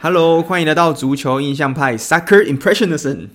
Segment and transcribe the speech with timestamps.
[0.00, 3.26] Hello，欢迎来到足球印象派 Soccer Impressionism。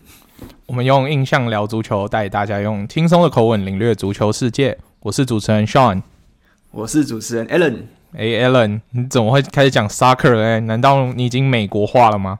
[0.65, 4.77] 我们用印象聊足球，带大家用轻松的口吻领略足球世界。
[5.01, 6.01] 我是主持人 Sean，
[6.71, 7.81] 我是主持人 Alan。
[8.13, 10.61] 哎，Alan，你怎么会开始讲 Soccer 呢？
[10.61, 12.39] 难道你已经美国化了吗？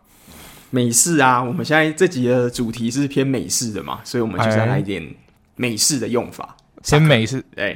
[0.70, 5.05] 美式啊，我们现在这集的主题是偏美式的嘛，所以我们就是要来一点
[5.58, 6.55] 美式的用法。
[6.86, 7.76] 偏美式，哎，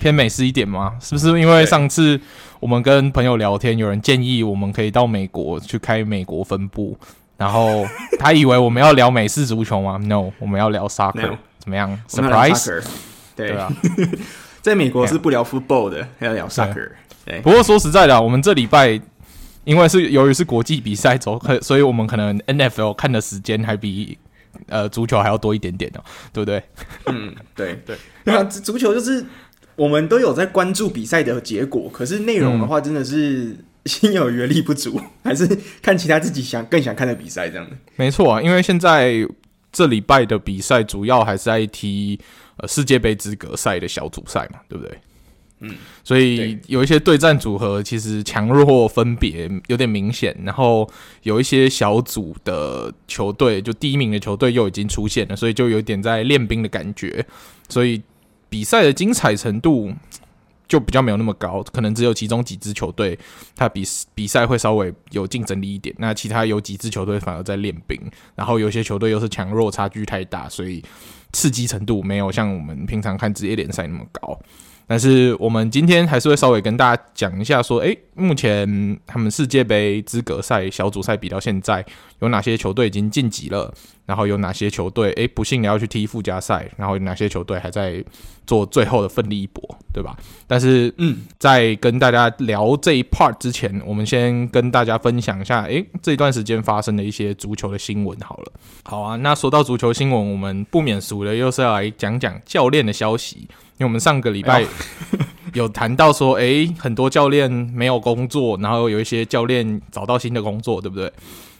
[0.00, 0.94] 偏美式一点吗？
[1.00, 2.20] 是不是因为上次
[2.58, 6.98] 我们跟朋友聊天，有人建议我们可以到美国去开美国分部，
[7.36, 7.86] 然后
[8.18, 12.82] 他以为我们要聊美式足球吗？No，我们要聊 Soccer，怎么样？Surprise？
[13.36, 13.72] 对啊，
[14.60, 16.90] 在美国是不聊 football 的，要聊 Soccer。
[17.24, 19.00] 对，不过说实在的，我们这礼拜
[19.64, 24.18] 因为是由于是国际比赛走，所以我们可能 NFL 看的时间还比。
[24.68, 26.62] 呃，足球还要多一点点哦，对不对？
[27.06, 27.96] 嗯，对 对。
[28.24, 29.24] 那足球就是
[29.76, 35.46] 我们都有在关注比赛的结果，可是内容的话，真的是心有余力不足，还是
[35.80, 37.76] 看其他自己想更想看的比赛这样的。
[37.96, 39.26] 没错啊，因为现在
[39.72, 42.20] 这礼拜的比赛主要还是在踢
[42.56, 44.98] 呃世界杯资格赛的小组赛嘛，对不对？
[45.62, 50.90] 嗯，所以有一些对战组合其实强弱分别有点明显，然后
[51.22, 57.24] 有一些小组的球队，就第一名的球队又已经出现了，所以就有点在练兵的感觉，
[57.68, 58.02] 所以
[58.48, 59.92] 比赛的精彩程度
[60.66, 63.18] 就比较没有那么高，可能只有其中几支球队
[63.54, 68.00] 它比比赛会稍微有竞争力一点，那其他有几支球队反而在练兵，
[68.34, 70.82] 然后有些球队又是强弱差距太大，所以
[71.32, 74.40] 刺激程度没有像我们平常看职业联赛那么高。
[74.90, 81.86] 但是我们今天还是会稍微跟大家讲一下，说，诶，目前他们世界杯资格赛小组赛比到现在，
[82.18, 83.72] 有哪些球队已经晋级了？
[84.04, 86.68] 然后有哪些球队，诶，不幸的要去踢附加赛？
[86.76, 88.04] 然后有哪些球队还在
[88.44, 90.18] 做最后的奋力一搏，对吧？
[90.48, 98.18] 但是，嗯，在跟大家聊这一 part 之前，我们先跟大家分享一下，诶，这一段时间发生的一些足球的新闻。
[98.22, 98.52] 好了，
[98.82, 103.46] 好啊，那说到足球新闻，我们不免俗的又是要来讲讲教练的消息。
[103.80, 104.62] 因为我们上个礼拜
[105.54, 111.10] 有谈到说，诶，很多教练没有工作，然后有一些教练找到新的工作，对不对？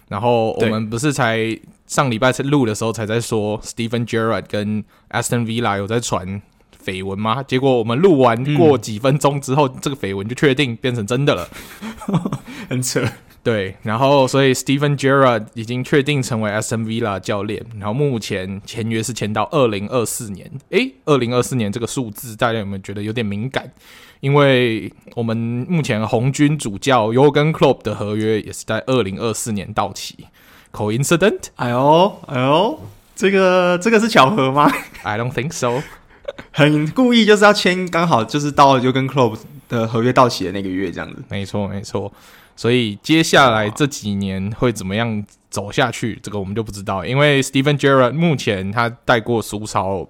[0.08, 6.42] 然后我们不是才上礼拜在录的时候才在说，Stephen Gerrard 跟 Aston Villa 有在传
[6.84, 7.42] 绯闻吗？
[7.42, 11.48] 结果我们录完过几分钟之后，嗯、这个绯闻就确定变成真的了，
[12.68, 13.02] 很扯。
[13.42, 20.50] 对，然后所以 Steven Gerrard 已经确定成为 Aston Villa 教练，然后目前签约是签到二零二四年。
[20.68, 23.72] 诶，二零二四年这个数字大家有没有觉得有点敏感？
[24.20, 25.34] 因为我们
[25.66, 30.26] 目前红军主教 Jurgen Klopp 的合约也是在二零二四年到期。
[30.72, 31.44] Coincident？
[31.56, 32.78] 哎呦，哎呦，
[33.16, 34.70] 这个这个是巧合吗
[35.02, 35.82] ？I don't think so。
[36.52, 41.22] 很故意就是要签，刚好就是到 Jurgen Klopp 的合约到期的那个月这样子。
[41.30, 42.12] 没错，没错。
[42.56, 47.04] 所以接下来这几年会怎么样走下去，这个我们就不知道。
[47.04, 50.08] 因为 Steven Gerrard 目前他带过苏超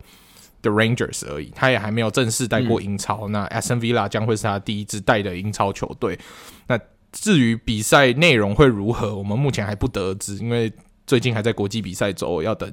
[0.62, 3.28] 的 Rangers 而已，他也还没有正式带过英超。
[3.28, 6.18] 嗯、那 Aston Villa 将会是他第一支带的英超球队。
[6.66, 6.78] 那
[7.12, 10.72] 至于比赛内容会如何，我们目前还不得而知，因为
[11.06, 12.72] 最近还在国际比赛周，要等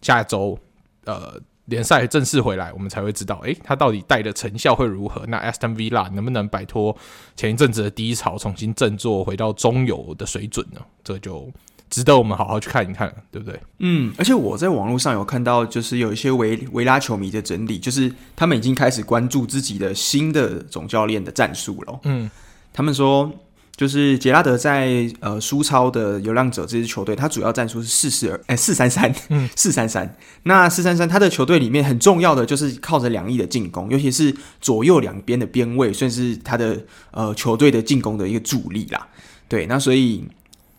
[0.00, 0.58] 下周
[1.04, 1.40] 呃。
[1.68, 5.24] 联赛正式回来，我们才会知道，诶，他到底带的成效会如何？
[5.28, 6.96] 那 Aston Villa 能不能摆脱
[7.36, 10.80] 前一阵子的低潮，重新振作，回到中游的水准呢？
[11.04, 11.50] 这就
[11.90, 13.60] 值得我们好好去看一看，对不对？
[13.78, 22.00] 嗯，而且我在网络上有看到，就是有一些维维拉球迷的整理，就是他们已经开始关注自己的新的总教练的战术了。
[22.04, 22.30] 嗯，
[22.72, 23.30] 他们说。
[23.78, 30.16] 就是杰拉德在呃苏超的流浪者这支球队，他主要战术是四四二，哎四三三，嗯 四三三。
[30.42, 39.06] 那四三三他的球队里面很重要的就是靠着两翼的进攻，尤其是左右两边的边位，算是他的呃球队的进攻的一个主力啦。
[39.48, 40.26] 对，那所以。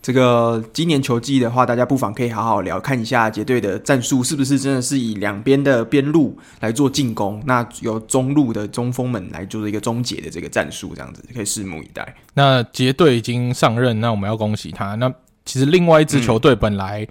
[0.02, 12.16] 这个今年球季的话，大家不妨可以好好聊看一下杰队的战术是不是真的是以两边的边路来做进攻，那由中路的中锋们来做一个终结的这个战术，这样子可以拭目以待。
[12.34, 14.96] 那杰队已经上任，那我们要恭喜他。
[14.96, 15.14] 那
[15.46, 17.06] 其实另外一支球队本来、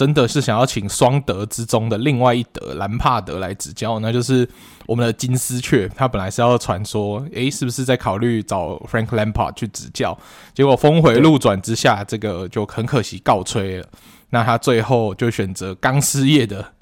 [0.00, 4.48] 真的是想要请双德之中的另外一德兰帕德来指教，那就是
[4.86, 5.86] 我们的金丝雀。
[5.94, 10.16] 他本来是要传说，诶，是不是在考虑找 Frank Lampard 去指教？
[10.54, 13.86] 结果峰回路转之下，这个就很可惜告吹了。
[14.30, 16.72] 那他最后就选择刚失业的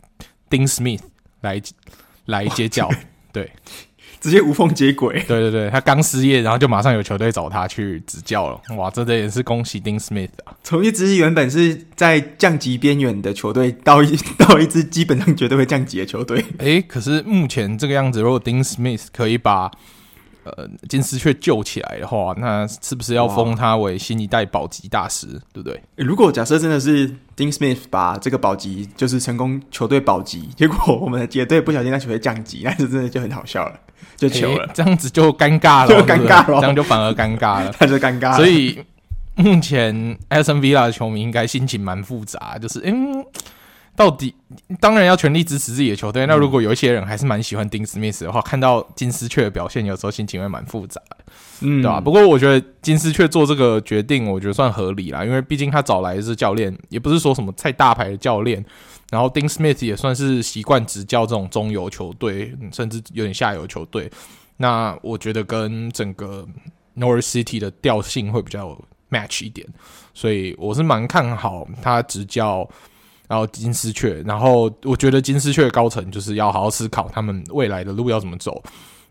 [0.48, 1.00] Dean Smith
[1.40, 1.60] 来
[2.26, 2.88] 来接教，
[3.32, 3.50] 对。
[4.20, 10.52] 直接无缝接轨， 对对对，他刚失业，然后就马上有球队找他去执教了，哇，这也是恭喜丁斯密啊！
[10.64, 16.44] 从一支原本是在降级边缘的球队，到一 到一支基本上绝对会降级的球队。
[16.58, 19.70] 诶，可是目前这个样子，如果丁斯密可以把
[20.56, 25.26] 呃金丝雀救起来的话，那是不是要封他为新一代保级大师？
[25.52, 25.80] 对不对？
[25.96, 33.78] 如果假设真的是 Dean Smith 把这个保级就是成功球队保级， 结果我们的杰队不小心让球队降级，那就真的就很好笑了，
[34.16, 38.36] 就糗了，这样子就尴尬了，就尴尬了，这样就反而尴尬了， 那就尴尬了。
[38.36, 38.78] 所以
[39.34, 39.94] 目前
[40.30, 43.24] Aston Villa 的球迷应该心情蛮复杂，就是嗯。
[43.98, 44.32] 到底
[44.78, 46.24] 当然要全力支持自己的球队。
[46.26, 51.16] 那如果有一些人还是蛮喜欢丁斯密斯的话，看到金丝雀的表现，有时候心情会蛮复杂的，
[51.62, 52.00] 嗯，对吧？
[52.00, 58.64] 不过我觉得金丝雀做这个决定，我觉得算合理啦，因为毕竟他找来的是教练，也不是说什么太大牌的教练。
[59.10, 64.08] 然后丁斯密斯也算是习惯执教这种中游球队，甚至有点下游球队。
[64.58, 66.46] 那我觉得跟整个
[66.96, 68.80] Norwich City 的调性会比较
[69.10, 69.66] match 一点，
[70.14, 72.68] 所以我是蛮看好他执教。
[73.28, 78.62] 然后金丝雀，然后我觉得金丝雀高层就是要好好思考他们未来的路要怎么走，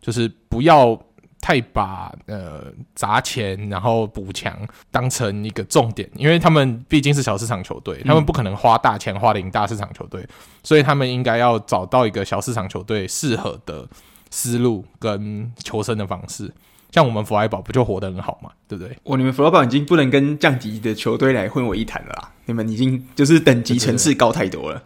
[0.01, 0.99] 就是不要
[1.39, 2.65] 太把呃
[2.95, 4.57] 砸钱然后补强
[4.89, 10.29] 当成一个重点，因为他们毕竟是小市场球队，他们不可能花大钱花得赢大市场球队，嗯，
[10.63, 13.87] 所以他们应该要找到一个小市场球队适合的
[14.31, 16.51] 思路跟求生的方式。
[16.91, 18.97] 像我们弗莱堡不就活得很好嘛，对不对？
[19.03, 24.81] 哦，你们弗莱堡已经不能跟降级的球队来混为一谈了啦，你们已经就是等级层次高太多了。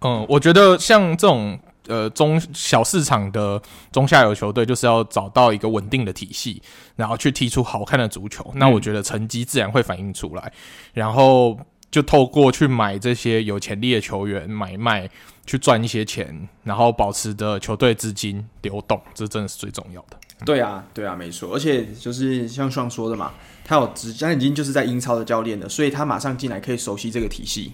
[0.00, 3.60] 嗯，我觉得像这种呃中小市场的
[3.90, 6.62] 中下游球队，就是要找到一个稳定的体系，
[6.96, 8.52] 然后去踢出好看的足球。
[8.56, 10.52] 那我觉得成绩自然会反映出来，
[10.92, 11.58] 然后
[11.90, 15.08] 就透过去买这些有潜力的球员买卖
[15.46, 20.16] 去赚一些钱，然后保持着球队资金流动，这真的是最重要的。
[20.44, 23.32] 对啊，对啊，没错，而且就是像双说的嘛，
[23.64, 27.72] 他有直，他已经就是在英超的教练了，所以他马上进来可以熟悉这个体系。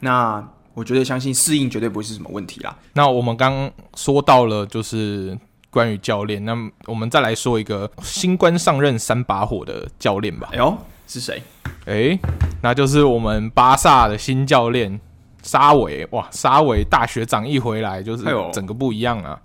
[0.00, 2.76] 那我觉得相信适应绝对不会是什么问题啦。
[2.94, 5.38] 那我们刚说到了就是
[5.70, 6.54] 关于教练，那
[6.86, 10.48] 我们再来说一个新官上任三把火的教练吧。
[10.52, 10.76] 哎呦，
[11.06, 11.42] 是谁？
[11.86, 12.18] 哎，
[12.62, 15.00] 那就是我们巴萨的新教练
[15.42, 16.06] 沙维。
[16.12, 19.40] 哇，沙维大学长一回来就是整个不一样啊。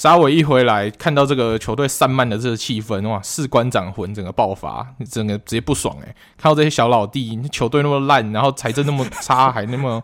[0.00, 10.02] 沙维一回来，看到这个球队散漫的这个气氛，哇，士官长魂整个爆发，整个直接不爽哎、欸，看到这些小老弟，球队那么烂，然后财政那么差， 还那么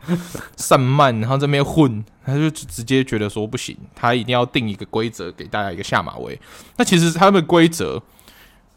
[0.58, 6.38] 散漫，然后这边混，他就直接觉得说不行，他一定要定一个规则给大家一个下马威。
[6.76, 8.02] 那其实他们的规则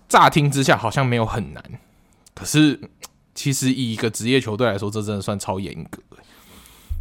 [0.07, 1.61] 乍听之下好像没有很难，
[2.33, 2.79] 可是
[3.35, 6.01] 其实以一个职业球队来说，这真的算超严格，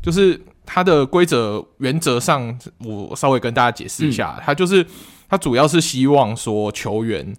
[0.02, 0.44] 就是。
[0.70, 4.86] 它的规则原则上，我稍微跟大家解释一下，它、嗯、就是
[5.26, 7.34] 它主要是希望说球员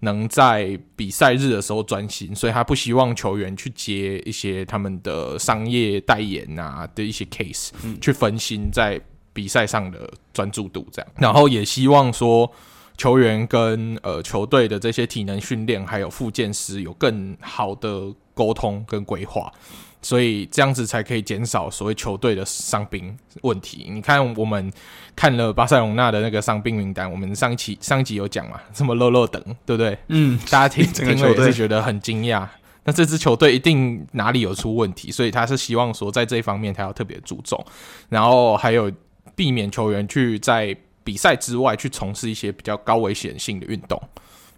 [0.00, 9.00] 能在比赛日的时候专心，所以他不希望球员去接一些他们的商业代言啊的一些 case，、嗯、去分心在
[9.32, 11.10] 比赛上的专注度这样。
[11.18, 12.48] 然后也希望说
[12.96, 19.52] 球员跟呃球队的这些体能训练还有复健师有更好的沟通跟规划。
[20.00, 23.86] 所以这样子才可以减少所谓球队的伤兵问题。
[23.90, 24.72] 你看，我们
[25.16, 29.98] 看了巴塞隆纳的那个伤兵名单，我们上一期上一集有讲嘛， 什么漏漏等，对不对？
[30.08, 32.46] 嗯，大家听听了也是觉得很惊讶。
[32.84, 37.62] 那这支球队一定哪里有出问题，所以他是希望说在这一方面他要特别注重，
[38.08, 38.90] 然后还有
[39.34, 44.00] 避免球员去在比赛之外去从事一些比较高危险性的运动。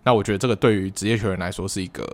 [0.04, 2.08] 那我觉得这个对于职业球员来说是一个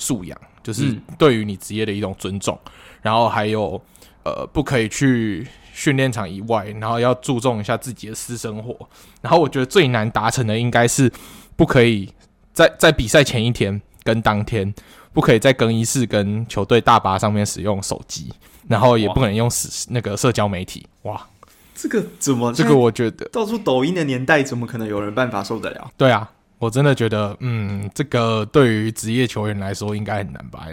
[0.00, 0.36] 素养。
[0.62, 3.80] 就是对于你职业的一种尊重，嗯、然后还有
[4.24, 8.76] 呃，不可以去训练场以外，然后要注重一下自己的私生活。
[9.22, 11.10] 然后我觉得最难达成的应该是
[11.56, 12.12] 不可以
[12.52, 14.70] 在在比赛前一天跟当天，
[15.14, 18.30] 不可以在更衣室跟球队大巴上面使用手机，
[18.68, 19.50] 然后也不可能用
[19.88, 20.86] 那个社交媒体。
[21.04, 21.26] 哇，
[21.74, 22.52] 这个怎么？
[22.52, 25.90] 这个我觉得到处抖音的年代，怎么可能有人办法受得了？
[25.96, 26.30] 对啊。
[26.60, 30.66] 我真的觉得，嗯，这个对于职业球员来说应该很难吧？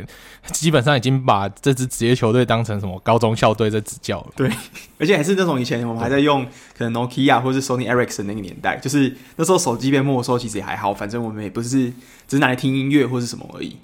[0.51, 4.27] 基本上已经把这支职业球队当成什么高中校队在执教了。
[4.35, 4.51] 对，
[4.99, 6.45] 而且还是那种以前我们还在用
[6.77, 11.89] 可能 Nokia 或是 Sony Ericsson 那个年代，就是那时候手机被没收，其实也还好，反正我们也不是
[12.27, 13.77] 只是拿来听音乐或是什么而已。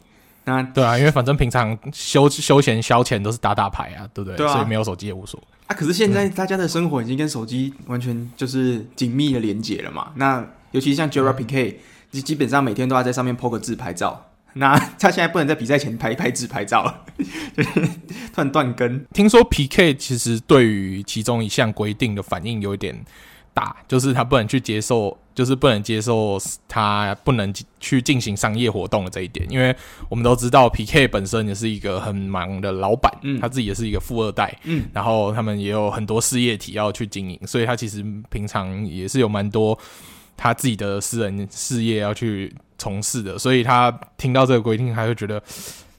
[0.43, 4.35] 那对啊，因为反正平常休休闲消遣都是打打牌啊，对不对？
[4.35, 5.73] 对啊，所以没有手机也无所谓啊。
[5.73, 10.11] 可是现在大家的生活已经跟手机完全就是紧密的连接了嘛。
[10.15, 11.35] 那尤其像 Gerard
[12.13, 17.05] Piqué 基本上每天都要在上面 po 个自拍照， 那他现在不能在比赛前拍一拍自拍照了，
[17.57, 19.03] 就是突然断更。
[19.13, 23.03] 听说 PK 其实对于其中一项规定的反应有点
[23.53, 29.45] 大，就是他不能去接受，就是不能接受他不能去进行商业活动的这一点。
[29.49, 29.75] 因为
[30.07, 39.77] 我们都知道 PK 本身也是一个很忙的老板，嗯，他自己也是一个富二代，嗯，然后他们也有很多事业体要去经营，所以他其实平常也是有蛮多。
[40.43, 45.41] 他自己的私人事业要去从事的，所以他听到这个规定，他会觉得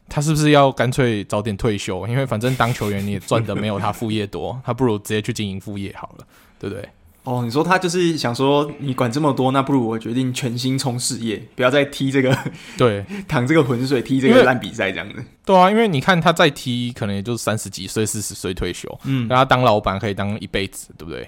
[0.07, 2.07] 他是不是要干脆早点退休？
[2.07, 6.27] 因为反正当球员你也赚的没有他副业多，他不如直接去经营副业好了，
[6.59, 6.87] 对不对？
[7.23, 12.39] 哦，你说他就是想说，你管这么多，那不如我决定全心冲事业，不要再踢这个，
[12.77, 15.25] 对， 淌这个浑水，踢这个烂比赛这样子。
[15.47, 21.27] 对啊，因为你看他再踢，可能也就三十几岁、四十岁退休，嗯，那他当老板可以当一辈子，对不对？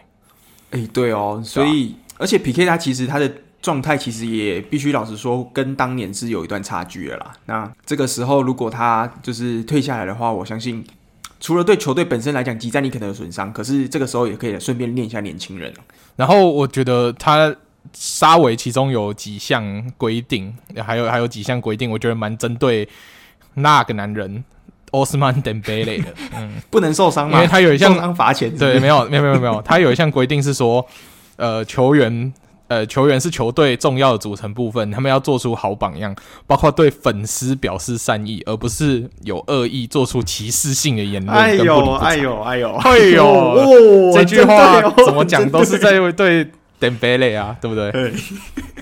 [0.70, 3.32] 哎、欸，对哦，所以、啊、而且 PK 他其实他的
[3.62, 7.32] 状态其实也必须老实说，跟当年是有一段差距的啦。
[7.46, 10.84] 那这个时候如果他就是退下来的话，我相信。
[11.38, 15.72] 除了对球队本身来讲，集战力可能有损伤，可是这个时候也可以顺便练一下年轻人。
[16.16, 17.54] 然后我觉得他
[17.92, 22.88] 沙维其中有几项规定，还有还有几项规定，我觉得蛮针对
[23.52, 24.42] 那个男人
[24.96, 26.06] 奥斯曼登贝雷的。
[26.36, 27.36] 嗯，不能受伤吗？
[27.38, 28.50] 因为他有一项罚钱。
[28.56, 30.86] 对，没有没有没有没有，他有一项规定是说，
[31.36, 32.32] 呃，球员。
[32.68, 36.12] 呃，球员是球队重要的组成部分，他们要做出好榜样，
[36.48, 41.38] 包括对粉丝表示善意，而不是有恶意做出歧视性的言论。
[41.38, 46.50] 哎呦，哎呦，哎呦，哎呦，哦、这句话怎么讲都是在对
[46.80, 47.92] 登贝雷啊，对不对？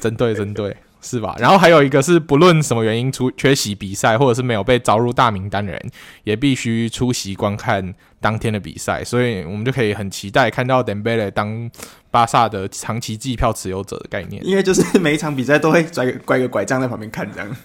[0.01, 0.75] 针对针对。
[1.05, 1.37] 是吧？
[1.39, 5.91] 然后还有一个是，不论什么原因出缺席比赛，或者是没有被招入大名单的人，
[6.25, 9.05] 也必须出席观看当天的比赛。
[9.05, 11.71] 所以我们就可以很期待看到 Dembele 当
[12.11, 14.45] 巴萨的长期计票持有者的概念。
[14.47, 17.57] 因为就是每一场比赛都会拽个拐个拐杖在旁边看这样。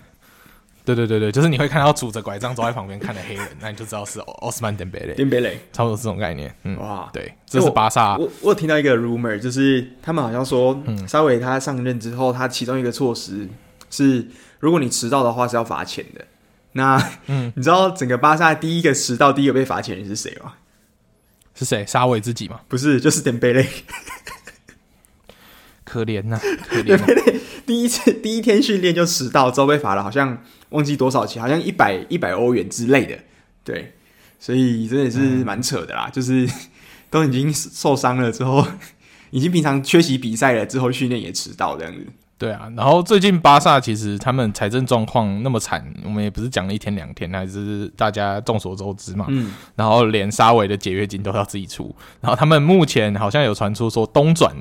[0.95, 5.13] 对对对对，就是你会看到拄着拐杖走在旁边看的黑人，那你就知道是奥斯曼登贝雷。
[5.13, 6.53] 登贝雷，差不多这种概念。
[6.63, 8.17] 嗯，哇，对，这是巴萨。
[8.17, 13.47] 我我，我有听到一个 rumor，就是他们好像说，嗯，沙维他上任之后，他其中一个措施
[13.89, 14.27] 是，
[14.59, 16.25] 如果你迟到的话是要罚钱的。
[16.71, 20.53] 那，嗯， 你知道整个巴萨第一个迟到、第一个被罚钱的人是谁吗？
[21.55, 21.85] 是谁？
[21.85, 22.61] 沙维自己吗？
[22.67, 23.67] 不是，就是登贝雷。
[25.83, 27.39] 可怜呐、啊，可怜、啊。
[27.65, 33.17] 第一次第一天训练就迟到，之后被罚了，好像忘记多少钱，好像一百一百欧元之类的。
[33.63, 33.93] 对，
[34.39, 36.49] 所以这也是蛮扯的啦，嗯、就是
[37.09, 38.65] 都已经受伤了之后，
[39.31, 42.05] 已经平常缺席比赛了之后，训练也迟到这样子。
[42.37, 49.25] 对啊，然后最近巴萨其实他们财政状况那么惨，我们也不是讲了一天两天，还是大家众所周知嘛。
[49.27, 49.53] 嗯。
[49.75, 54.55] 然后连沙维的解约金都要自己出，然后他们目前好像有传出说东转。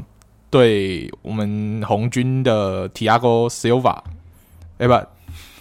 [0.51, 3.99] 对我们红军的 Thiago Silva，
[4.79, 4.95] 哎不，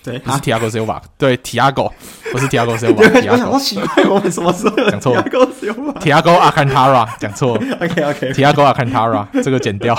[0.08, 1.92] 对，不是 Thiago Silva，对 Thiago，
[2.32, 3.30] 不是 Thiago Silva。
[3.30, 7.56] 我想说奇怪，我们什么时候讲错？Thiago Silva，Thiago Alcantara 讲错。
[7.56, 8.32] OK OK。
[8.32, 9.94] Thiago Alcantara 这个剪掉。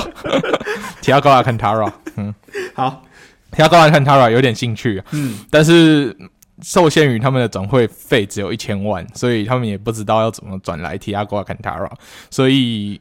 [1.02, 2.34] Thiago Alcantara，嗯，
[2.74, 3.04] 好。
[3.52, 6.16] Thiago Alcantara 有点兴趣，嗯，但是
[6.62, 11.90] 受限于他们的转会费只有一千万，所以他们也不知道要怎么转来 Thiago Alcantara，
[12.30, 13.00] 所以。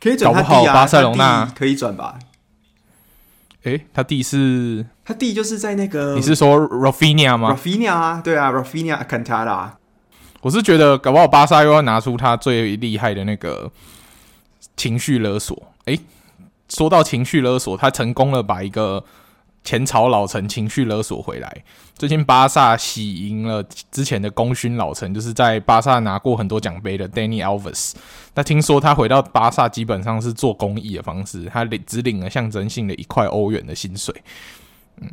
[0.00, 2.18] 可以转、啊、搞不好巴塞隆纳可以转吧？
[3.64, 9.70] 诶、欸，他弟是他弟，就是在那个你是说 Rafinha 吗？Rafinha 啊，对啊，Rafinha Alcantara。
[10.40, 13.70] 我是觉得搞不好巴萨又要拿出他最厉害的那个
[14.76, 15.56] 情绪勒索。
[15.84, 16.02] 诶、欸，
[16.68, 19.04] 说到情绪勒索，他成功了把一个。
[19.64, 21.64] 前朝老臣情绪勒索回来，
[21.94, 27.92] 最近巴萨喜迎了之前的功勋老臣，就是在巴萨拿过很多奖杯的 Danny Alves。
[28.34, 34.14] 那听说他回到巴萨基本上是做公益的方式，他领只领了象征性的一块欧元的薪水。
[35.00, 35.08] 嗯，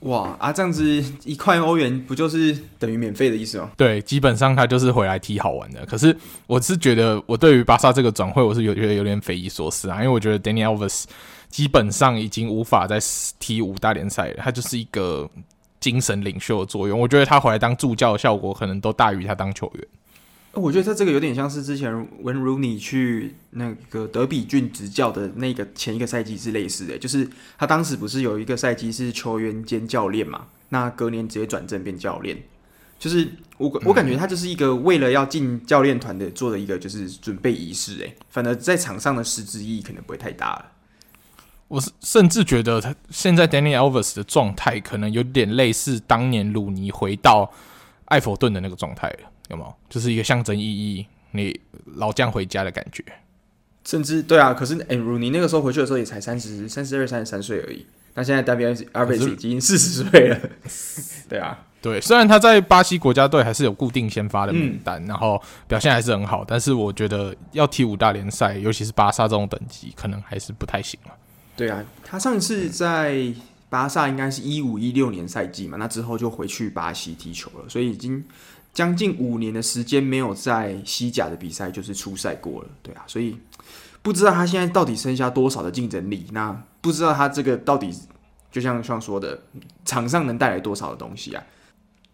[0.00, 0.84] 哇啊，这样子
[1.24, 3.70] 一块欧元不就是等于免费的意思吗？
[3.76, 5.86] 对，基本上他就是回来踢好玩的。
[5.86, 11.04] 可是我是觉得，我对于巴萨这个转会，我是有觉得有点匪夷所思啊，因为我觉得 Dani Alves。
[11.50, 12.98] 基本上已经无法再
[13.38, 15.30] 踢五大联赛了，他就是一个
[15.78, 16.98] 精神领袖的作用。
[16.98, 19.86] 我觉得他回来当助教的效果可能都大于他当球员。
[20.56, 30.46] 我觉得他这个有点像是之前文鲁尼去那个德比郡执教的那个前一个赛季是类似的，就是他当时不是有一个赛季是球员兼教练嘛？
[30.70, 32.36] 那隔年直接转正变教练，
[32.98, 40.72] 就是我我感觉他就是一个为了要进教练团的做的一个就是准备仪式，诶，反而在场上的实质意义可能不会太大了。
[41.68, 47.52] 我甚至觉得他现在 Danny Alves 的状态可能有点类似当年鲁尼回到
[48.06, 49.74] 艾弗顿的那个状态了，有没有？
[49.88, 51.58] 就是一个象征意义，你
[51.96, 53.04] 老将回家的感觉。
[53.84, 57.84] 甚至对啊，可是哎，鲁尼那个时候回去的时候也才三十三十二、三十三岁而已。
[58.14, 60.40] 那现在 Dani Alves 已经四十岁了。
[61.28, 71.12] 对啊，对，虽然他在巴西国家队还是有固定先发的名单，嗯、然后表现还是很好，但是我觉得要踢五大联赛，尤其是巴萨这种等级，可能还是不太行了。
[71.56, 73.34] 对啊，他上次在
[73.68, 78.24] 巴萨应该是一五一六年赛季嘛，那之后就回去巴西踢球了，所以已经
[78.74, 83.38] 将近五年的时间没有在西甲的比赛就是出赛过了，对啊，所以
[84.02, 86.26] 不知道他现在到底剩下多少的竞争力。
[86.32, 87.96] 那不知道他这个到底
[88.50, 89.40] 就像像说的，
[89.84, 91.44] 场上能带来多少的东西啊？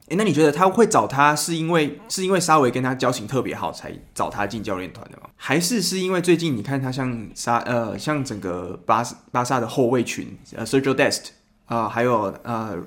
[0.08, 5.30] 诶，那你觉得他会找他是因为是因为沙维跟他交情特别好才找他进教练团的吗？
[5.36, 9.02] 还是是因为最近你看他像沙呃像整个巴
[9.32, 11.28] 巴萨的后卫群呃 Sergio Dest
[11.64, 12.78] 啊、还有呃。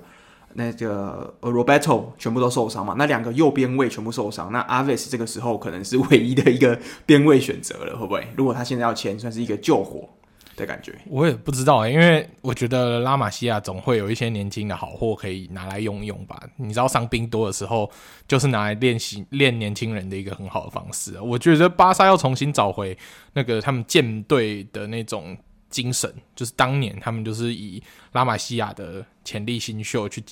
[0.55, 2.95] 那个 Roberto 全部都受伤嘛？
[2.97, 8.27] 那两个右边卫全部受伤，那 Alves 这个时候可能是唯一的一个边卫选择了，会不会？
[8.35, 10.07] 如果他现在要签，算是一个救火
[10.55, 10.93] 的感觉。
[11.07, 16.39] 我也不知道、欸、因为我觉得拉玛西亚总会有一些年轻的好货可以拿来用用吧。
[16.57, 17.89] 你知道伤兵多的时候，
[18.27, 21.19] 就是拿来练习练年轻人的一个很好的方式。
[21.19, 22.95] 我觉得巴萨要重新找回
[23.33, 25.35] 那个他们舰队的那种
[25.71, 27.81] 精神，就是当年他们就是以
[28.11, 30.23] 拉玛西亚的潜力新秀去。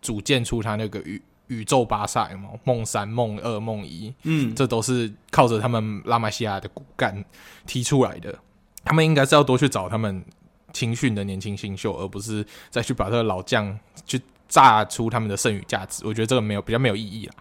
[0.00, 7.24] 组建出他那个宇宇宙巴萨嘛，梦三、梦二、梦一，嗯，这都是靠着他们拉玛西亚的骨干
[7.66, 8.38] 踢出来的。
[8.84, 10.24] 他们应该是要多去找他们
[10.72, 16.06] 青训的年轻新秀，而不是再去把这个老将去榨出他们的剩余价值。
[16.06, 17.34] 我觉得这个没有比较没有意义啦。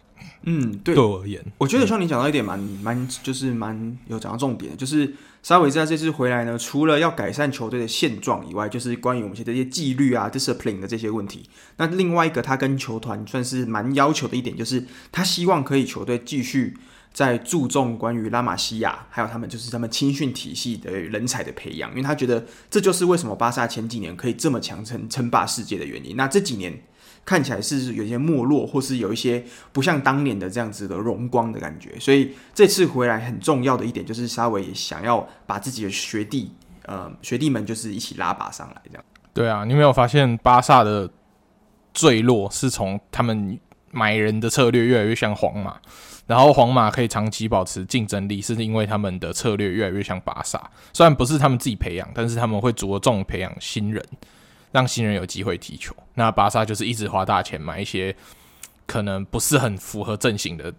[0.43, 11.49] 嗯，对，对我而言，我觉得像你讲到一点蛮蛮、嗯，就是蛮有讲到重点，就是沙维在这次回来呢，除了要改善球队的现状以外，就是关于我们现在这些纪律啊、discipline 的这些问题。
[11.77, 16.77] 那另外一个，他跟球团算是蛮要求的一点，就是他希望可以球队继续
[17.13, 26.15] 在注重关于拉玛西亚，还有他们就是他们青训体系的人才的培养，因为他觉得这就是为什么巴萨前几年可以这么强，称称霸世界的原因。
[26.15, 26.81] 那这几年。
[27.29, 36.51] 看起来是有一些没落，或是有一些不像当年的这样子的荣光的感觉，所以这次回来很重要的一点就是沙维也想要把自己的学弟，
[36.87, 39.03] 呃，学弟们就是一起拉拔上来，这样。
[39.31, 41.07] 对啊，你没有发现巴萨的
[41.93, 43.59] 坠落是从他们
[43.91, 45.79] 买人的策略越来越像皇马，
[46.25, 50.59] 然后皇马可以长期保持竞争力，是因为他们的策略越来越像巴萨，
[50.93, 54.03] 虽然不是他们自己培养，但是他们会着重培养新人。
[54.71, 58.15] 让新人有机会踢球，那巴萨就是一直花大钱买一些
[58.85, 60.73] 可能不是很符合阵型的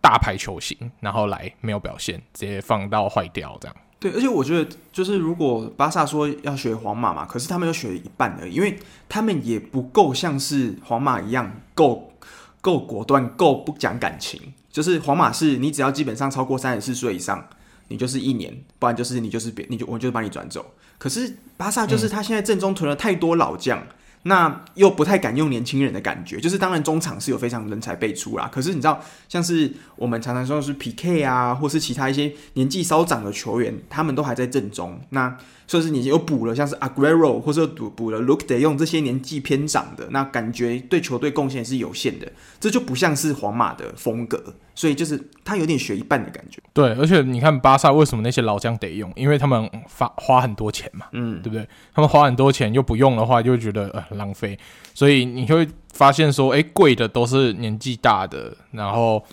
[0.00, 3.76] 大牌球星，然后来没有表现，直接放到坏掉这样。
[4.00, 8.78] 对，而且我觉得就是如果巴萨说要学皇马嘛，可是他们又学一半而已，因为
[9.08, 12.12] 他们也不够像是皇马一样够
[12.60, 14.52] 够果断，够不讲感情。
[14.70, 17.48] 就是皇马是你只要基本上超过三十四岁以上，
[17.88, 20.66] 你就是一年，不然就是你就是别你就我就把你转走。
[20.98, 23.86] 可是巴萨就是他现在阵中囤了太多老将，嗯，
[24.24, 26.40] 那又不太敢用年轻人的感觉。
[26.40, 35.00] 就是当然中场是有非常人才辈出啦，可是你知道，像是我们常常说的是 PK 啊，或是其他一些年纪稍长的球员，他们都还在阵中。
[35.10, 42.30] 那说是你又补了像是 Aguero，或者补补了 Luuk de Jong 这些年纪偏长的，那感觉对球队贡献是有限的。
[42.60, 46.62] 这就不像是皇马的风格，所以就是他有点学一半的感觉。
[46.72, 49.12] 对，而且你看巴萨为什么那些老将得用？
[49.16, 51.66] 因为他们花花很多钱嘛，嗯，对不对？
[51.94, 54.58] 他们花很多钱又不用的话，就会觉得呃浪费。
[54.92, 59.24] 所以你会发现说，哎，贵的都是年纪大的，然后。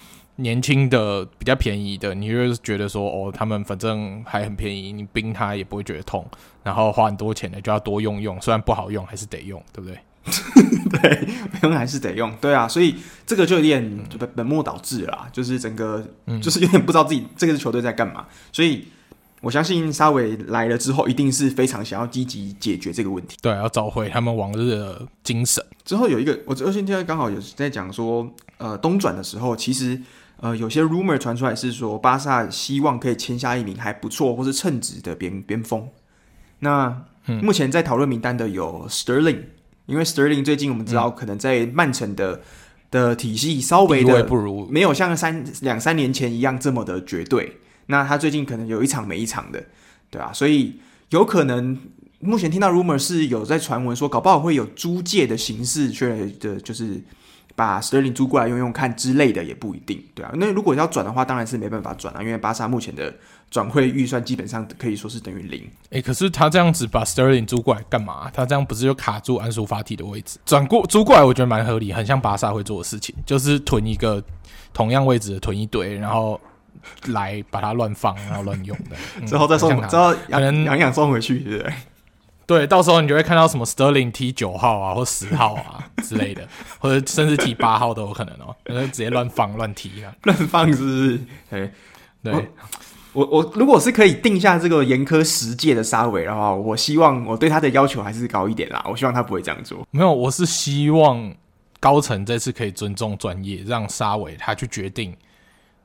[0.41, 6.25] 年轻的比较便宜的，你就是觉得说哦，他们反正还很便宜，你冰他也不会觉得痛。
[6.63, 9.99] 然后花很多钱的就要多用用，虽然不好用还是得用，对不对？
[11.01, 11.27] 对，
[11.63, 12.31] 用还是得用。
[12.39, 16.05] 对啊，所以这个就有点本本末倒置啦，就是整个
[16.41, 18.27] 就是有点不知道自己这个球队在干嘛。
[18.51, 18.87] 所以
[19.41, 23.37] 我相信沙维来了之后，一定是非常想要积极解决这个问题。
[23.41, 25.63] 对，要找回他们往日的精神。
[25.83, 30.01] 之后有一个，我昨天刚好有在讲说，呃，东转的时候其实。
[30.41, 35.87] 呃，有些 rumor 传出来是说，巴萨希望可以签下一名还不错或是称职的边边锋。
[36.59, 39.43] 那、嗯、目前在讨论名单的有 Sterling，
[39.85, 42.41] 因为 Sterling 最近我们知道可能在曼城的、嗯、
[42.89, 47.57] 的体系稍微的不如，没有像三两三年前一样这么的绝对。
[47.85, 49.63] 那他最近可能有一场没一场的，
[50.09, 51.77] 对啊，所以有可能
[52.19, 56.07] 目前听到 rumor 是有在传闻说，搞不好会有租借的形式去
[56.39, 56.99] 的，就是。
[57.55, 60.31] 把 Sterling 租过来用用看之类的也不一定，对啊。
[60.35, 63.13] 那如果要转的话，当然是没办法转啊，因为巴萨目前的
[63.49, 65.59] 转会预算基本上可以说是等于零。
[65.89, 68.31] 诶、欸，可是他这样子把 Sterling 租过来干嘛？
[68.33, 70.39] 他这样不是就卡住安苏法体的位置？
[70.45, 74.23] 转过租过来，我觉得蛮合理，很像巴萨会做的事情，就是囤一个
[74.73, 76.39] 同样位置的囤一堆，然后
[77.07, 81.73] 来把它乱放，然后乱用的，嗯、之后再送，之后养养养送回去，对不对？
[82.51, 86.45] 对，到时候你就会看到什么 Sterling 踢九号啊，或十号啊之类的，
[86.79, 91.19] 或者甚至踢八号都有可能哦，可能直接乱放乱踢啊，乱放是不是？
[91.49, 91.71] 对，
[92.21, 92.49] 对，
[93.13, 99.87] 我我如果是可以定下这个严苛十诫的沙维的话，我希望我对他的要求还是高一点啦，我希望他不会这样做。
[99.91, 101.33] 没有，我是希望
[101.79, 105.15] 高层这次可以尊重专业，让沙维他去决定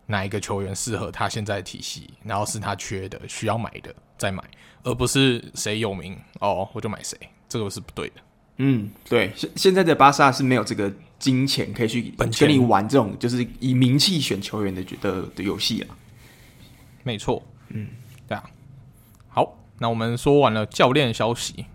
[0.06, 4.42] 哪一个球员适合他现在的体系，然后是他缺的需要买的再买，
[4.86, 7.18] 而不是谁有名哦我就买谁，
[7.48, 8.14] 这个是不对的。
[8.58, 15.96] 嗯，对，现现在的巴萨是没有这个金钱可以去跟你玩这种就是以名气选球员的的的游戏啊。
[17.02, 17.88] 没错，嗯，
[18.28, 18.48] 对啊。
[19.28, 21.66] 好，那我们说完了教练消息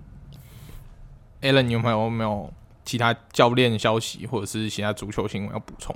[1.41, 2.52] ，Alan，你有没有有没有
[2.86, 5.93] 其他教练消息或者是其他足球新闻要补充？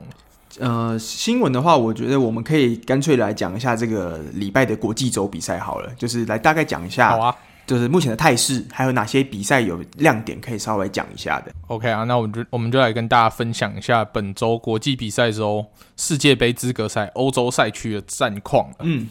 [0.60, 7.10] 呃，新闻的话，我觉得我们可以干脆来讲一下这个礼拜的国际周比赛好了，就是来大概讲一下。
[7.10, 7.36] 好啊。
[7.68, 15.66] 就是目前的态势，还有哪些比赛有亮点可以稍微讲一下的？OK 啊，那我们就我们就来跟大家分享一下本周国际比赛周
[15.98, 18.70] 世界杯资格赛欧洲赛区的战况。
[18.82, 19.10] 嗯，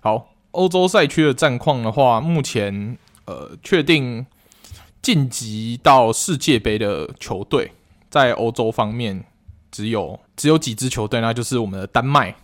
[0.00, 4.26] 好，欧洲赛区的战况的话，目前呃确定
[5.00, 7.70] 晋级到世界杯的球队，
[8.10, 9.22] 在欧洲方面
[9.72, 12.36] 只有只有几支球队，那就是我们的丹麦、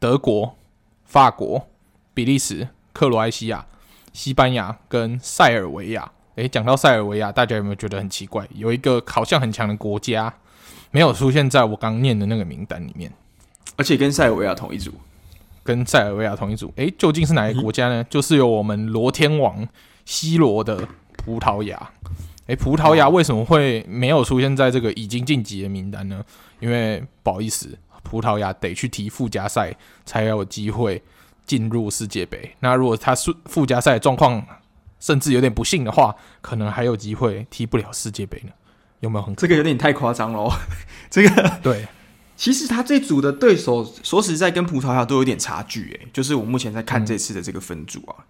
[0.00, 0.56] 德国、
[1.04, 1.68] 法国、
[2.12, 3.64] 比利时、克罗埃西亚。
[4.14, 8.44] 西班牙跟塞尔维亚，诶，讲到塞尔维亚，大家有没有觉得很奇怪？
[8.52, 10.34] 有一个好像很强的国家
[10.90, 13.12] 没有出现在我刚念的那个名单里面，
[13.76, 14.92] 而且跟塞尔维亚同一组，
[15.62, 18.02] 跟塞尔维亚同一组，诶，究竟是哪个国家呢？
[18.02, 19.68] 嗯、就是有我们罗天王
[20.04, 21.90] C 罗的葡萄牙。
[22.48, 26.22] 诶，葡萄牙为什么会没有出现在这个已经晋级的名单呢？
[26.60, 31.02] 因为不好意思，葡萄牙得去踢附加赛才有机会。
[31.46, 34.44] 进入世界杯，那如果他是附加赛状况
[35.00, 38.52] 甚至有点不幸的话，可能还有机会踢不了世界杯呢？
[39.00, 39.34] 有没有很？
[39.34, 40.46] 这个有点太夸张了。
[41.08, 41.88] 这个 对，
[42.36, 48.24] 其实他这组的对手说实在跟葡萄牙都有点差距，诶，就是我目前在看这次的这个分组啊，嗯、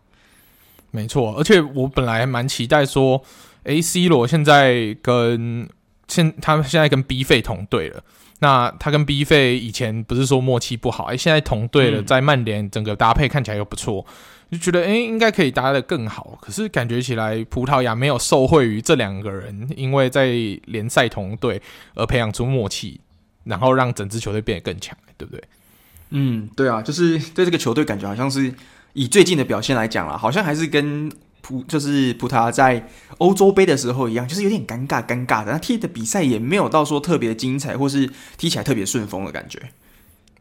[0.92, 1.34] 没错。
[1.36, 3.20] 而且我本来蛮期待说，
[3.64, 5.68] 诶，C 罗现在跟
[6.06, 8.02] 现他们现在跟 B 费同队了。
[8.40, 14.06] 那他跟 B 费以前不是说默契不好，哎，现在同队了，在曼联整个搭配看起来又不错，
[14.48, 16.38] 就觉得哎，应该可以搭的更好。
[16.40, 20.26] 可是感觉起来，葡萄牙没有受惠于这两个人，因为在
[20.66, 21.60] 联赛同队
[21.94, 23.00] 而培养出默契，
[23.42, 25.42] 然后让整支球队变得更强，对不对？
[26.10, 28.54] 嗯，对啊，就是对这个球队感觉好像是
[28.92, 31.10] 以最近的表现来讲啦，好像还是跟。
[31.48, 35.50] 葡就是葡萄牙在欧洲杯的时候一样，就是有点尴尬尴尬的。
[35.50, 39.58] 那踢的比赛也没有到说特别精彩，或是踢起来特别顺风的感觉。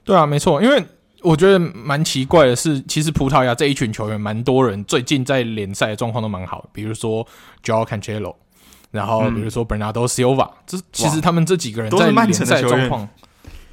[0.04, 0.62] 对啊，没错。
[0.62, 0.86] 因为
[1.22, 6.68] 我觉得蛮奇怪的是，其实葡萄牙这一群球员，蛮多人最近在联赛的状况都蛮好。
[6.74, 7.26] 比如说
[7.64, 8.36] Joao Cancelo，
[8.92, 13.08] 然后比如说 Bernardo Silva，这其实他们这几个人在联赛状况，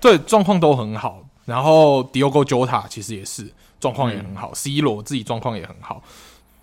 [0.01, 1.27] 对状况都很好。
[1.47, 6.01] 然后 Diogo Jota 其实也是状况也很好，嗯，C 罗自己状况也很好，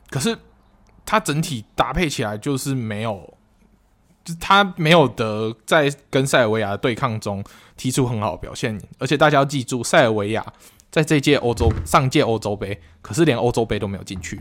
[0.09, 0.37] 可是。
[1.11, 3.33] 他整体搭配起来就是没有，
[4.23, 7.43] 就他没有得在跟塞尔维亚的对抗中
[7.75, 10.41] 踢出很好的表现，而且大家要记住，塞尔维亚
[10.89, 14.39] 在这届欧洲上届欧洲杯，可是连欧洲杯都没有进去。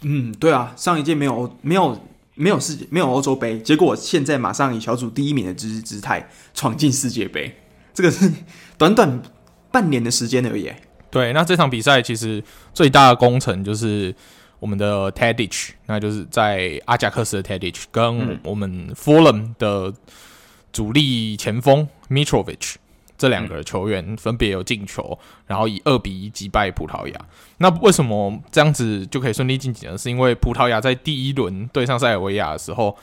[0.00, 2.00] 嗯，对啊，上一届没有欧没有
[2.34, 7.54] 没有世界没有欧洲杯，结果现在马上以小组第一名的姿姿态闯进世界杯，
[7.92, 8.32] 这个是
[8.78, 9.22] 短短
[9.70, 10.72] 半年的时间而已。
[11.10, 14.16] 对，那这场比赛其实最大的功臣就是。
[14.62, 19.92] 我们的 Tadic，那就是在阿贾克斯的 Tadic，跟我们 Fulham 的
[20.72, 22.76] 主力前锋 Mitrovic
[23.18, 27.20] 这两个球员分别有进球，然后以二比一击败葡萄牙。
[27.58, 29.98] 那为什么这样子就可以顺利晋级呢？
[29.98, 32.96] 是因为葡萄牙在第一轮对上塞尔维亚的时候，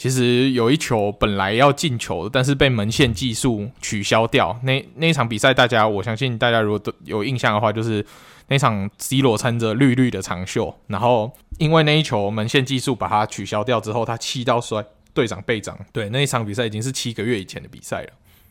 [0.00, 4.58] 其实有一球本来要进球，但是被门线技术取消掉。
[4.62, 8.04] 那那一场比赛，大家我相信大家如果都有印象的话，就是。
[8.52, 14.84] 那场 C 罗穿着绿绿的长袖，然后因为那一球门线技术把它取消掉之后，他气到摔
[15.14, 15.78] 队长背掌。
[15.92, 18.10] 对，那一场比赛已经是七个月以前的比赛了，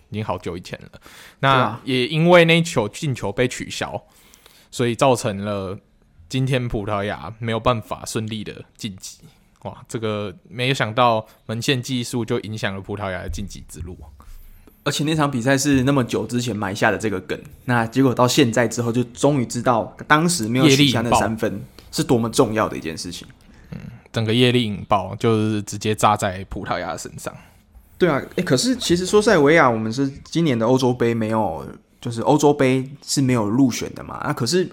[0.09, 1.01] 已经好久以前了。
[1.39, 4.01] 那也因为那一球进球被取消，
[4.71, 5.77] 所以造成了
[6.29, 9.17] 今天葡萄牙没有办法顺利的晋级。
[9.63, 13.97] 哇，这个没有想到门线技术就影响了葡萄牙的晋级之路。
[14.85, 23.27] 而且那场比赛是那么久之前埋下的这个梗，那结果到现在之后，就终于知道当时没有取下那三分是多么重要的一件事情。
[23.71, 23.77] 嗯，
[24.13, 27.35] 整个业力引爆就是直接炸在葡萄牙身上。
[27.97, 31.67] 对啊，诶，可是其实说塞尔维亚，我们是今年的欧洲杯没有，
[31.99, 34.21] 就是欧洲杯是没有入选的嘛？
[34.25, 34.71] 那可是。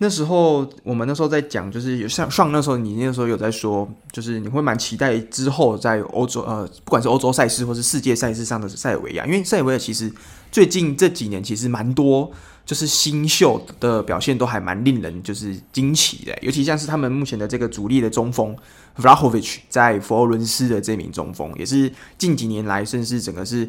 [0.00, 10.12] 那时候我们那时候在讲，就是有像上那时候你那时候有在说，就是你会蛮期待之后在欧洲呃，不管是欧洲赛事或是世界赛事上的塞尔维亚，因为塞尔维亚其实
[10.52, 12.30] 最近这几年其实蛮多
[12.64, 18.56] 就是新秀的表现都还蛮令人就是惊奇的，尤其像是他们目前的这个主力的中锋
[18.98, 23.68] Vlahovic 在佛罗伦斯的这名中锋，也是近几年来甚至整个是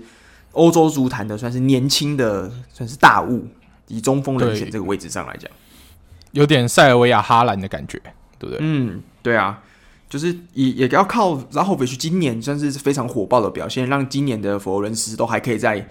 [0.52, 3.48] 欧洲足坛的算是年轻的算是大物，
[3.88, 5.50] 以中锋人选这个位置上来讲，
[6.32, 8.00] 有点塞尔维亚哈兰的感觉，
[8.38, 8.58] 对不对？
[8.62, 9.62] 嗯，对啊，
[10.10, 15.88] 就是也也要靠 Vlahovic 今年算是非常火爆的表现，让今年的佛罗伦斯都还可以在。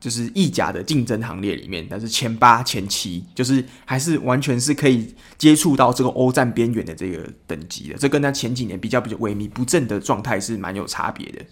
[0.00, 7.98] 就是意甲的竞争行列里面，但是前八、前七，就是还是完全是可以接触到这个欧战边缘的这个等级的。
[7.98, 11.44] 这跟他前几年比较比较萎靡不振的状态是蛮有差别的。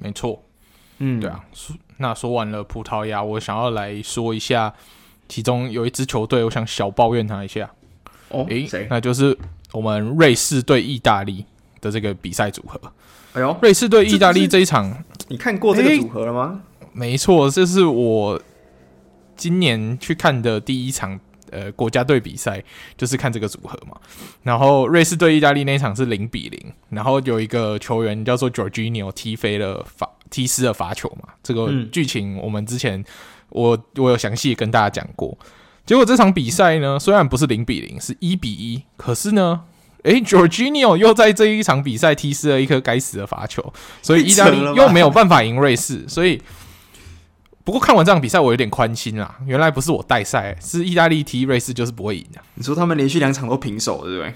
[0.00, 0.42] 没错，
[0.96, 1.44] 嗯，对啊。
[1.98, 4.72] 那说完了葡萄牙，我想要来说一下，
[5.28, 7.70] 其中有一支球队，我想小抱怨他一下。
[8.30, 8.86] 哦，诶，谁？
[8.90, 9.36] 那就是
[9.72, 11.44] 我们瑞士对意大利
[11.80, 12.80] 的这个比赛组合。
[13.34, 16.60] 哎呦，瑞士对意大利这一场，你看过这个组合了吗？
[16.92, 18.40] 没错，这是我
[19.36, 21.18] 今年去看的第一场
[21.50, 22.62] 呃国家队比赛，
[22.96, 23.96] 就是看这个组合嘛。
[24.42, 31.28] 然后瑞士对意大利那一场是零比零，然后有一个球员叫做 Jorginho 踢飞了罚踢失了罚球嘛。
[31.42, 33.04] 这个剧情我们之前
[33.50, 35.36] 我我有详细跟大家讲过。
[35.86, 39.62] 结果这场比赛呢，虽然不是零比零，是一比一，可是呢，
[40.02, 46.40] 诶 g e o r g i n i o 又在这一场比赛踢失了一颗该死的罚球，所以意大利又没有办法赢瑞士，所以。
[47.64, 49.36] 不过看完这场比赛，我有点宽心啦。
[49.44, 52.40] 原来不是我带赛，是意大利踢瑞士就是不会赢的。
[52.54, 54.34] 你说他们连续两场都平手，对不对？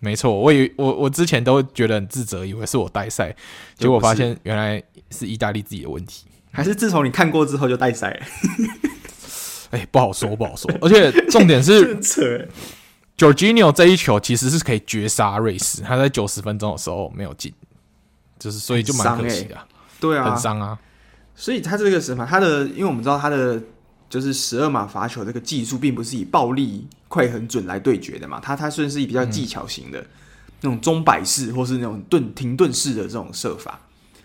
[0.00, 3.34] 没错，我以为我我之前都觉得很自责，以为是我带赛，
[3.76, 6.26] 结果发现原来是意大利自己的问题。
[6.50, 8.18] 还是自从你看过之后就带赛？
[9.70, 10.68] 哎、欸，不好说，不好说。
[10.80, 11.96] 而且重点是，
[13.16, 17.52] Jorginho 这一球其实是可以绝杀瑞士，他在九十分钟的时候没有进，
[18.38, 19.54] 就是所以就蛮可惜的。
[19.54, 19.60] 欸、
[20.00, 20.76] 对啊，很伤啊。
[21.36, 23.62] 所以他这个什么，他的，因为我们知道他的
[24.10, 28.38] 就是十二码罚球这个技术，并不是以暴力、快、很准来对决的嘛。
[28.38, 30.06] 他他算是以比较技巧型的、嗯、
[30.60, 33.80] 那种钟摆式，或是那种顿停顿式的这种射法。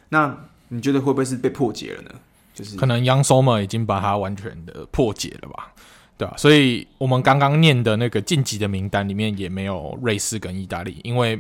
[0.10, 2.10] 那你觉得会不会是被破解了呢？
[2.54, 5.72] 就是可能 Yang Sommer 已经把它完全的破解了吧？
[6.18, 11.40] 对啊，所以我们刚刚念的那个晋级的名单里面也没有瑞士跟意大利，因为。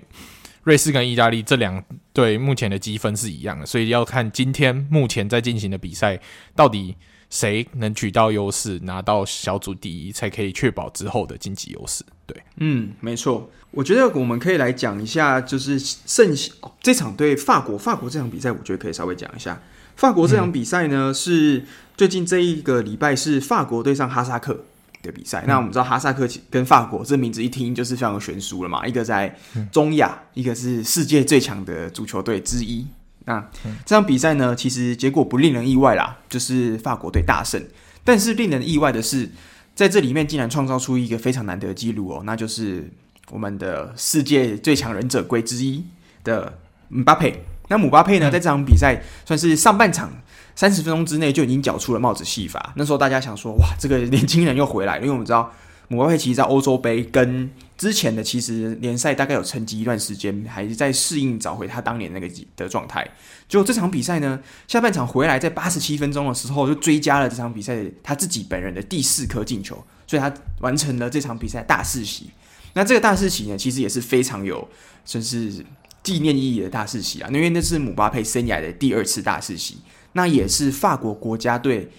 [0.65, 6.19] 瑞士跟意大利这两队目前的积分是一样的，所以要看今天目前在进行的比赛，
[6.55, 6.95] 到底
[7.29, 12.03] 谁能取到优势，拿到小组第一，才可以确保之后的晋级优势。
[12.25, 13.49] 对，嗯，没错。
[13.71, 19.61] 我觉得我们可以来讲一下，就是剩下这场对法国，法国这场比赛，我觉得可以稍微讲一下。
[19.95, 21.65] 法国这场比赛呢，嗯、是
[21.97, 24.65] 最近这一个礼拜是法国对上哈萨克。
[25.01, 29.37] 的比赛，那我们知道哈萨克跟法国这名字一听就是非常悬殊了嘛，一个在
[29.71, 32.83] 中亚，一个是世界最强的足球队之一。
[33.25, 33.45] 那
[33.85, 37.61] 这场比赛呢，其实结果不令人意外啦，就是法国队大胜。
[38.03, 39.29] 但是令人意外的是，
[39.75, 42.89] 在这里面竟然创造出一个非常难得的记录哦，那就是
[43.31, 45.83] 我们的世界最强忍者龟之一
[46.23, 46.57] 的
[46.89, 47.43] 姆巴佩。
[47.67, 50.11] 那姆巴佩呢，在这场比赛算是上半场。
[50.57, 52.71] 三十分钟之内就已经缴出了帽子戏法。
[52.77, 55.01] 那时候大家想说，哇，这个年轻人又回来了。
[55.01, 55.51] 因为我们知道，
[55.89, 63.05] 姆巴佩其实在欧洲杯跟之前的其实联赛大概有沉寂一段时间，还是在适应找回他当年那个的状态。
[63.47, 72.29] 就这场比赛呢，下半场回来，在八十七分钟的时候就追加了这场比赛他自己本人的第四颗进球，所以他完成了这场比赛大四喜。
[72.73, 74.67] 那这个大四喜呢，其实也是非常有
[75.03, 75.65] 算是
[76.01, 79.77] 纪念意义的大四喜啊，因为那是姆巴佩生涯的第二次大四喜。
[80.13, 81.89] 那也是法国国家队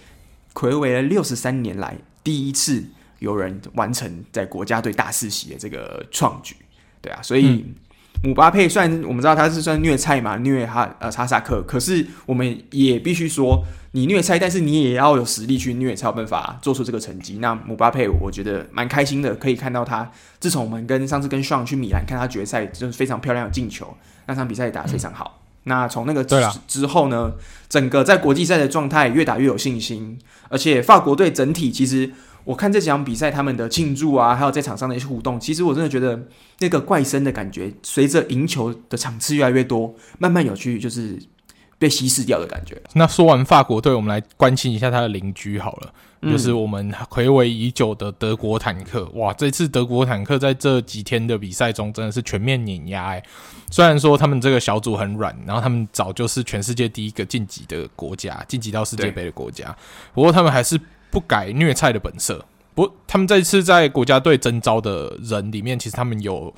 [0.53, 2.83] 魁违了六十三年来第一次
[3.19, 6.55] 有人完成在国家队大四喜的这个创举，
[7.01, 7.65] 对啊，所以
[8.23, 17.37] 姆巴佩算我们知道他是算虐菜嘛，虐哈呃哈萨克，可是我们也必须说，你虐菜，但是你也要有实力去虐，才有办法做出这个成绩。
[17.39, 25.39] 那姆巴佩我觉得蛮开心的，可以看到他自从我们跟上次跟上去米兰看他决赛，就是非常漂亮的进球，那场比赛也打得非常好。
[25.41, 27.33] 嗯那从那个之之后呢，
[27.67, 32.09] 整个在国际赛的状态越打越有信心，而且法国队整体其实
[32.47, 36.17] 我看这几场比赛他们的庆祝啊，还有在场上的一些互动，其实我真的觉得
[36.59, 41.19] 那个怪声的感觉，随着赢球的场次越来越多，慢慢有去就是
[41.77, 42.81] 被稀释掉的感觉。
[42.93, 45.93] 那说完法国队，我们来关心一下他的邻居好了。
[46.23, 49.31] 就是我们睽违已久的德国坦克，哇！
[49.33, 53.23] 这次德国坦克在这几天的比赛中真的是全面碾压哎。
[53.69, 59.75] 虽然说他们这个小组很软，然后他们早就是全世界第一个晋级的国家，晋级到世界杯的国家，
[60.15, 60.75] 不过他们还是
[61.09, 62.45] 不改虐菜的本色。
[62.73, 66.53] 不，他们这次在国家队征召的人里面，其实他们有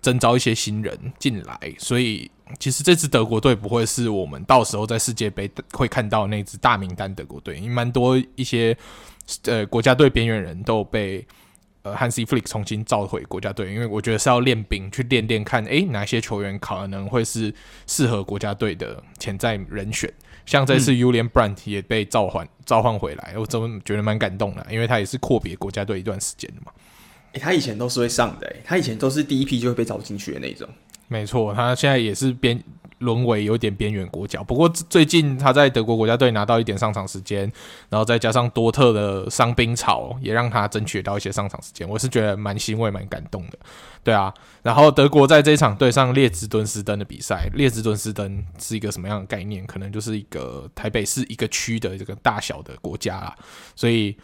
[0.00, 2.30] 征召一些新人进来，所以。
[2.58, 8.74] 其实这支德国队不会是我们到时候在世界杯会看到那支大名单德国队，因为蛮多一些
[9.44, 11.26] 呃国家队边缘人都被
[11.82, 17.52] 呃 Hansi Flick 重新召回国家队，因为我觉得是要练兵，去练练看，诶，哪些球员可能会是
[17.86, 20.10] 适合国家队的潜在人选。
[20.48, 26.72] 像这次 Julian Brandt 也被召唤召唤回来，我真的觉得蛮感动的，因为他也是阔别国家队一段时间的嘛。
[27.34, 30.66] 诶，他以前都是会上的，诶，他以前都是第一批就会被招进去的那种。
[31.06, 32.58] 没错，他现在也是边
[32.98, 34.42] 沦为有点边缘国脚。
[34.42, 37.50] 不过最近他在德国国家队拿到一点上场时间，
[37.88, 41.88] 然后再加上多特的伤兵潮，也让他争取到一些上场时间。
[41.88, 43.58] 我是觉得蛮欣慰、蛮感动的。
[44.04, 44.32] 对啊，
[44.62, 49.66] 然后德国在这一场对上列支敦斯登的比赛，列支敦斯登是一个什么样的概念？
[49.66, 53.34] 可能就是一个台北市一个区的这个大小的国家啦。
[53.76, 54.16] 所以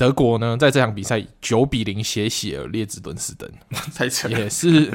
[0.00, 3.46] 德国呢，在这场比赛九比零血洗了列支敦士登，
[4.30, 4.90] 也是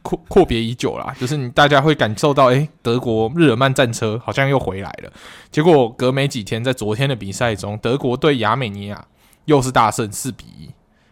[0.00, 1.14] 阔阔别已久啦。
[1.20, 5.12] 就是你大家会感受到，哎，德国日耳曼战车好像又回来了。
[5.50, 9.06] 结果隔没几天，在昨天的比赛中，德国对亚美尼亚
[9.44, 10.70] 又是大胜四比一，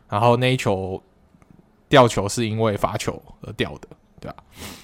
[0.08, 1.02] 然后那一球。
[1.88, 3.86] 吊球是因为罚球而掉的，
[4.18, 4.36] 对吧？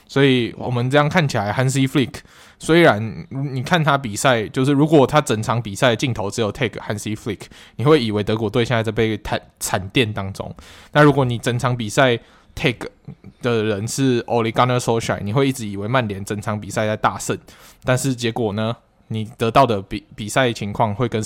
[0.08, 2.14] 所以我们这样看起来，Hansi Flick
[2.58, 7.42] 虽然你看他比赛，就是如果他整场比赛镜头只有 take Hansi Flick，
[7.76, 10.52] 你会以为德国队现在在被惨惨电当中。
[10.92, 12.18] 那如果你整场比赛
[12.56, 12.90] take
[13.42, 17.38] 的人是 Ole Gunnar Solskjaer，你会一直以为曼联整场比赛在大胜，
[17.84, 18.74] 但是结果呢？
[19.10, 21.22] 你得到的比比赛情况会跟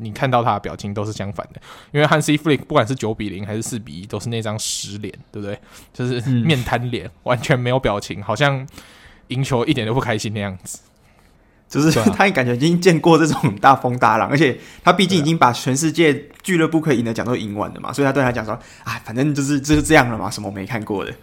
[0.00, 1.60] 你看到他的表情都是相反的，
[1.92, 5.58] 因为 Hansi Flick 不管是九比零还是四比一，都是那张死脸，对不对？
[5.92, 8.66] 就是面瘫脸，嗯、完全没有表情，好像
[9.28, 10.80] 赢球一点都不开心的样子。
[11.68, 21.14] 就是、啊、 他感觉已经见过这种大风大浪，而且他毕竟已经把全世界俱乐部可以赢的奖都赢完了嘛，所以他对他讲说：“啊，反正就是就是这样了嘛，什么我没看过的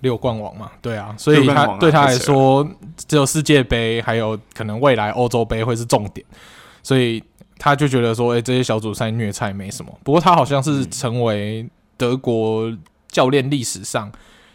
[0.00, 2.68] 六冠王嘛，对啊。”所以他对他来说，
[3.08, 6.26] 只有世界杯，还有可能未来欧洲杯会是重点，
[6.82, 7.22] 所以。
[7.62, 10.00] 他就觉得说，哎、欸，这些小组赛虐菜没什么。
[10.02, 11.68] 不过他好像是成为
[11.98, 12.74] 德国
[13.08, 14.10] 教练历史上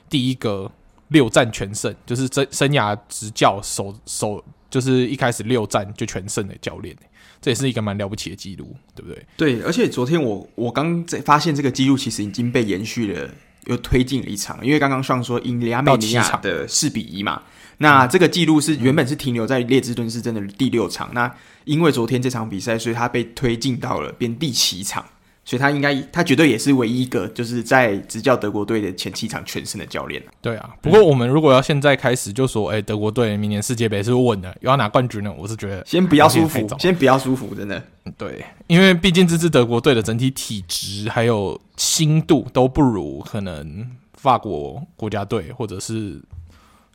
[0.09, 0.71] 第一个
[1.09, 6.95] 六战全胜，就是生生涯执教首首就是一开始六战就全胜的教练。
[7.39, 9.25] 这也是一个蛮了不起的记录，对不对？
[9.37, 13.29] 对，而且昨天我我刚在发现这个记录其实已经被延续了，
[13.65, 17.43] 又推进了一场，因为刚刚上说英利亚美尼亚的四比一嘛。
[17.77, 21.29] 那这个记录是原本是停留在列支敦士登的第六场，那
[21.65, 25.03] 因为昨天这场比赛，所以他被推进到了变第七场，
[25.43, 30.23] 所以他应该他绝对也是唯一一个就是在执教德国队的前七场全胜的教练。
[30.41, 37.83] 对啊，不过我们如果要现在开始就说，哎，德国队明年世界杯是稳的，又要拿冠军呢，我是觉得先不要舒服，先不要舒服，真的。
[38.17, 46.21] 对，因为毕竟这支德国队的整体体质还有心度都不如可能法国国家队或者是。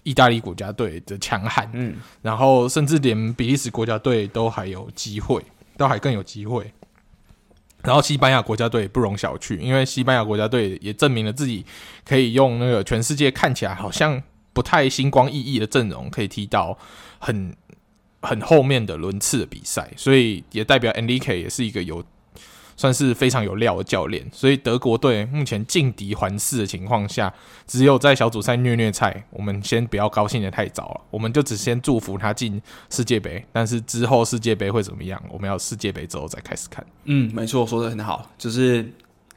[0.02, 5.42] 意大利国家队的强悍，嗯，然后甚至连比利时国家队都还有机会，
[5.76, 6.72] 都还更有机会。
[7.82, 11.64] 然后西班牙国家队不容小觑，因为西班牙国家队也证明了自己
[12.04, 16.76] 可以用那个全世界看起来好像不太星光熠熠的阵容，可以踢到
[17.18, 17.56] 很
[18.20, 22.04] 很后面的轮次的比赛，所以也代表 Enrique 也是一个有。
[22.80, 27.30] 算是非常有料的教练，所以德国队目前劲敌环视的情况下，
[27.66, 29.22] 只有在小组赛虐虐菜。
[29.28, 33.44] 我们先不要高兴得太早了，我们就只先祝福他进世界杯。
[33.52, 35.22] 但是之后世界杯会怎么样？
[35.30, 36.82] 我们要世界杯之后再开始看。
[37.04, 38.30] 嗯，没错，说得很好。
[38.38, 38.90] 就是，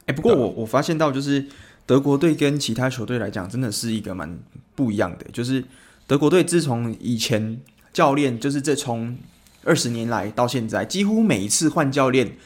[0.06, 1.46] 哎、不过我我发现到，就是
[1.84, 4.38] 德国队跟其他球队来讲，真的是一个蛮
[4.74, 5.26] 不一样的。
[5.34, 5.62] 就是
[6.06, 7.60] 德国队自从以前
[7.92, 9.18] 教练，就是这从
[9.64, 12.38] 二十年来到现在，几乎每一次换教练。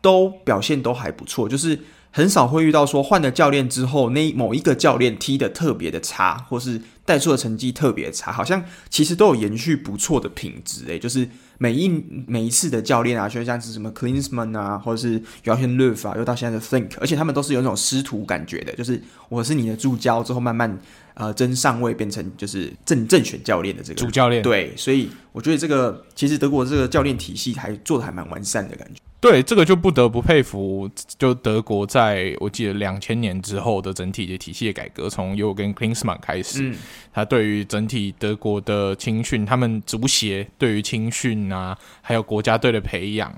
[0.00, 1.78] 都表现都还不错，就是
[2.10, 10.84] 很少会遇到说换了教练之后，那某一个教练踢的特别的差，或是带出的成绩特别差，好像其实都有延续不错的品质。
[10.86, 11.88] 诶，就是每一
[12.26, 20.80] 每一次的教练啊，就像是什么 Klinsmann 啊，或者是 Joachim Löw 啊，又到现在的 Think，而且他们都是有那种师徒感觉的，就是我是你的助教之后，慢慢
[21.14, 24.42] 呃真上位，变成就是正正选教练的这个主教练。
[24.42, 29.00] 对，所以我觉得这个其实德国这个教练体系还做的还蛮完善的感觉。
[29.20, 36.76] 对，这个就不得不佩服，就德国在我记得两千年之后的整体的体系的改革，从 Jürgen Klinsmann 开始，嗯、
[37.12, 43.30] 他对于整体德国的青训，他们足协对于青训啊，还有国家队的培养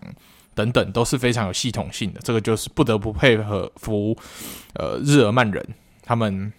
[0.54, 2.20] 等等，都是非常有系统性的。
[2.22, 3.36] 这个就是不得不佩
[3.74, 4.16] 服，
[4.74, 5.66] 呃，日耳曼人
[6.04, 6.52] 他们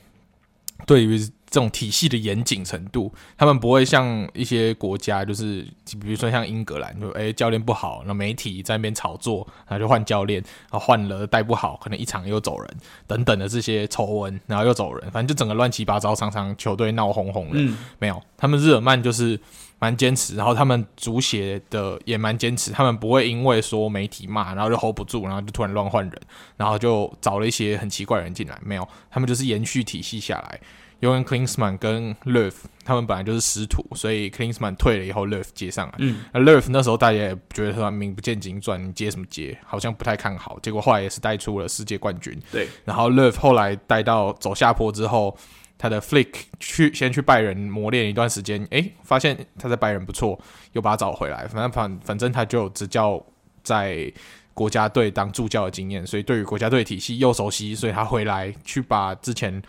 [0.86, 1.18] 对于
[1.54, 5.62] 这种体系的严谨程度，他们不会像一些国家，就是
[6.02, 10.42] 比如说像英格兰，就诶、欸、教练不好，那媒体在那边炒作，然后就换教练，
[10.72, 17.52] 然后换了带不好，可能一场又走人等等的这些丑闻，然后又走人，反正就整个乱七八糟，常常球队闹哄哄的。
[17.54, 19.40] 嗯、没有，他们日耳曼就是
[19.78, 26.22] 蛮坚持，然后他们足协的也蛮坚持，他们不会因为说媒体骂，然后就 hold 不住，然后就突然乱换人，
[26.58, 28.60] 然后就找了一些很奇怪的人进来。
[28.66, 30.60] 没有，他们就是延续体系下来。
[31.04, 32.50] 因为 Klinsmann 跟 Löw
[32.86, 35.96] 他们本来就是师徒，所以 Klinsmann 退了以后，Löw 接上来。
[35.98, 39.58] 嗯，那 Löw 那时候大家也觉得他名不见经传，你接什么接？
[39.66, 40.58] 好像不太看好。
[40.62, 42.42] 结果后来也是带出了世界冠军。
[42.50, 45.38] 对，然后 Löw 后来带到走下坡之后，
[45.78, 46.30] 他的 Flick
[46.62, 50.40] 去先去拜仁磨练一段时间，诶，发现他在拜仁不错，
[50.72, 51.46] 又把他找回来。
[51.50, 53.22] 反正反反正他就有执教
[53.62, 54.10] 在
[54.54, 59.62] 国家队当助教的经验，所以对于国家队体系又熟悉，所以他回来去把之前。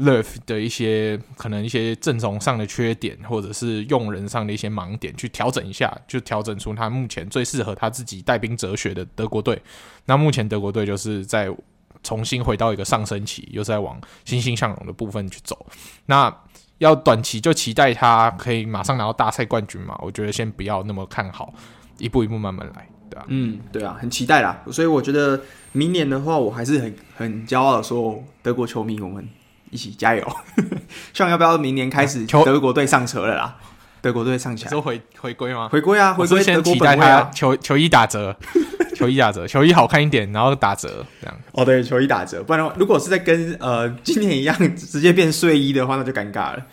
[0.00, 9.60] Löw 的一些可能一些阵容上的缺点，或者是用人上的一些盲点，去调整一下，就调整出他目前最适合他自己带兵哲学的德国队。
[10.06, 11.54] 那目前德国队就是在
[12.02, 15.66] 重新回到一个上升期，又在往欣欣向荣的部分去走。
[16.06, 16.34] 那
[16.78, 19.98] 要短期就期待他可以马上拿到大赛冠军嘛？
[20.00, 21.52] 我觉得先不要那么看好，
[21.98, 23.26] 一步一步慢慢来，对吧？
[23.28, 24.64] 嗯，对啊，很期待啦。
[24.72, 25.38] 所以我觉得
[25.72, 29.28] 明年的话，我还是很很骄傲的说，德国球迷我们。
[29.70, 30.36] 一起加油！
[31.12, 33.56] 希望要不要明年开始德国队上车了啦？
[34.02, 35.68] 德国队上起来，说回回归吗？
[35.68, 36.14] 回归啊！
[36.14, 38.34] 回归先期待啊球球衣打折，
[38.96, 41.36] 球衣打折，球衣好看一点，然后打折这样。
[41.52, 46.66] 哦，对，球衣打折，不然的话，如果是在跟呃今年一样直接变睡衣的话，那就尴尬了。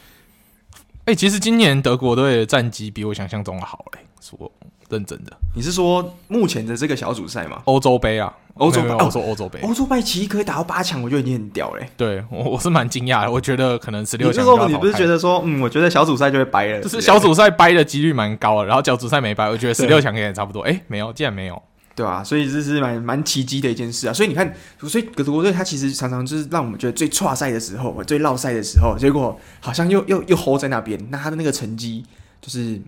[1.03, 4.49] 哎、欸，其实今年德国队的战绩比我想象中的好嘞，说
[4.89, 5.31] 认真的。
[5.55, 7.61] 你是说目前的这个小组赛吗？
[7.65, 8.33] 欧洲杯啊。
[8.59, 11.87] 欧洲杯，我说欧洲杯，欧洲杯其实可以打到八强，我觉得已经很屌嘞。
[11.95, 14.43] 对，我 我是蛮惊讶的，我觉得可能十六强。
[14.67, 20.61] 你不是觉得说，嗯，我觉得小组赛就会掰了，就是小组赛掰的几率蛮高的，然后小组赛没掰，我觉得十六强也差不多。
[20.61, 21.61] 哎，没有，竟然没有，
[21.95, 24.11] 对啊，所以这是蛮蛮奇迹的一件事啊。
[24.11, 32.03] 所以你看，所以德国队他其实常常就是让我们觉得最差赛的时候，最落赛的时候，结果好像又又又 hold 在那边，那他的那个成绩
[32.41, 32.81] 就是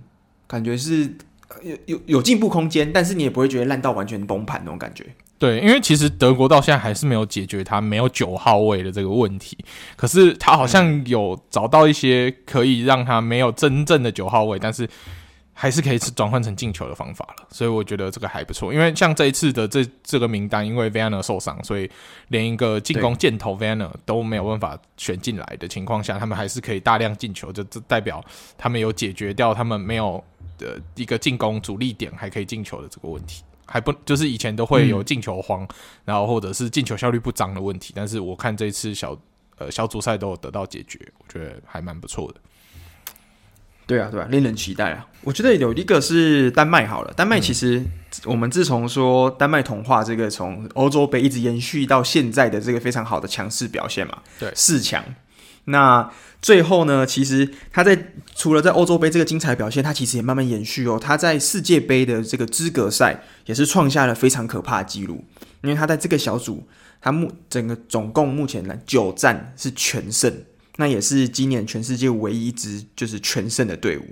[0.47, 1.13] 感觉是
[1.63, 5.05] 有有有进步空间，但是你也不会觉得烂到完全崩盘那种感觉。
[5.37, 9.57] 对，因为其实德国到现在还是没有解决他没有九号位的这个问题，
[9.95, 14.85] 可是他好像有找到一些可以让他没有真正的九号位，但是
[15.53, 18.73] 还是可以转换成进球的方法了，所以我觉得这个还不错。
[18.73, 21.89] 因为像这一次的这这个名单，因为 Vanner 受伤，所以
[22.27, 28.21] 连一个进攻箭头 Vanner 都没有办法选进来的情况下，他们还是可以大量进球，就这代表
[28.57, 30.21] 他们有解决掉他们没有
[30.59, 33.43] 的一个进攻主力点还可以进球的这个问题。
[33.65, 35.69] 还不就是以前都会有进球荒，嗯、
[36.05, 39.15] 然后或者是进球效率不彰的问题，但是我看这次小
[39.59, 42.39] 呃小组赛都有得到解决，我觉得还蛮不错的。
[43.85, 45.07] 对啊，对啊，令人期待啊！
[45.21, 47.83] 我觉得有一个是丹麦好了，丹麦其实
[48.25, 55.03] 我们自从说丹麦童话这个从欧洲杯一直延续到现在的这个非常好的强势表现嘛，对，四强。
[55.65, 56.07] 那
[56.41, 60.97] 最后呢，其实他在除了在欧洲杯这个精彩表现，他其实也慢慢延续哦。
[60.97, 65.25] 他在世界杯的这个资格赛也是创下了非常可怕的记录，
[65.61, 66.65] 因为他在这个小组，
[67.01, 70.43] 他目整个总共目前来九战是全胜，
[70.77, 74.05] 那也是今年全世界唯一一支就是全胜的队伍，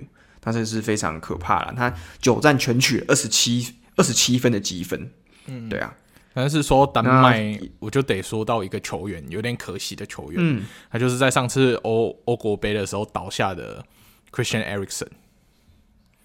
[0.44, 1.72] 那这是非常可怕了。
[1.74, 5.10] 他九战全取二十七二十七分的积分，
[5.46, 5.94] 嗯，对啊。
[6.40, 13.84] 但是说丹麦，我就得说到一个球员，有点可惜的球员，嗯，他就是在上次欧欧国杯的时候倒下的
[14.30, 15.08] Christian Eriksen。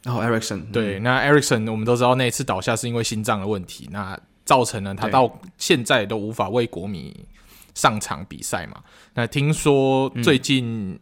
[0.04, 7.26] 然后 Eriksen，对，那 Eriksen 我们都知道那一次倒下是因为心脏的问题，那造成了他到现在都无法为国米
[7.74, 8.84] 上场比赛嘛。
[9.16, 11.00] 那听说最近、嗯、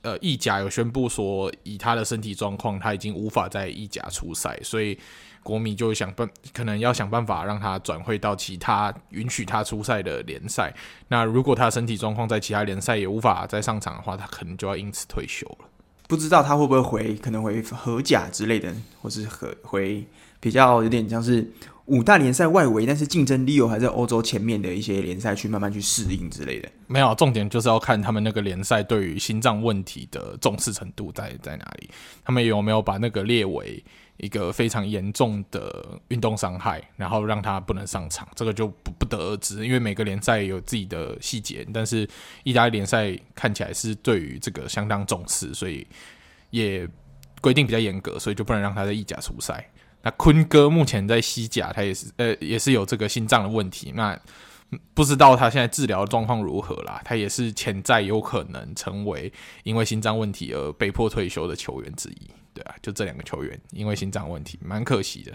[0.00, 4.98] 呃意甲有宣布说，以他的身体状况，他已经无法在意甲出赛，所以。
[5.46, 10.74] 国米就想办，可能要想办法让他转会到其他允许他出赛的联赛。
[11.06, 15.68] 那如果他身体状况在其他联赛也无法再上场的话，他可能就要因此退休了。
[16.08, 20.06] 不知道他会不会回，可能回荷甲之类的，或是回回
[20.40, 21.48] 比较有点像是
[21.86, 26.68] 五大联赛外围，但是竞争力又还在欧洲前面的一些联赛去慢慢去适应之类的。
[26.88, 31.88] 没有，重点就是要看他们那个联赛对于心脏问题的重视程度在在哪里，
[32.24, 33.82] 他们有没有把那个列为。
[34.18, 41.66] 一个非常严重的运动伤害，然后让他不能上场，这个就不不得而知，因为每个联赛有自己的细节。
[41.72, 42.08] 但是
[42.44, 45.86] 意大利联赛看起来是对于这个相当重视，所以
[46.50, 46.88] 也
[47.40, 49.70] 规定比较严格，所以就不能让他在意甲出赛。
[50.02, 53.92] 那坤哥目前在西甲，他也是呃也是有这个心脏的问题。
[53.94, 54.18] 那
[54.94, 57.00] 不知道他现在治疗状况如何啦。
[57.04, 62.30] 他也是潜在有可能成为因为心脏问题而被迫退休的球员之一。
[62.56, 65.32] 对啊，就这两个球员因为心脏问题，蛮可惜的。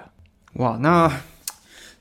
[0.54, 1.22] 哇，那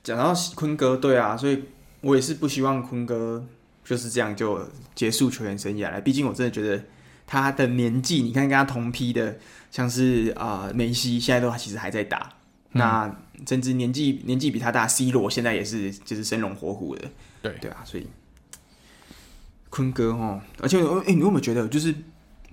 [0.02, 1.62] 讲到坤哥，对啊，所以
[2.00, 3.46] 我也是不希望坤哥
[3.84, 6.00] 就是这样就结束球员生涯了。
[6.00, 6.82] 毕竟我真的觉得
[7.26, 9.38] 他的年纪，你看跟他同批的，
[9.70, 12.32] 像是啊、呃、梅西，现在都其实还在打。
[12.72, 13.16] 嗯、那
[13.46, 17.10] 甚至年纪年纪比他大，C 罗现在也是就是生龙活虎的，
[17.42, 18.06] 对对啊，所以
[19.68, 21.94] 坤哥哦，而且哎、欸，你有没有觉得就是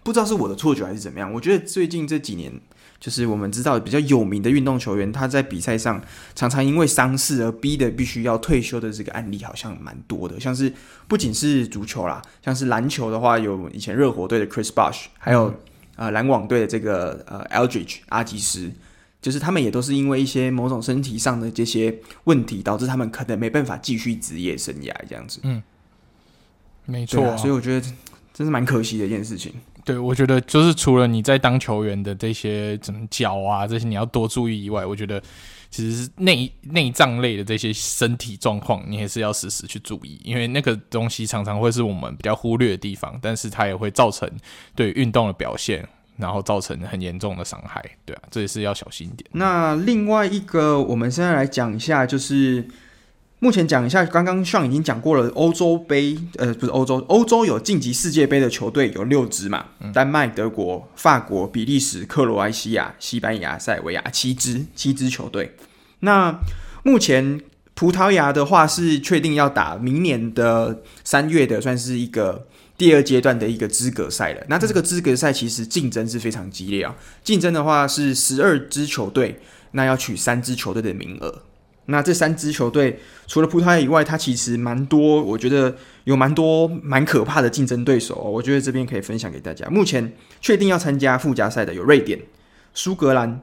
[0.08, 1.30] 不知道是我的错觉还是怎么样？
[1.34, 2.50] 我觉得最近这几年，
[2.98, 6.02] 就是我们知道比较有名的运动球员，他在比赛上
[6.34, 10.72] 常常因为伤势而逼得必须要退休的这个案例好像蛮多的，像是
[11.10, 15.56] 不仅是足球啦，像是篮球的话，有以前热火队的 Chris Bosh，还有、嗯、
[15.98, 18.72] 呃篮网队的这个呃 Eldridge 阿吉斯。
[19.20, 21.94] 就是他们也都是因为一些某种身体上的这些
[22.26, 25.40] 问题，导致他们可能没办法继续职业生涯这样子。
[25.44, 25.62] 嗯，
[26.86, 27.82] 没错、啊，所以我觉得
[28.32, 29.52] 真是蛮可惜的一件事情。
[29.88, 35.24] 对，我觉得就是除了你在当球员的这些怎么脚啊这些你要多注意以外，我觉得
[35.70, 44.30] 其实内内脏类的这些身体状况，你还是要时时去注意，因为那个东西常常会是我们比较忽略的地方，但是它也会造成
[44.76, 45.88] 对运动的表现。
[46.20, 49.30] 然后造成很严重的伤害，对啊，这也是要小心一点。
[49.34, 52.68] 那另外一个，我们现在来讲一下，就是
[53.40, 65.56] 目前讲一下，刚刚上已经讲过了，欧洲杯，呃，不是欧洲，欧洲有晋级世界杯的球队有六支嘛，嗯、丹麦、德国、法国、比利时、克罗埃西亚、西班牙、塞尔维亚七支，七支球队。
[66.00, 66.40] 那
[66.84, 67.40] 目前
[67.76, 72.48] 葡萄牙的话是确定要打明年的三月的，算是一个。
[72.78, 76.96] 第二阶段的一个资格赛了，那在这个资格赛其实竞争是非常激烈啊。
[77.24, 79.40] 竞争的话是十二支球队，
[79.72, 81.42] 那要取三支球队的名额。
[81.88, 85.76] 那这三支球队除了葡萄牙以外，它其实蛮多，我觉得
[86.06, 88.32] 有蛮多蛮可怕的竞争对手哦。
[88.32, 89.68] 我觉得这边可以分享给大家。
[89.70, 92.20] 目前确定要参加附加赛的有瑞典、
[92.74, 93.42] 苏格兰、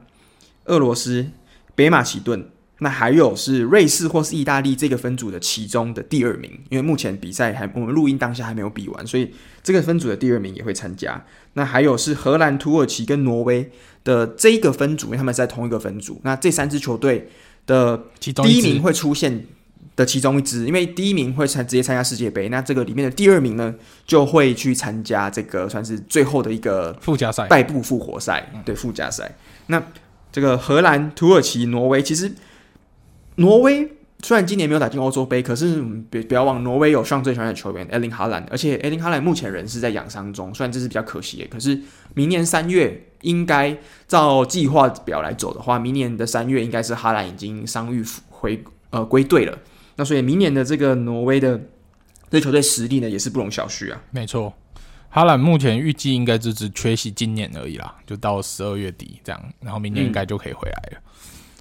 [0.65, 1.27] 俄罗斯、
[1.75, 2.49] 北马其顿。
[2.79, 9.33] 那还有是瑞士或是意大利这个分组的其中的第二名，因为目前比赛还我们录音当下还没有比完，所以
[9.63, 11.23] 这个分组的第二名也会参加。
[11.53, 13.71] 那还有是荷兰、土耳其跟挪威
[14.03, 16.19] 的这一个分组，因为他们在同一个分组。
[16.23, 17.29] 那这三支球队
[17.65, 19.45] 的第一名会出现
[19.95, 23.73] 的其中一支，因为第一名会参直接参加世界杯，那这个里面的第二名呢
[24.05, 29.35] 就会去参加这个算是最后的一个附加赛，败部复活赛，对附加赛。
[29.67, 29.81] 那
[30.31, 32.31] 这个荷兰、土耳其、挪威其实。
[33.37, 33.85] 挪威
[34.21, 41.77] 虽然今年没有打进欧洲杯，可是别不要忘，挪威有上最喜欢的球员艾林哈兰，而且艾林哈兰目前人是在养伤中，虽然这是比较可惜的，可是
[42.13, 43.75] 明年三月应该
[44.07, 49.57] 照计划表来走的话，明年的三月应该是哈兰已经伤愈回呃归队了。
[49.97, 51.59] 那所以明年的这个挪威的
[52.29, 54.01] 这球队实力呢，也是不容小觑啊。
[54.11, 54.53] 没错，
[55.09, 61.01] 哈兰目前预计应该就只缺席今年而已啦，就到十二月底这样，然后明年应该就可以回来了。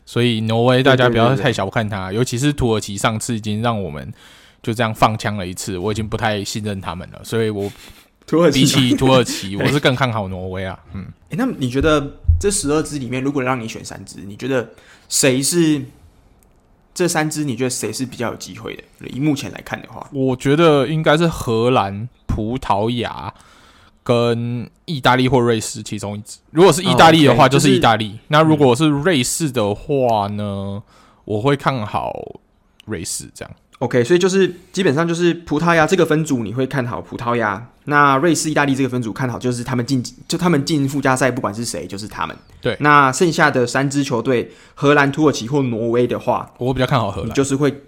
[0.05, 4.13] 所以挪威，大家不要太小看他，尤其是土耳其，上次已经让我们
[4.63, 7.23] 就这样放枪了一次，我已经不太信任他们了。
[7.25, 7.71] 所以我
[8.35, 10.79] 土耳其比起土耳其， 我是更看好挪威啊。
[10.93, 14.71] 嗯，欸、那你觉得这十二支里面，如果让你选三支，你觉得
[15.09, 15.83] 谁是
[16.93, 17.45] 这三支？
[17.45, 19.09] 你觉得谁是比较有机会的？
[19.09, 23.33] 以目前来看的话，我觉得应该是荷兰、葡萄牙。
[24.07, 28.19] 跟意大利或瑞士其中一支，如果是意大利的话，就是意大利。
[28.29, 30.83] 那如果是瑞士的话呢？
[31.25, 32.13] 我会看好
[32.85, 33.55] 瑞士这样。
[33.85, 42.35] OK，所以就是基本上就是葡萄牙这个分组你会看好葡萄牙，那瑞士、意大利这个分组看好就是他们进，就他们进附加赛，不管是谁，就是他们。
[42.63, 47.83] 对，那剩下的三支球队，荷兰、土耳其或挪威的话，我比较看好荷兰，就是会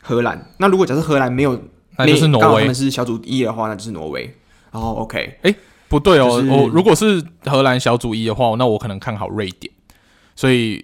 [0.00, 0.50] 荷兰。
[0.56, 1.60] 那如果假设荷兰没有，
[1.98, 4.22] 那就是挪威，他们是小组一的话，那就是挪威。
[4.70, 5.56] 然、oh，OK，哎、欸，
[5.88, 9.70] 不对哦，就是、我如果是荷兰小组一的话，那我可能看好瑞典。
[10.34, 10.82] 所以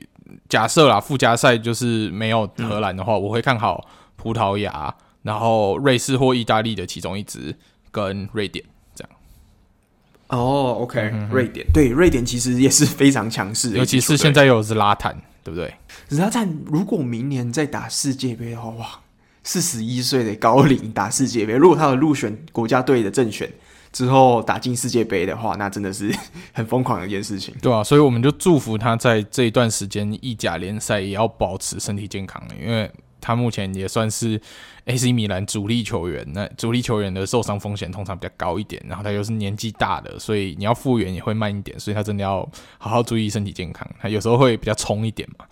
[0.48, 3.88] 假设啦，附加赛就是没有荷兰的话，嗯、我会看好
[4.20, 7.56] 葡萄牙，然后瑞士或意大利的其中一支
[7.90, 8.62] 跟瑞典
[8.94, 9.10] 这样。
[10.28, 11.00] 哦，OK，
[11.30, 15.74] 瑞典对，瑞典其实也是非常强势，尤其是现在有 Zlatan，对不对
[16.10, 19.00] ？Zlatan 如果明年再打世界杯的话，哇，
[19.42, 23.50] 四十一岁的高龄打世界杯，如果他有入选国家队的正选。
[23.92, 26.14] 之后打进世界杯的话，那真的是
[26.52, 32.88] 很疯狂的一件事情，对啊，所以我们就祝福他在这一段时间意甲联赛也要保持身体健康，因为
[33.20, 34.40] 他目前也算是
[34.86, 36.26] AC 米兰主力球员。
[36.32, 42.48] 那主力球员的受伤风险通常比较高一点，然后他又是年纪大的，所以你要复原也会慢一点，所以他真的要
[42.78, 43.86] 好好注意身体健康。
[44.00, 45.44] 他有时候会比较冲一点嘛，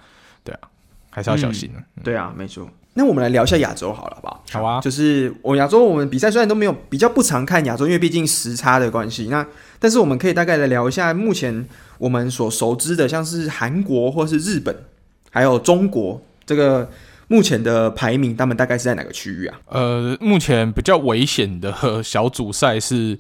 [0.42, 0.68] 对啊，
[1.10, 1.70] 还是要小心、
[2.02, 2.68] 对啊，没错。
[2.94, 4.44] 那我们来聊一下亚洲好了，好不好？
[4.50, 9.26] 好啊，就是我亚洲，我们比赛虽然都没有比较不常看亚洲，因为毕竟时差的关系。
[9.26, 9.46] 那
[9.78, 14.74] 但是我们可以大概来聊一下目前我们所熟知的，像是韩国或是日本，
[15.30, 16.90] 还有中国这个
[17.28, 19.60] 目前的排名，他们大概是在哪个区域啊？
[19.66, 23.18] 呃，目前比较危险的小组赛是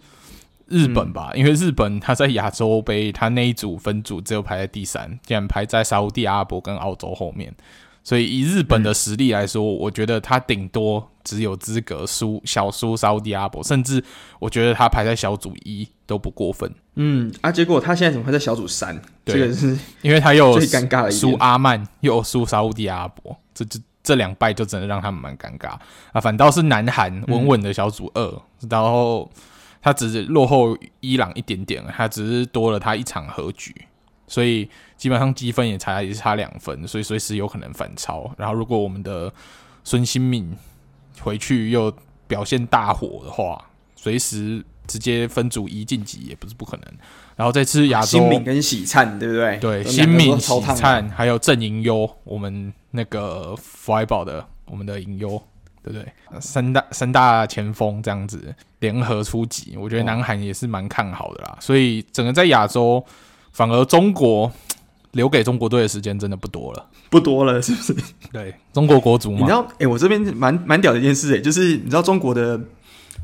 [0.66, 7.54] 日本吧，嗯、因为日本他在亚洲杯，他那一组分组只有排在第三，竟然排在沙乌地阿拉伯跟澳洲后面。
[8.02, 14.02] 所以以日本的实力来说，嗯、我觉得他顶多只有资格输小输沙乌地阿拉伯，甚至
[14.38, 16.72] 我觉得他排在小组一都不过分。
[16.94, 18.98] 嗯啊，结果他现在怎么会在小组三？
[19.24, 23.78] 对这个是因为他又最尴尬的输阿曼，又输沙乌地阿拉伯，这这
[24.08, 25.78] 这两败就真的让他们蛮尴尬
[26.12, 26.18] 啊。
[26.18, 29.30] 反倒是南韩稳稳的小组二，然后
[29.82, 33.74] 他只是落后伊朗一点点，他只是多了他一场和局。
[34.26, 38.30] 所以基本上积分也才也是差两分，所以随时有可能反超。
[38.38, 39.30] 然后如果我们的
[39.84, 40.56] 孙兴慜
[41.20, 41.92] 回去又
[42.26, 43.62] 表现大火的话，
[43.94, 46.84] 随时直接分组一晋级也不是不可能。
[47.38, 49.56] 然后这次亚洲，兴慜跟喜灿对不对？
[49.56, 55.40] 对，兴慜、喜灿还有郑银优，我们那个福爱宝的我们的银优，
[55.82, 56.04] 对不对？
[56.40, 61.56] 三大三大前锋这样子联合出击，我觉得南韩也是蛮看好的啦。
[61.60, 63.02] 所以整个在亚洲。
[63.50, 64.52] 反而中国
[65.12, 67.96] 留给中国队的时间真的不多了，不多了，是不是？
[68.30, 69.38] 对，中国国足嘛。
[69.40, 72.60] 你知道，哎、欸，我这边蛮蛮屌的一件事，哎，就是你知道中国的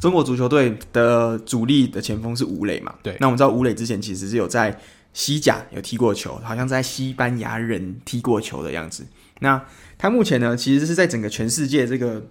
[0.00, 2.94] 中国足球队的主力的前锋是吴磊嘛？
[3.02, 3.16] 对。
[3.20, 4.78] 那我们知道吴磊之前其实是有在
[5.12, 9.06] 西甲有踢过球，好像在西班牙人踢过球的样子。
[9.40, 9.64] 那
[9.96, 12.22] 他目前呢，其实是在整个全世界这个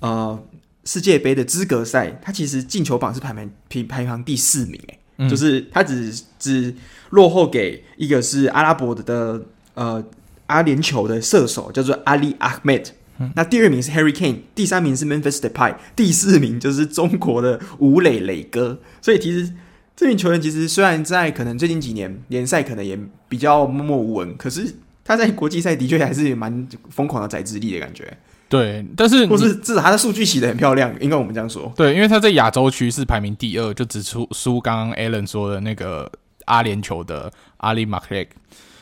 [0.00, 0.38] 呃
[0.84, 4.98] 世界杯的资格赛，他其实进球榜是排名排排行第四名，哎。
[5.30, 6.74] 就是他只只
[7.08, 9.42] 落后给一个是阿拉伯的的
[9.72, 10.04] 呃
[10.44, 12.82] 阿联酋的射手叫做阿里阿麦
[13.18, 18.78] 特，那第二名是 Harry Kane，第三名是 Memphis Depay，第四名就是中国的吴磊磊哥。
[19.00, 19.52] 所以其实
[19.94, 22.98] 这名球员其实虽然在可能最近几年联赛可能也
[23.28, 28.16] 比较默默无闻，可是他在国际赛的确还是蛮疯狂的宰制力的感觉。
[28.48, 31.72] 对，但是或是至少他的数据写的很漂亮，应该我们这样说。
[31.76, 36.08] 对，因为他在亚洲区是排名第二，就只输输刚刚 Alan 说的那个
[36.44, 38.28] 阿联酋的阿里马克雷。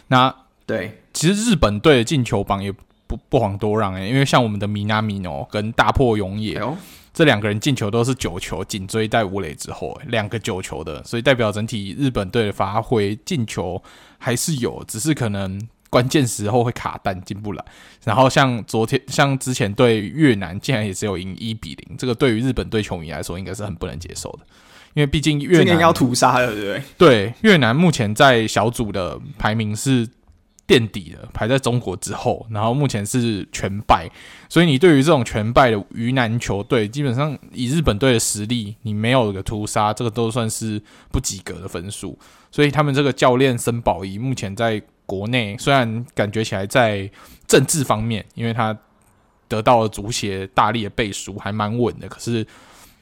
[0.08, 0.34] 那
[0.66, 2.70] 对，其实日本队的进球榜也
[3.16, 6.60] 不不遑多让诶、欸，因为像我们的米纳米诺跟大破永野、
[7.12, 13.82] 这两个人进球都是九球，紧追在吴磊之后、欸，两个九球的，所以代表整体日本队的发挥进球
[14.18, 15.60] 还是有，只是可能。
[15.90, 17.64] 关键时候会卡弹进不来，
[18.02, 24.40] 然后像昨天、像之前对越南，竟然也只有赢一比零，这个对于日本队球迷来说应该是很不能接受的，
[24.94, 26.82] 因为毕竟越南要屠杀了，对不对？
[26.98, 30.04] 对，越南目前在小组的排名是
[30.66, 34.08] 垫底的，排在中国之后，然后目前是全败，
[34.48, 42.18] 所以你对于这种全败的鱼腩球队，基本上以日本队的实力，你没有个屠杀，这个都算是不及格的分数，
[42.50, 44.82] 所以他们这个教练森保一目前在。
[45.06, 47.10] 国内虽然感觉起来在
[47.46, 48.74] 政治方面，因为他
[49.46, 52.08] 得到了足协大力的背书，还蛮稳的。
[52.08, 52.42] 可是，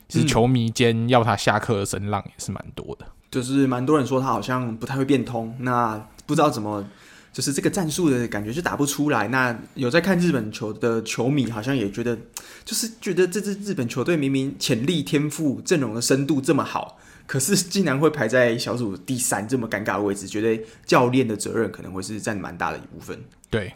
[0.09, 3.07] 其实球迷间要他下课的声浪也是蛮多的。
[3.31, 5.97] 就是蛮多人说他好像不太会变通，那
[6.27, 6.85] 不知道怎么，
[7.33, 9.27] 就是这个战术的感觉就打不出来。
[9.29, 12.17] 那有在看日本球的球迷好像也觉得，
[12.65, 16.99] 就是觉得这支日本球队明明潜力、天赋、阵容的深度这么好。
[17.25, 23.19] 可是竟然会排在小组第三这么尴尬的位置，觉得教练的责任可能会是占蛮大的一部分。
[23.49, 23.73] 对，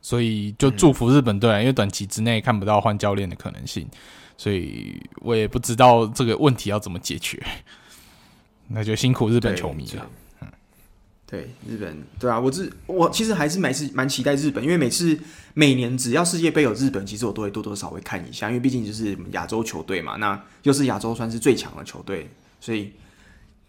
[0.00, 3.88] 所以就祝福日本队，因为短期之内看不到换教练的可能性，
[4.36, 7.42] 所以我也不知道这个问题要怎么解决。
[8.68, 10.06] 那就辛苦日本球迷了。
[11.32, 15.18] 对日本，对啊，我自我其实还是蛮是蛮期待日本，因为每次
[15.54, 22.28] 每年只要世界杯有日本，其实我都会多多少少会看一下，因为毕竟就是亚洲球队嘛，那又是亚洲算是最强的球队，
[22.60, 22.92] 所以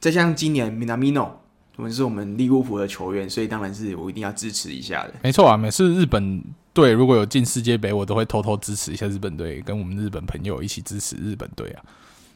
[0.02, 1.30] 再像今年 Minamino，
[1.78, 5.14] 我们是我们利物浦的球员，所以当然是我一定要支持一下的。
[5.22, 6.44] 没错啊，每次日本
[6.74, 11.82] 队如果有进世界杯，我都会偷偷支持一下日本队，跟我们日本朋友一起支持日本队啊，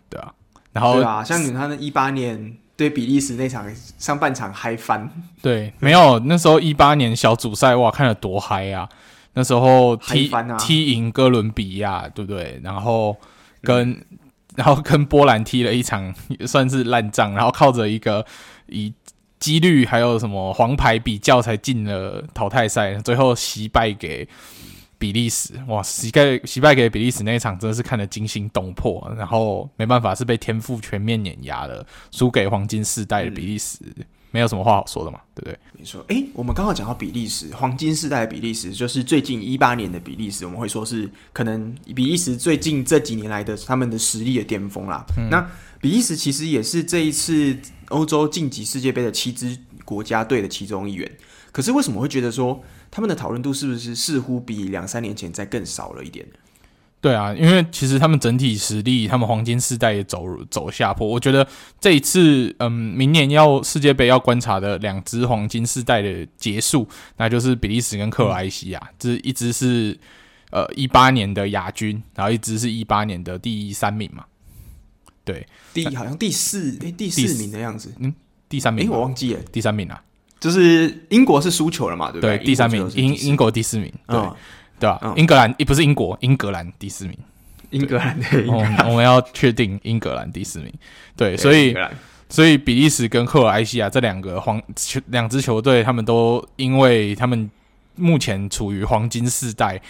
[0.09, 0.33] 对啊，
[0.71, 2.57] 然后对啊，像你看那一八年。
[2.77, 3.65] 对比利时那场
[3.97, 5.09] 上半场嗨翻，
[5.41, 8.87] 对，没有那时候一八年小组赛哇，看了多嗨啊！
[9.33, 12.59] 那时候踢、啊、踢赢哥伦比亚，对不对？
[12.63, 13.17] 然后
[13.63, 14.05] 跟、嗯、
[14.55, 16.13] 然后跟波兰踢了一场
[16.45, 18.23] 算是烂仗，然后靠着一个
[18.67, 18.93] 以
[19.39, 24.27] 几率还有什么黄牌比较才进了淘汰赛，最后惜败给。
[24.99, 35.59] 比利时哇，惜败惜败给比利时那一场真的是看得惊心动魄，然后没办法是被天赋全面碾压了，输给黄金世代的比利时，嗯、没有什么话好说的嘛，对不对？
[35.77, 36.03] 没错。
[36.07, 45.05] 哎、欸，我们刚好讲到比利时黄金世代的比利时，就是最近一八年的比利时，我们会说是可能比利时最近这几年来的他们的实力的巅峰啦。
[45.17, 45.47] 嗯、那
[45.79, 47.55] 比利时其实也是这一次
[47.89, 51.09] 欧洲晋级世界杯的七支国家队的其中一员。
[51.51, 52.61] 可是为什么会觉得说
[52.91, 56.33] 他们的讨论度是不是似乎比两三年前再更少了一点呢？
[56.99, 61.07] 对啊，因为其实他们整体实力，他们黄金世代也走走下坡。
[61.07, 61.47] 我觉得
[61.79, 69.97] 这一次，嗯，明年要世界杯要观察的两支黄金世代的结束，那就是比利时跟克罗埃西亚，这、嗯、一支是
[70.49, 74.25] 呃一八年的亚军，然后一支是一八年的第三名嘛。
[75.23, 78.13] 对，第好像第四诶，第四名的样子，嗯，
[78.49, 80.03] 第三名，诶，我忘记了，第三名啊，
[80.39, 82.37] 就是英国是输球了嘛，对不对？
[82.37, 84.17] 对，第三名，英英国第四名，对。
[84.17, 84.35] 嗯
[84.79, 84.99] 对吧？
[85.01, 87.17] 嗯、英格兰也不是英国，英格兰第四名。
[87.71, 90.71] 英格兰对， 我们我们要确定英格兰第四名。
[91.15, 91.75] 对，对所以
[92.29, 97.49] 所以比利时跟克罗埃西亚这两个黄球两支球队，他们都因为他们
[97.95, 99.81] 目前处于黄金世代，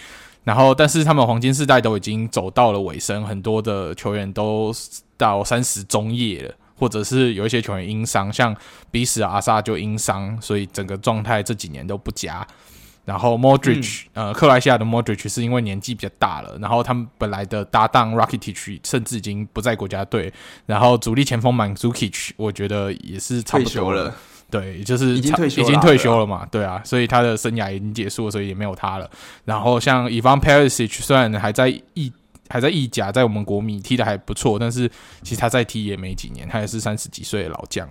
[0.44, 4.72] 然后但是他们黄金世代都已经走到了尾声，很多的球员都
[5.18, 8.54] 到三十中叶了，或者是有一些球员因伤，像
[8.90, 12.46] 比利时阿萨就因伤，所以整个状态这几年都不佳。
[13.04, 20.30] 然后 Modric，、嗯、呃，克罗埃西亚的 Modric 是因为年纪比较大了，然后他们本来的搭档 Rakitic 甚至已经不在国家队，
[20.66, 24.14] 然后主力前锋 Mandzukic 我觉得也是差不多了，
[24.50, 29.10] 对，就是已经退休了，已经退休了嘛，对啊，所以他的生涯已经结束了，所以也没有他了。
[29.46, 32.12] 然后像 Ivan Perisic 虽然还在意
[32.48, 34.90] 还在意甲，在我们国米踢的还不错，但是
[35.22, 37.88] 其实他再踢也没几年，他也是三十几岁的老将。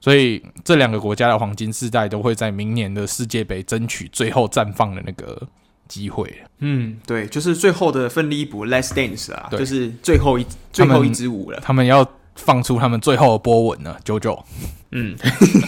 [0.00, 5.40] 所以这两个国家的黄金世代都会在明年的世界杯争取最后绽放的那个
[5.86, 6.42] 机会。
[6.58, 11.60] 嗯，对，就是最后的奋力一搏 Last Dance 啊，就是最后一最后一支舞了。
[11.60, 14.44] 他们要放出他们最后的波纹了，九九。
[14.90, 15.16] 嗯，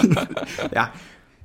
[0.71, 0.93] 对啊。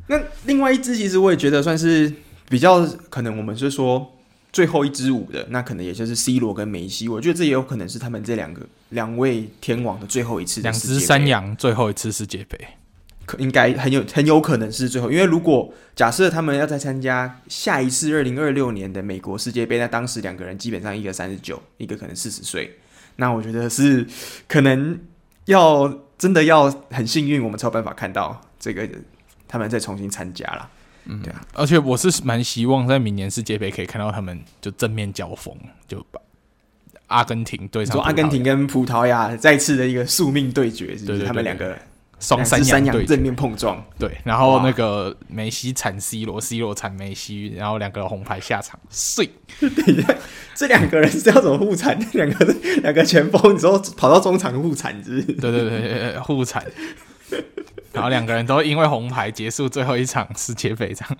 [0.07, 2.11] 那另外一支其实我也觉得算是
[2.49, 4.11] 比较可能，我们是说
[4.51, 7.07] 最后一支舞的，那可能也就是 C 罗跟梅西。
[7.07, 12.57] 我觉得这也有可能是他们这两个两位天王的最后一次，两只山羊最后一次世界杯。
[13.25, 22.79] 可应该很有很有可能是最后，因为如果假设他们要再参加下一次二零二六年的美国世界杯，那当时两个人基本上一个三十九，一个可能四十岁，
[23.17, 24.07] 那我觉得是
[24.47, 24.99] 可能
[25.45, 28.89] 要真的要很幸运，我们才有办法看到这个
[29.47, 30.67] 他们再重新参加了。
[31.05, 35.55] 嗯，对啊，而且我是蛮希望在明年世界杯可以看到他们就正面交锋，
[35.87, 36.19] 就把
[37.07, 41.23] 阿根廷对上，说阿根廷跟葡萄牙再次的一个宿命对决，是不是？
[41.23, 41.77] 他们两个。
[42.21, 49.29] 双三羊正面碰撞，对，然后那个梅西铲 C 罗，C 罗铲梅西，然后两个红牌下场，碎。
[50.53, 51.97] 这两个人是要怎么互铲？
[52.11, 55.21] 两个两个前锋，你说跑到中场互铲，是？
[55.21, 56.61] 对对对，互残。
[57.93, 61.17] 然后两个人都因为红牌结束最后一场世界杯，这 样。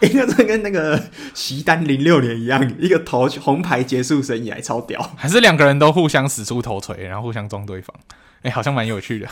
[0.00, 1.00] 应该是跟那个
[1.32, 5.00] 席丹零六年一样，一个头红牌结束生涯，超屌。
[5.16, 7.94] 还是两个人都互相使出头锤，然后互相撞对方。
[8.38, 9.28] 哎、欸，好像蛮有趣的。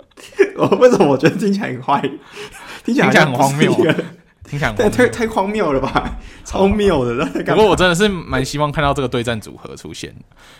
[0.56, 2.02] 我为什么我觉得听起来很坏？
[2.84, 3.74] 听起来很荒谬，
[4.50, 6.18] 听起来太太荒谬了吧？
[6.44, 7.24] 超谬的。
[7.44, 10.12] 不过我真的是蛮希望看到这个对战组合出现，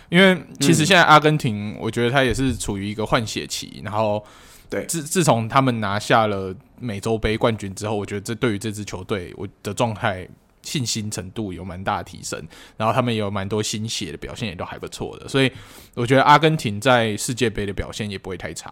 [0.09, 3.81] 因为其实现在阿根廷，我觉得他也是处于一个换血期。
[3.83, 4.23] 然后，
[4.69, 10.27] 对，自自从他们拿下了美洲杯冠军之后，我觉得这对于这支球队我的状态。
[10.63, 12.39] 信心程度有蛮大的提升，
[12.77, 15.51] 然后他们也有蛮多新血的表现，也都还不错的，所以
[15.95, 18.71] 我觉得阿根廷在世界杯的表现也不会太差。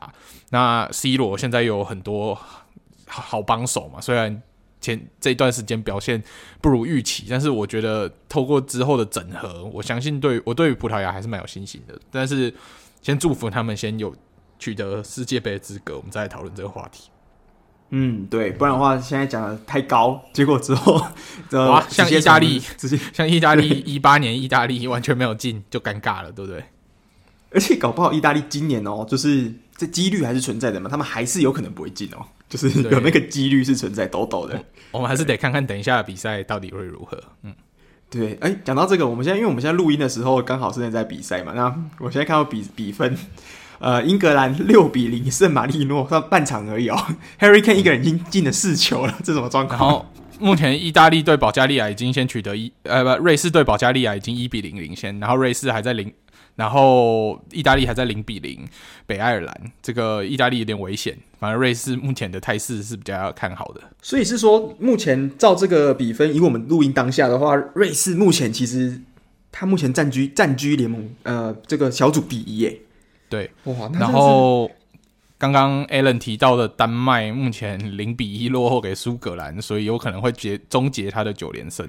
[0.51, 2.37] 那 C 罗现在有很多
[3.07, 4.39] 好帮手嘛，虽然
[4.81, 6.21] 前这一段时间表现
[6.61, 11.99] 不如预期，但是我觉得透过之后的整合，我相信对我对于葡萄牙还是蛮有信心的。
[12.11, 12.53] 但是
[13.01, 14.15] 先祝福他们先有
[14.57, 17.09] 取得世界杯的资格，我们再来讨论这个话题。
[17.91, 21.01] 嗯，对，不然的话，现在讲的太高，结果之后，
[21.53, 26.63] 哇， 像意大利，直接像意大利一八年，意大利完全没有进，就尴尬了，对不对？
[27.51, 34.61] 而且搞不好意大利今年哦，就是这几率还是存在的嘛，他们还是有可能不会进哦，就是有那个几率是存在，抖抖的。
[34.91, 37.17] 我们还是得看看等一下的比赛到底会如何。
[37.43, 37.53] 嗯，
[38.09, 43.15] 对，哎，讲到这个，我们现在因为我们现在录音的时候刚好是在比赛嘛，那我现在看到比比分。
[43.79, 46.97] 呃，英格兰六比零胜马利诺，上半场而已哦。
[47.39, 49.79] Harry Kane 一个人已经进了四球了， 这什么状况？
[49.79, 50.05] 然后
[50.37, 56.11] 目前意大利对保加利亚已经先取得一，呃不，瑞士对保加利亚已经一比零领先，然后瑞士还在零，
[56.59, 58.67] 然后意大利还在零比零。
[59.07, 63.81] 北爱尔兰这个意大利有点危险，反而瑞士目前的态势是比较看好的。
[64.01, 69.01] 所以是说，目前照这个比分，以我们录音当下的话，瑞士目前其实
[69.53, 72.77] 他目前占据占据联盟呃这个小组第一耶。
[73.29, 74.69] 对，哇然后
[75.37, 81.87] 刚刚 Alan 提到的丹麦目前零比一落后给苏格兰，所以有可能会结终结他的九连胜。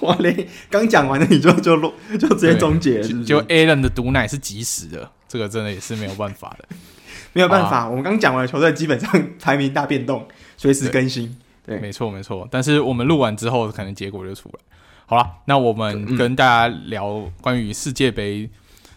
[0.00, 0.48] 哇嘞！
[0.70, 3.24] 刚讲完了你就就落就直接终结了是是？
[3.24, 6.68] 就 Alan 的毒奶是及时的，这个真的也是没有办法的，
[7.32, 7.80] 没有办法。
[7.80, 10.26] 啊、我们刚讲完了球队基本上 排名大变动，
[10.56, 11.36] 随时更新。
[11.64, 12.46] 对，对没错没错。
[12.50, 14.60] 但是我们录完之后，可能结果就出来。
[15.06, 18.50] 好了，那我们跟大家聊关于世界杯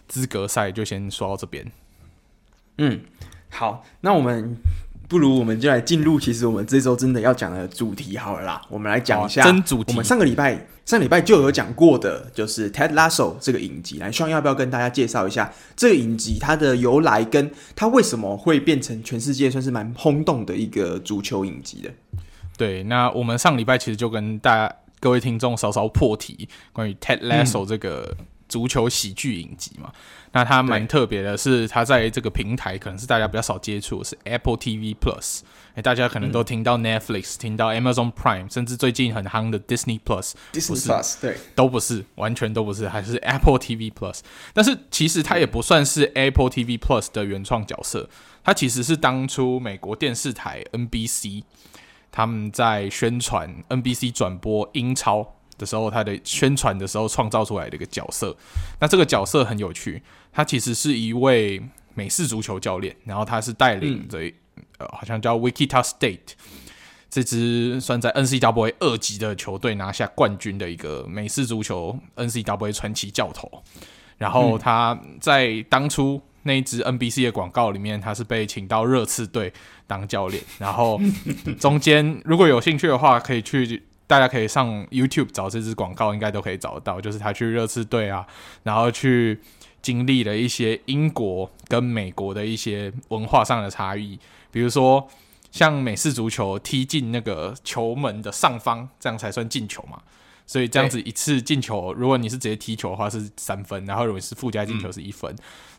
[0.08, 1.64] 资格赛，就先说到这边。
[2.78, 3.00] 嗯，
[3.50, 4.56] 好，那我们。
[5.08, 8.60] 不如我们就来进入，其实我们这周真的要讲的主题好了啦。
[8.68, 9.92] 我们来讲一下真主题。
[9.92, 13.98] 我们上个礼拜上礼拜就有讲过的，就是 Ted Lasso 这个影集。
[13.98, 21.90] 来，希望要不要跟大家介绍一下这个影集它的由来，跟它为什么会变成全世界算是蛮轰动的一个足球影集的？
[22.58, 28.14] 对，那我们上礼拜其实就跟大家各位听众稍稍破题，关于 Ted Lasso 这个
[28.46, 29.90] 足球喜剧影集嘛。
[29.94, 30.00] 嗯
[30.32, 35.40] 那它蛮特别的是，它在这个平台可能是大家比较少接触，是 Apple TV Plus。
[35.74, 44.20] 哎，大家可能都听到 Netflix，、嗯、听到 Amazon Prime，甚至最近很夯的 Disney Plus，Disney Plus，对，都不是，完全都不是，还是 Apple TV Plus。
[44.52, 48.08] 但是其实它也不算是 Apple TV Plus 的原创角色，
[48.42, 51.44] 它其实是当初美国电视台 NBC
[52.10, 58.34] 他们在宣传 NBC 转播英超的时候，他的宣传的时候创造出来的一个角色。
[58.80, 60.02] 那这个角色很有趣。
[60.32, 61.60] 他其实是一位
[61.94, 64.32] 美式足球教练，然后他是带领着、嗯、
[64.78, 66.34] 呃，好像叫 Wichita State
[67.10, 73.50] 这支算在 NCAA 二级的球队拿下冠军的一个美式足球 NCAA 传奇教头。
[74.16, 79.52] 然后他在当初那一支 NBC 的广告里面，他是被请到热刺队
[79.86, 80.42] 当教练。
[80.58, 81.00] 然后
[81.58, 87.00] 中间如果有兴趣的话，可以去大家可以上 YouTube 找这支广告，应该都可以找得到。
[87.00, 88.26] 就是他去热刺队啊，
[88.64, 89.38] 然后去。
[89.80, 94.18] 经历了一些英国跟美国的一些文化上的差异，
[94.50, 95.08] 比如说
[95.52, 100.02] 像美式足球踢进那个球门的上方，这样才算进球嘛。
[100.44, 105.34] 所以这样子一次进球，如果你是直接踢球的话是三分，然后如果是附加进球是一分。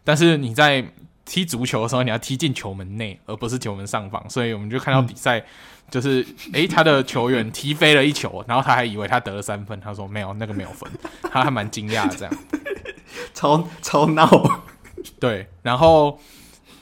[0.06, 0.84] 但是你在
[1.26, 4.28] 踢足球的时候，你要踢进球门内，而不是球门上方。
[4.30, 5.46] 所以我们就看到比赛，
[5.90, 10.90] 就是诶，他的球员踢飞了一球，然后他还以为他得了三分，他说没有，那个没有分，
[11.32, 12.34] 他还蛮惊讶的这样。
[13.34, 14.30] 超超闹，
[15.20, 16.20] 对，然后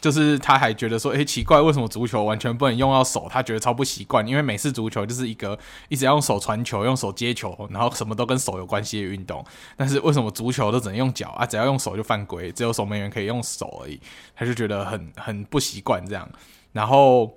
[0.01, 3.28] 就是他还觉得说，哎，奇怪，为什么足球完全不能用到手？
[3.30, 5.58] 他觉得超不习惯，因为美式足球就是一个
[5.89, 9.43] 一直要用手传球、用手接球，然后什么都跟手有关系的运动。
[9.76, 11.45] 但是为什么足球都只能用脚啊？
[11.45, 13.99] 只要用手就犯规，只有守门员可以用手而已，
[14.36, 16.28] 他就觉得很很不习惯这样。
[16.74, 17.36] 然后。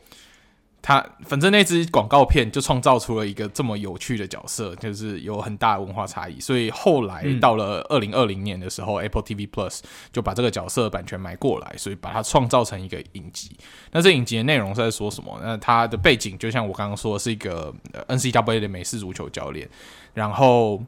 [0.83, 6.41] 他反正那支广告片就创造出了一个这么有趣的角色，就是有很大的文化差异。
[6.41, 13.51] 所以后来到了二零二零年的时候，嗯，Apple TV Plus 就把这个角色的版权买过来，所以把它创造成一个影集。
[13.93, 15.39] 那这影集的内容是在说什么？
[15.43, 17.75] 那它的背景就像我刚刚说的，是一个
[18.09, 19.69] NCAA 的美式足球教练。
[20.15, 20.83] 然后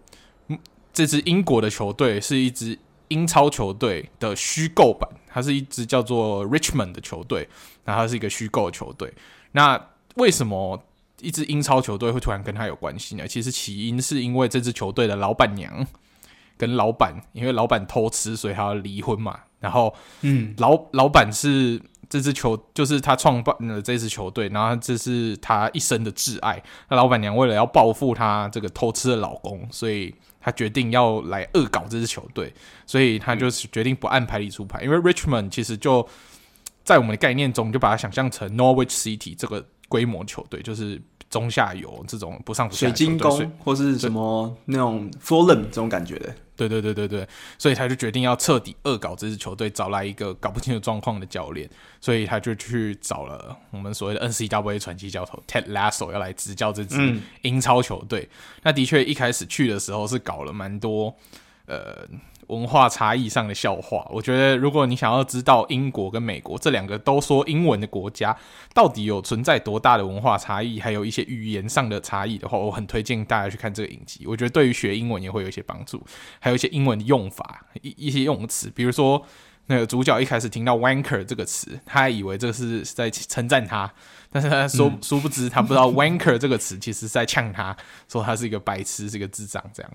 [0.93, 2.79] 这支英国的球队是一支
[3.09, 7.47] 英超球队的虚构版，它是一支叫做 Richmond 的球队，
[7.85, 9.13] 那它是一个虚构的球队。
[9.53, 9.81] 那
[10.17, 10.83] 为什么
[11.21, 13.29] 一支英超球队会突然跟他有关系呢？
[13.29, 15.87] 其实起因是因为这支球队的老板娘
[16.59, 19.41] 跟老板，因为老板偷吃，所以他要离婚嘛。
[19.61, 26.61] 然后，嗯，老老板是这支球，就是他创办了这支球队，然后这是他一生的挚爱。
[26.89, 32.53] 那老板娘为了要报复他这个偷吃的老公，所以他决定要来恶搞这支球队，
[32.87, 34.83] 所以他就是决定不按牌理出牌。
[34.83, 36.09] 因为 Richmond 其实就。
[36.85, 46.35] 在我们的概念中，就把它想象成 Norwich City 这个规模球队，就是中下游这种不上不下的，水晶宫或是什么那种 Fulham 这种感觉的。
[46.55, 47.27] 对对对对对，
[47.59, 51.69] 所以他就决定要彻底恶搞这支球队，找来一个搞不清楚状况的教练，
[52.01, 58.29] 所以他就去找了我们所谓的 NCAA 传奇教头 Ted Lasso 要来执教这支英超球队。
[58.31, 61.15] 嗯、那的确一开始去的时候是搞了蛮多
[61.67, 62.07] 呃。
[62.53, 68.37] 文化差异上的笑话，我觉得如果你想要知道英国跟美国这两个都说英文的国家
[68.75, 74.27] 到底有存在多大的文化差异，还有一些语言上的差异的话，我很推荐大家去看这个影集。
[74.27, 76.05] 我觉得对于学英文也会有一些帮助，
[76.39, 79.25] 还有一些英文的用法，一一些用词，比如说
[79.67, 83.91] 那个主角一开始听到 wanker 这个词，他还以为这是在称赞他，
[84.31, 87.75] 但是他说、嗯、殊不知他不知道 wanker 这个词其实是在呛他，
[88.09, 89.93] 说他是一个白痴，是一个智障这样。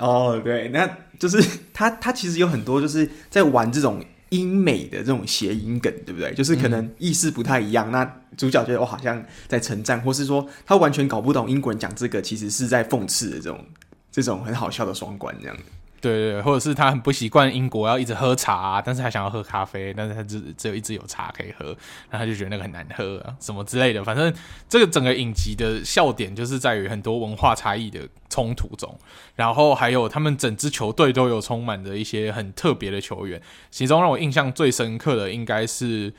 [0.00, 0.88] 哦，对，那
[1.18, 1.40] 就是
[1.72, 6.32] 他，他其实有很多就是在玩这种英美的这种谐音梗，对不对？
[6.34, 7.90] 就是可能意思不太一样。
[7.90, 13.64] 嗯、那主角觉得我好像在称赞，或是说他完全搞不懂英国人讲这个其实是在讽刺的这种
[14.10, 15.56] 这种很好笑的双关这样。
[15.56, 15.62] 对
[16.00, 21.66] 对对，或者是他很不习惯英国要一直喝茶，啊，但是他想要喝咖啡，但是他只只有一直有茶可以喝，
[22.08, 24.02] 然后他就觉得那个很难喝啊，什么之类的。
[24.02, 24.32] 反正
[24.68, 28.98] 这个整个影集的笑点就是在于很多文化差异的冲突中，
[29.36, 33.40] 然后还有他们整支球队都有充满着一些很特别的球员。
[33.70, 36.12] 其中让我印象最深刻的应该是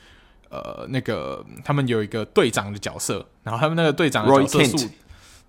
[0.48, 4.88] 呃那个他们有一个队长的角色，然后他们那个队长的角色是，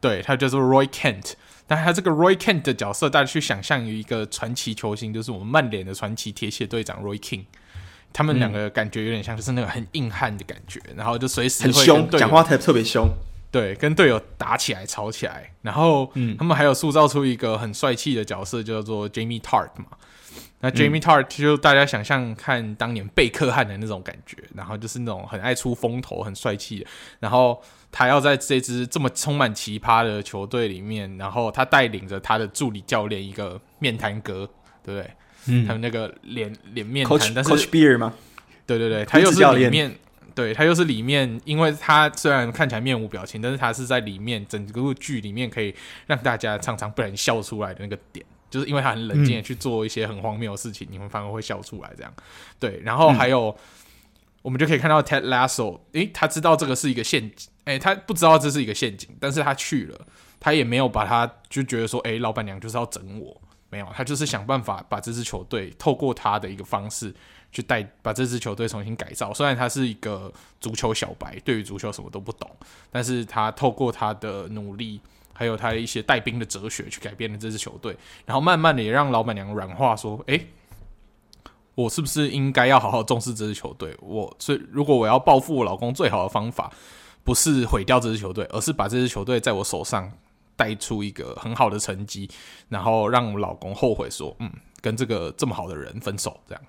[0.02, 1.34] 对，他叫做 Roy Kent。
[1.66, 7.46] 但他这个 Roy Kent 的角色，大家去想象于一个传奇球星，就是我们曼联的传奇铁血队长 Roy King。
[8.12, 13.10] 他们两个感觉有点像，就是那个很硬汉的感觉，然后就随时很凶，讲话特特别凶。
[13.50, 15.52] 对，跟队友打起来、吵起来。
[15.64, 19.86] 然后，他们还有塑造出一个很帅气的角色，叫做 Jamie Tartt 嘛。
[20.60, 26.86] 那 Jamie Tartt 就大家想象看当年贝克汉的那种感觉，然后就是那种很爱出风头、很帅气的。
[27.20, 27.64] 然后。
[27.94, 34.50] 他要在这支这么充满奇葩的球队里面，然后他带领着他的助理教练一个面谈哥，
[34.84, 35.12] 对不对？
[35.46, 38.16] 嗯，他们那个脸脸面瘫，但是 Coach Beard 吗？
[38.66, 39.96] 对对对，他又是里面，
[40.34, 45.76] 对他又是里面，因为他虽然看起来面无表情，但是他是在里面整个剧里面可以
[46.08, 52.12] 让大家常常不然笑出来的那个点，就是因为他很冷静的去做一些很荒谬的事情，嗯、你们反而会笑出来这样。
[52.58, 53.56] 对，然后还有、嗯、
[54.42, 57.50] 我们就可以看到 Ted Lasso，诶，他知道这个是一个陷阱。
[57.66, 60.08] 哎、他不知道这是一个陷阱，但是他去了，
[60.40, 67.14] 他也没有把他就觉得说，哎、老板娘就是要整我，没有，他就是想办法把这支球队透过他的一个方式
[67.54, 69.34] 去带，把这支球队重新改造。
[69.34, 72.50] 虽然他是一个足球小白，对于足球什么都不懂，
[72.92, 75.00] 但是他透过他的努力，
[75.32, 77.96] 还有他的一些带兵的哲学，去改变了这支球队，
[78.26, 80.40] 然后慢慢的也让老板娘软化，说，哎、
[81.76, 83.96] 我是不是应该要好好重视这支球队？
[84.02, 86.70] 我所以如果我要报复我老公，最好的方法。
[87.24, 90.12] 不是毁掉这支球队，而是把这支球队在我手上
[90.56, 92.30] 带出一个很好的成绩，
[92.70, 94.52] 然后让我老公后悔说，嗯，
[94.82, 96.64] 跟这个这么好的人分手，这样。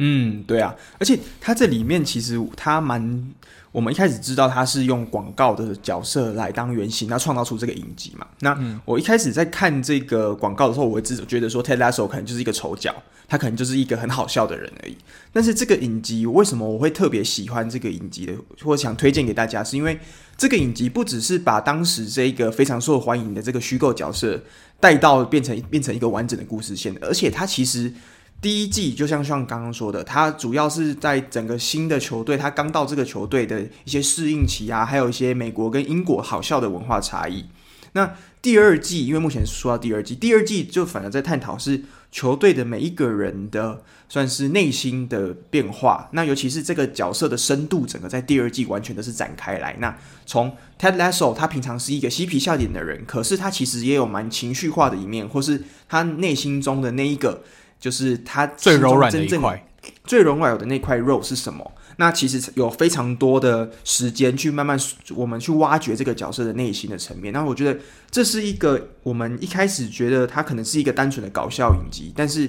[0.00, 3.34] 嗯，对啊，而且他这里面其实他蛮，
[3.72, 8.24] 我们一开始知道他是用广告的角色来当原型，那创造出这个影集嘛。
[8.38, 12.94] 那我一开始在看这个广告的时候，我会只觉得说 Ted Lasso 可能就是一个丑角，
[13.28, 14.96] 他可能就是一个很好笑的人而已。
[15.32, 20.00] 但是这个影集为什么我会特别喜欢这个影集的，或想推荐给大家，是因为
[20.36, 24.42] 这个影集不只是把当时这个非常受欢迎的这个虚构角色
[24.80, 27.92] 带到变成变成一个完整的故事线，而且它其实。
[28.40, 37.46] 第一季就像像刚刚说的，他主要是在整个新的球队，他刚到这个球队的一些适应期啊，还有一些美国跟英国好笑的文化差异。
[37.94, 46.08] 那第二季，因为目前说到第二季，第二季就反而在探讨是球队的每一个人的算是内心的变化。
[46.12, 49.76] 那尤其是这个角色的深度，整个在第二季完全都是展开来。
[49.78, 49.96] 那
[50.26, 57.42] 从 Ted Lasso，他平常是一个嬉皮笑脸的人，可是他其实也有蛮情绪化的一面，或是他内心中的那一个。
[57.80, 59.64] 就是他最柔软的一块，
[60.02, 61.70] 最柔软的那块肉是什么？
[62.00, 64.78] 那其实有非常多的时间去慢慢
[65.16, 67.32] 我们去挖掘这个角色的内心的层面。
[67.32, 67.76] 那我觉得
[68.08, 72.48] 这是一个我们一开始觉得它可能是一个单纯的搞笑影集，但是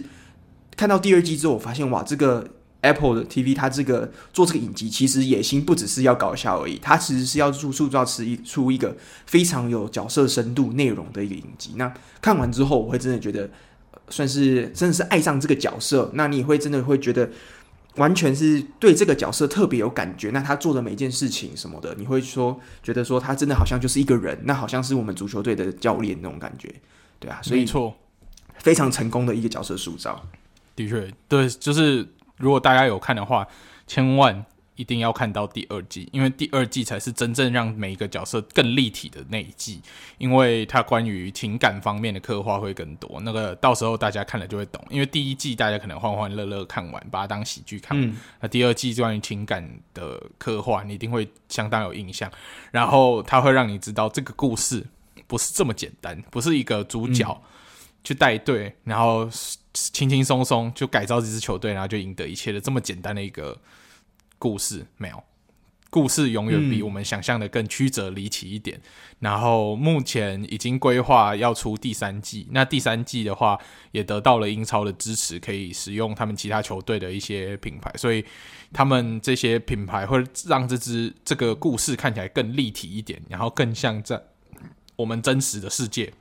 [0.78, 2.48] 看到第二季之后，我发现哇，这个
[2.82, 8.96] Apple 的 TV 它这个做这个影集，其实野心不只是要搞笑而已，它其实是要塑塑造出一出一个
[9.26, 11.72] 非常有角色深度内容的一个影集。
[11.76, 11.92] 那
[12.22, 13.50] 看完之后，我会真的觉得。
[14.12, 17.30] 算是真的是爱上这个角色，那你会真的会觉得
[17.96, 20.30] 完全是对这个角色特别有感觉。
[20.32, 26.74] 那他做的每一件事情什么的，你会说觉得说他真的好像就是一个人，那好像是我们足球队的教练那种感觉，
[27.20, 27.94] 对啊，所以错，
[28.58, 30.24] 非常成功的一个角色塑造。
[30.76, 33.48] 的确，对，就是如果大家有看的话，
[33.86, 34.46] 千万。
[34.80, 39.82] 一定要看到第二季，因为第二季才是真正让每一个角色更立体的那一季，
[40.18, 43.20] 因为它关于情感方面的刻画会更多。
[43.26, 48.10] 那个到时候大家看了就会懂，因为第一季大家可能欢欢乐乐看完，把它当喜剧看完。
[48.40, 52.32] 那、嗯、第二季关于情感的刻画，你一定会相当有印象。
[52.72, 54.88] 然后它会让你知道这个故事
[55.28, 57.42] 不是这么简单，不是一个主角
[58.02, 59.30] 去带队，然后
[59.74, 63.58] 轻轻松松就改造这支球队，然后就赢得一切的这么简单的一个。
[64.40, 65.24] 故事没有，
[65.90, 68.78] 故事永远比我们想象的更曲折离奇一点。
[68.78, 68.82] 嗯、
[69.20, 73.60] 然后目前已经规划要出第三季，那第三季的话
[73.92, 78.24] 也得到了英超的支持，可以使用他们其他球队的一些品牌，所以
[78.72, 84.22] 他们这些品牌会让这支这个故事看起来更立体一点，然后更像在
[84.96, 86.14] 我们真实的世界，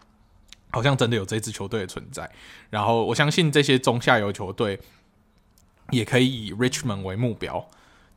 [0.70, 2.28] 好像真的有这支球队的存在。
[2.70, 4.80] 然后我相信这些中下游球队
[5.90, 7.68] 也可以以 Richmond 为目标。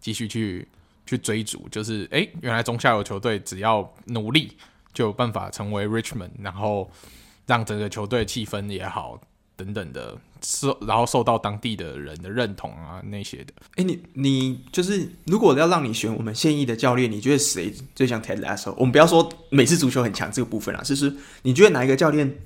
[0.02, 0.68] 继续去
[1.06, 4.58] 去追逐，就是诶，原来中下游球队只要努力
[4.94, 6.92] 就有办法成为 Richmond，然后
[7.46, 9.22] 让整个球队气氛也好，
[9.56, 13.54] 等等的，受然后受到当地的人的认同啊那些的。
[13.76, 18.74] 哎、你你就是如果要让你选我们现役的教练，你觉得谁最像 Ted Lasso？
[18.78, 22.38] 我们不要说美式足球很强这个部分啊，就是你觉得哪一个教练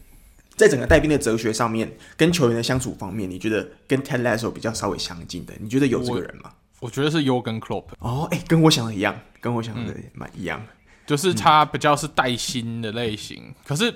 [0.56, 5.54] 在整个带兵的哲学上面，跟球员的相处方面，你觉得跟 Ted Lasso 比较稍微相近的？
[5.60, 6.52] 你觉得有这个人吗？
[6.80, 7.86] 我，我觉得是 Jurgen Klopp。
[8.00, 10.62] 哦，哎、欸，跟我想的一样，跟我想的蛮一样。
[11.06, 13.94] 就是他比较是带薪的类型，嗯、可是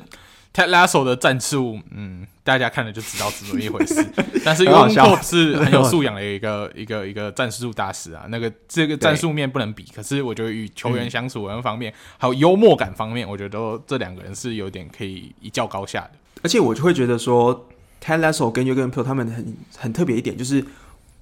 [0.54, 4.06] Ted Lasso 的战术，嗯，大家看了就知道是怎么一回事。
[4.46, 9.84] 但是 Klopp 是很有素养的一个一个一个战术大师啊，那个这个战术面不能比。
[9.96, 16.12] 可是我觉得与球员相处的方面，嗯、还有幽默感方面，我觉得这两个人是有点可以一较高下的。
[16.44, 17.68] 而且我就会觉得说
[18.04, 20.64] ，Ted Lasso 跟 Jurgen Klopp 他们很很特别一点，就是。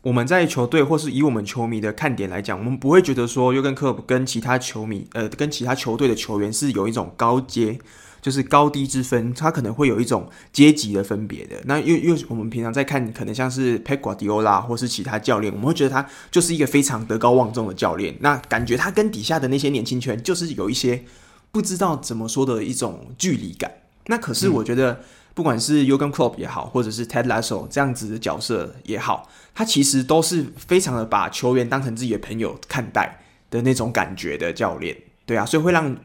[0.08, 7.78] 我们在球队或是以我们球迷的看点来讲，我们不会觉得说约根克跟其他球迷，呃，跟其他球队的球员是有一种高阶，
[8.22, 11.58] 就是高低之分，他可能会有一种阶级的分别的。
[11.66, 21.03] 那因为因为我们平常在看，可能像是 Pep Guardiola 或是其他教练，我们会觉得他就是一个非常德高望重的教练，那感觉他跟底下的那些年轻球员就是有一些
[21.51, 23.70] 不知道怎么说的一种距离感。
[24.05, 25.01] 那可是我觉得。
[25.38, 33.19] 嗯不管是 Jurgen Klopp 也好，或者是 Ted Lasso 这样子的角色也好，他其实都是非常的把球员当成自己的朋友看待
[33.51, 35.95] 的那种感觉的教练，对啊，所以会让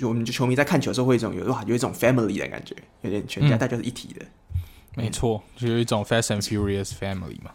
[0.00, 4.24] 我们球迷在看球的时候会有一种有哇有一种 family 的感觉，有点全家大家是一体的，
[4.54, 4.60] 嗯、
[5.04, 7.50] 没错，就有一种 Fast and Furious family 嘛。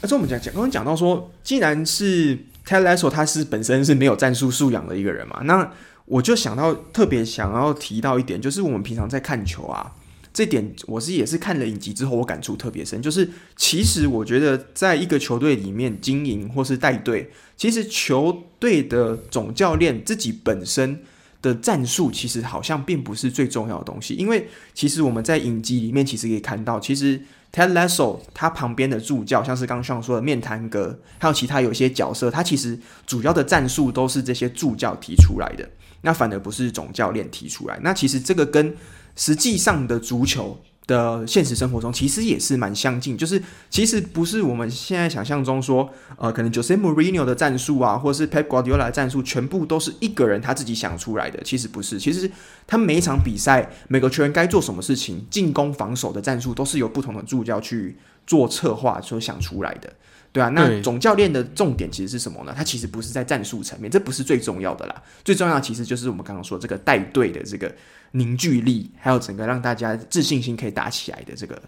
[0.00, 5.70] 而且我们讲讲刚刚讲到说，既然是 Ted Lasso 他是本身是没有战术素养的一个人嘛，那
[6.06, 9.92] 我就想到特别想要提到一点，就是我们平常在看球啊。
[10.32, 13.02] 这点我是也是看了影集之后，我感触特别深。
[13.02, 21.02] 就是其实我觉得，在一个球队里面经营或是带队，其实球队的总教练自己本身
[21.42, 24.14] 的战术，其实好像并不是最重要的东西。
[24.14, 27.20] 因为其实我们在影集里面其实可以看到，其实
[27.52, 35.68] Ted Lasso 他旁边的助教，像是刚刚说的面谈哥，还有其他有些角色，他其实主要的战术都是这些助教提出来的，
[36.02, 37.78] 那反而不是总教练提出来。
[37.82, 38.76] 那其实这个跟
[39.16, 43.16] 实际上的足球的现实生活中，其实也是蛮相近。
[43.16, 43.40] 就是
[43.70, 51.40] 其实不是我们现在想象中说，呃，可能 Jose Mourinho 的战术啊，或是 Pep Guardiola 的战术，全部都是一个人他自己想出来的。
[51.44, 52.30] 其实不是，其实
[52.66, 57.96] 他每一场比赛，每个球员该做什么事情，进攻、防守的战术，都是由不同的助教去
[58.26, 59.92] 做策划所想出来的。
[60.32, 62.54] 对啊，那总教练的重点其实是什么呢？
[62.56, 65.02] 他其实不是在战术层面，这不是最重要的啦。
[65.22, 67.70] 最重要的其实就是我们刚刚说这个带队的这个
[68.12, 71.60] 凝聚力，还有整个让大家自信心可以打起来的这个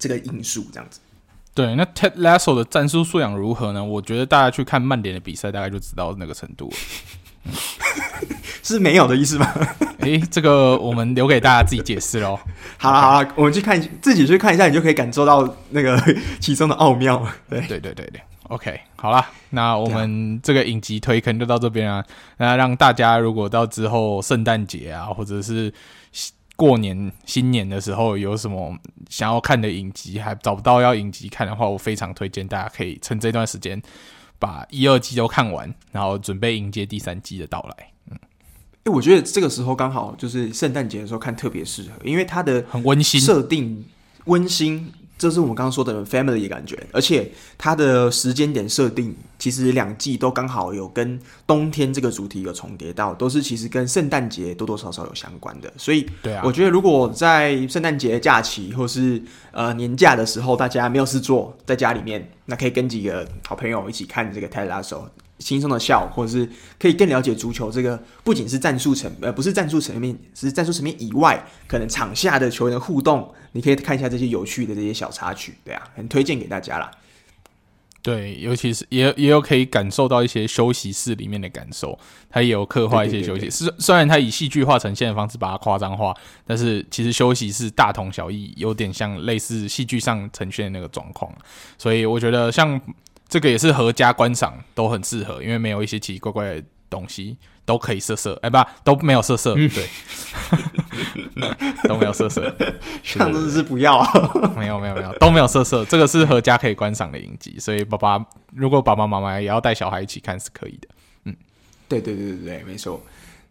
[0.00, 0.98] 这个因素，这样子。
[1.54, 3.84] 对，那 Ted Lasso 的战术素养如何呢？
[3.84, 6.76] 我觉得大家去看曼联的比赛，大概就知道那个程度了。
[8.62, 9.52] 是没有的意思吗？
[10.00, 12.38] 诶、欸，这个我们留给大家自己解释喽。
[12.78, 16.00] 好了好了，我们去看，自己去看一下，你就可以感受到那个
[16.40, 17.26] 其中的奥妙。
[17.48, 22.04] 对对对对对，OK，好了，那我们这个影集推坑就到这边啊。
[22.38, 25.72] 那让大家如果到之后圣诞节啊，或者是
[26.56, 28.74] 过年新年的时候有什么
[29.08, 33.82] 想要看的影集，还找不到要影集看的话，我非常推荐大家可以趁这段时间。
[34.40, 37.92] 把一二季都看完，然后准备迎接第三季的到来。
[38.10, 43.84] 嗯，哎、欸，我觉得这个时候刚好就是圣诞节的时候看特别适合，因为它的很温馨，设定
[44.24, 44.92] 温馨。
[45.20, 55.70] 这是我们刚刚说的 family 的感觉，而且它的时间点设定，其实两季都刚好有跟冬天这个主题有重叠到，都是其实跟圣诞节多多少少有相关的。
[55.76, 65.02] 所以，对啊，我觉得如果在圣诞节假期或是呃年假的时候，大家没有事做，在家里面，那可以跟几个好朋友一起看这个 Ted Lasso。
[65.40, 76.90] 轻松的笑，或者是可以更了解足球这个，不仅是战术层，呃，不是战术层面，是战术层面以外，可能场下的球员的互动，你可以看一下这些有趣的这些小插曲，对啊，很推荐给大家啦。
[78.02, 81.98] 对，尤其是也也有可以感受到一些休息室里面的感受，
[82.30, 86.14] 他也有刻画一些休息室，虽虽然他以戏剧化呈现的方式把它夸张化，
[86.46, 91.30] 但是其实休息室大同小异，有点像类似戏剧上呈现的那个状况，
[91.78, 92.80] 所以我觉得像。
[93.30, 99.88] 这个也是合家观赏，都很适合，因为没有一些奇奇怪怪的东西，都可以色色，哎，不，都没有色色，嗯、对，
[101.88, 102.52] 都没有色色，
[103.04, 104.12] 上次是不要、啊，
[104.58, 110.88] 没有没有没有，都没有色色，这个是合家可以观赏的影集，所以爸爸如果爸爸妈妈也要带小孩一起看是可以的，
[111.26, 111.36] 嗯，
[111.88, 113.00] 对对对对对，没错。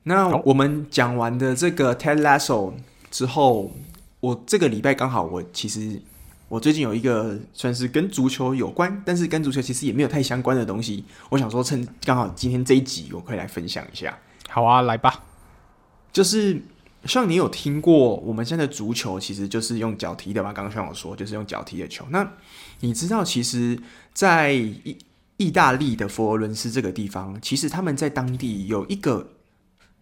[0.03, 2.73] 那我们讲完的这个 Ted Lasso
[3.09, 3.71] 之后，
[4.19, 6.01] 我这个礼拜刚好我其实。
[6.49, 11.05] 我最近有一个算是跟足球有关，但是跟足球其实也没有太相关的东西。
[11.29, 14.17] 我想说，趁刚好今天这一集，我可以来分享一下。
[14.49, 15.23] 好啊，来吧。
[16.11, 16.59] 就是
[17.05, 20.51] 像你有听过我们现在的足球其实就是用脚踢的吧？
[20.51, 22.03] 刚刚像我说，就是用脚踢的球。
[22.09, 22.29] 那
[22.79, 23.79] 你知道，其实，
[24.11, 24.97] 在意
[25.37, 29.29] 意大利的佛罗伦斯这个地方，其实他们在当地有一个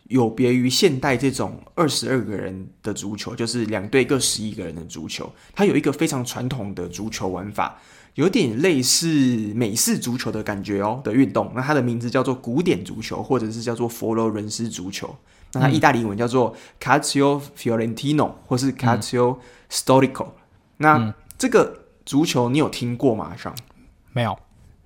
[0.07, 7.79] 有别于现代这种二十二个人的足球，就是两队各十一个人的足球，它有一个非常传统的足球玩法，
[8.15, 9.07] 有点类似
[9.53, 11.51] 美式足球的感觉哦的运动。
[11.53, 15.13] 那它的名字叫做古典足球，或者是叫做佛罗伦斯足球。
[15.53, 19.37] 那它意大利文叫做 Calcio Fiorentino，或是 Calcio
[19.69, 20.25] Storico。
[20.25, 20.33] 嗯、
[20.77, 23.35] 那这个足球你有听过吗？
[23.35, 23.53] 上
[24.13, 24.37] 没有，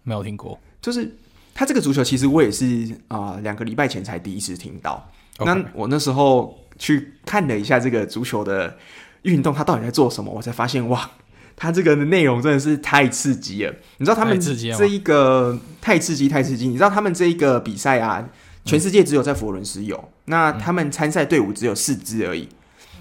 [0.03, 0.59] 没有听过。
[0.81, 1.15] 就是
[1.61, 5.07] 它这个足球，其实我也是啊，两个礼拜前才第一次听到。
[5.45, 8.75] 那我那时候去看了一下这个足球的
[9.21, 11.07] 运动，它到底在做什么，我才发现哇，
[11.55, 13.75] 它这个内容真的是太刺激了。
[13.97, 16.67] 你知道他们这一个太刺激，太刺激！
[16.67, 18.27] 你知道他们这一个比赛啊？
[18.65, 22.49] 全世界只有在佛罗伦斯有，嗯、那他们参赛队伍只有四支而已。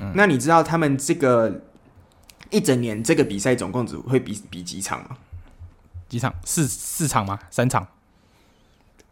[0.03, 1.63] 嗯、那你知道他们这个
[2.51, 5.17] 一整年这个比赛总共只会比比几场吗？
[6.11, 6.35] 几场？
[6.45, 7.39] 四四场吗？
[7.51, 7.89] 三场？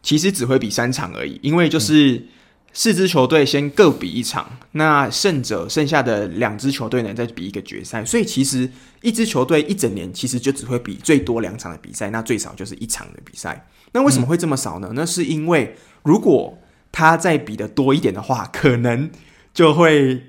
[0.08, 2.24] 其实只会比三场而已，因为就是
[2.72, 8.02] 四支球队先各比一场，那胜者剩下的两支球队呢再比一个决赛。
[8.02, 8.70] 所以其实
[9.02, 13.68] 一支球队一整年其实就只会比最多两场的比赛，那最少就是一场的比赛。
[13.92, 14.90] 那为什么会这么少呢？
[14.94, 16.56] 那是因为如果
[16.90, 19.10] 他再比的多一点的话，可能
[19.52, 20.22] 就会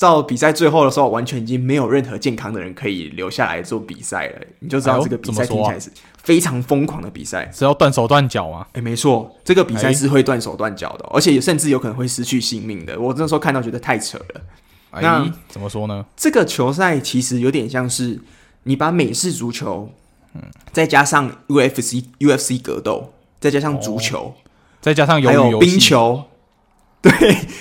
[0.00, 4.40] 到比赛最后的时候，完全已经没有任何健康的人可以留下来做比赛了。
[4.60, 5.90] 你就知道这个比赛听起来是
[6.22, 8.66] 非常疯狂的比赛，是要断手断脚啊？
[8.72, 12.98] 哎，没错，这个比赛是会断手断脚的，而且甚至有可能会失去性命的。
[12.98, 14.40] 我那时候看到觉得太扯了。
[15.02, 16.04] 那怎么说呢？
[16.16, 18.18] 这个球赛其实有点像是
[18.62, 19.90] 你把美式足球，
[20.34, 20.40] 嗯，
[20.72, 24.18] 再加上 UFC UFC 格斗，再加上足球。
[24.18, 24.34] 哦
[24.80, 26.24] 再加上还有冰球，
[27.02, 27.12] 对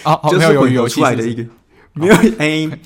[0.03, 1.43] 啊， 就是鱿鱼游出来的一个
[1.99, 2.79] 没有哎，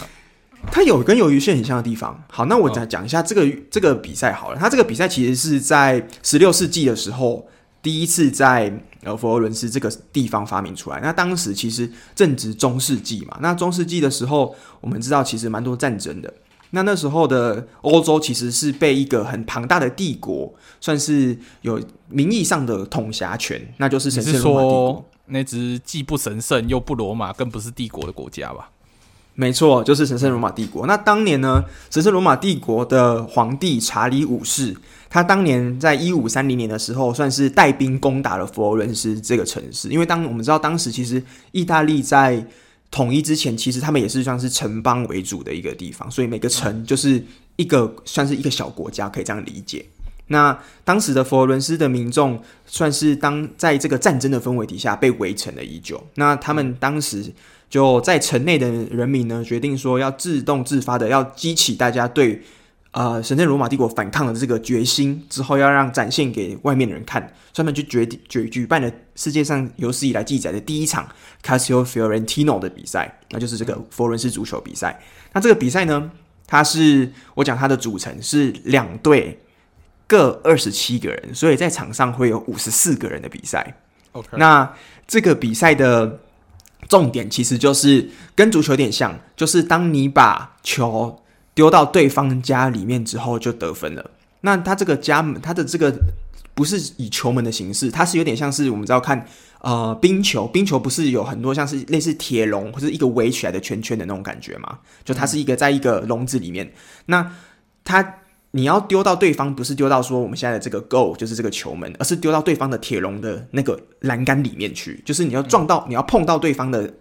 [0.72, 2.24] 它有跟鱿鱼线很像的地方。
[2.30, 4.58] 好，那我再讲一下这个这个比赛好了。
[4.60, 7.48] 它这个比赛其实是在十六世纪的时候
[7.82, 8.74] 第一次在
[9.04, 11.00] 呃佛罗伦斯这个地方发明出来。
[11.02, 16.34] 那当时其实正值中世纪嘛，那中世纪的时候我们知道其实蛮多战争的。
[16.76, 21.80] 那那时候的欧洲其实是被一个很庞大的帝国，算是有
[22.10, 25.10] 名义上的统辖权，那就是神圣罗马帝国。
[25.28, 28.72] 那只既不神圣又不罗马，更不是帝国的国家吧？
[29.36, 30.86] 没错，就是神圣罗马帝国。
[30.86, 34.76] 那当年呢，神圣罗马帝国的皇帝查理五世，
[35.10, 39.90] 他当年在一五三零年的时候，算是带兵攻打了佛罗伦斯这个城市。
[39.90, 42.46] 因为当我们知道，当时其实意大利在
[42.92, 47.24] 统一之前，其实他们也是算是城邦为主的一个地方，所以每个城就是
[47.56, 49.84] 一个算是一个小国家，可以这样理解。
[50.28, 56.02] 那当时的佛罗伦斯的民众，算是当在这个战争的氛围底下被围城了已久。
[56.16, 57.34] 那他们当时
[57.74, 62.40] 就在城内的人民呢，决定说要自动自发的要激起大家对。
[62.92, 71.10] 呃，神圣罗马帝国反抗的这个决心之后，要让展现给外面的人看，专门去决定举举办了世界上有史以来记载的第一场
[71.44, 75.02] Calcio Fiorentino 的比赛，那就是这个佛伦斯足球比赛。
[75.32, 76.12] 那这个比赛呢，
[76.46, 79.40] 它是我讲它的组成是两队
[80.06, 83.76] 各二十七个人，所以在场上会有五十四个人的比赛。
[84.12, 84.72] OK，那
[85.08, 86.20] 这个比赛的
[86.88, 91.20] 重点其实就是跟足球有点像，就是当你把球。
[91.56, 94.10] 丢到对方家里面之后就得分了。
[94.42, 95.94] 那他这个家门，他的这个
[96.56, 99.24] 不是以球门的形式，它是有点像是我们知道看
[99.62, 104.80] 呃冰球，冰球不是有很多像是类似铁笼或者一个围起来的圈圈的那种感觉吗？
[105.06, 106.74] 就它是一个在一个笼子里面。
[107.06, 107.32] 那
[107.84, 108.02] 它
[108.56, 116.94] 你要丢到对方，不是丢到说我们现在的这个 goal 就是这个球门，而是丢到对方的铁笼的那个栏杆里面去，就是你要撞到，你要碰到对方的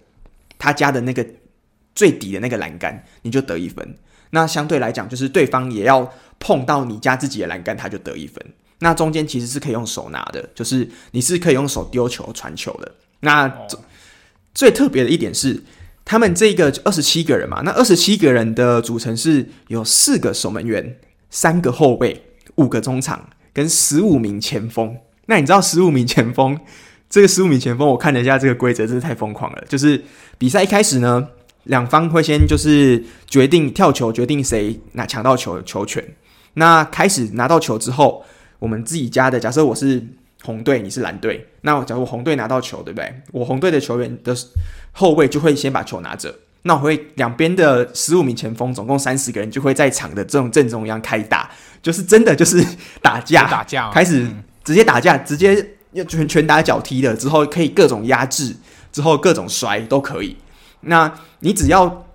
[0.59, 1.27] 他家的那个
[1.95, 3.95] 最底的那个栏杆，你就得一分。
[4.31, 6.11] 那相对来讲，就是对方也要
[6.41, 8.43] 碰到你家自己的栏杆，他就得一分。
[8.79, 12.91] 那中间其实是可以用手拿的，就是你是可以用手丢球、传球的。
[13.21, 13.69] 那、哦、
[14.55, 15.63] 最特别的一点是，
[16.05, 20.97] 他们这个二十七个人嘛，那二十七个人的组成是有四个守门员、
[21.33, 22.23] 三个后卫、
[22.55, 24.97] 五个中场跟十五名前锋。
[25.27, 26.57] 那你知道十五名前锋？
[27.11, 29.65] 这个十五名前锋，我看了一下这个规则，真是太疯狂了。
[29.69, 30.01] 就是
[30.39, 31.27] 比赛一开始呢。
[31.67, 36.05] 两方会先就是决定跳球，决定谁拿抢到球球权。
[36.55, 38.25] 那开始拿到球之后，
[38.59, 40.05] 我们自己家的假设我是
[40.43, 41.47] 红队，你是蓝队。
[41.61, 43.15] 那假如红队拿到球，对不对？
[43.31, 44.37] 我红队的球员的
[44.91, 46.35] 后卫就会先把球拿着。
[46.65, 51.51] 那我会两边的十五名前锋，总共三十个人就会在场的这种阵中一样开打，
[51.83, 52.65] 就是真的就是
[53.01, 54.29] 打架，打架，开始
[54.63, 58.55] 直接打架，直接要拳拳打脚踢的，之后可以各种压制，
[58.93, 60.37] 之后各种摔都可以。
[60.83, 62.07] 那你只要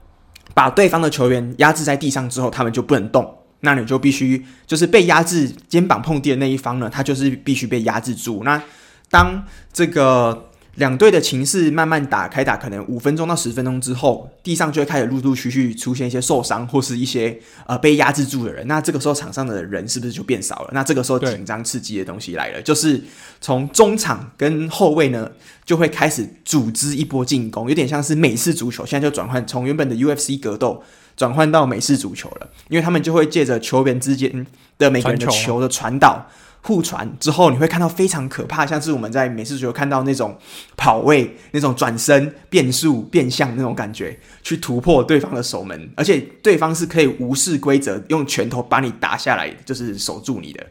[0.54, 3.38] 把对方的球员压制在地上之后，他们就不能动。
[3.60, 8.44] 那你就必须就是被压制，肩膀碰地的那一方呢，他就是必须被压制住。
[8.46, 8.64] 那
[9.10, 9.44] 当
[9.74, 10.47] 这个。
[10.78, 17.36] 两队的情势慢慢打开打，可能五分钟到十分钟之后，地上就会开始陆陆续续出现一些受伤或是一些
[17.66, 18.68] 呃被压制住的人。
[18.68, 20.70] 那这个时候场上的人是不是就变少了？
[20.74, 23.04] 那这个时候紧张刺激的东西来了，就是
[23.42, 25.28] 从中场跟后卫呢
[25.66, 30.84] 就会开始组织一波进攻，有点像是美式足球，现在就转换从原本的 UFC 格斗
[31.16, 34.46] 转换到美式足球了，因为他们就会借着球员之间
[34.78, 36.28] 的每个人的球的传导。
[36.68, 40.38] 互传之后，你会看到非常可怕，像是我们在美式足球看到那种
[40.76, 50.62] 跑位、那种转身、变速、变向那种感觉，去突破对方的守门，而且对方是可以无视规则，用拳头把你打下来，就是守住你的。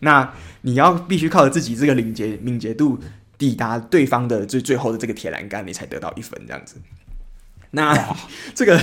[0.00, 0.28] 那
[0.62, 2.98] 你要必须靠着自己这个敏捷敏捷度
[3.38, 6.74] 抵达对方的最最后的这个铁栏杆，你才得到一分这样子。
[7.70, 7.96] 那
[8.56, 8.76] 这个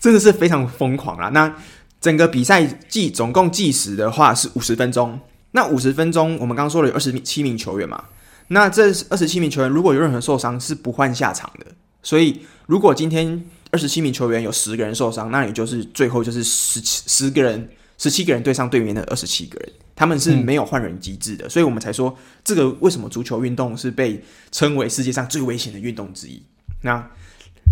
[0.00, 1.28] 真的是非常疯狂啊！
[1.28, 1.54] 那
[2.00, 5.20] 整个比赛计总共计时的话是五十分钟。
[5.52, 8.04] 那五十分钟，我们刚刚说了有二十七名球员嘛？
[8.48, 11.66] 那这二十七名球员如果有任何受伤，是不换下场的。
[12.02, 17.68] 所以，如果今天二十七名球员有十个人受伤，那你就是最后就是十七十个人，
[17.98, 21.46] 十七个人对上对面的二十七个人，他们是没有换人机制的。
[21.46, 21.50] 嗯。
[21.50, 26.42] 所以我们才说，这个为什么足球运动是被称为世界上最危险的运动之一？
[26.82, 27.10] 那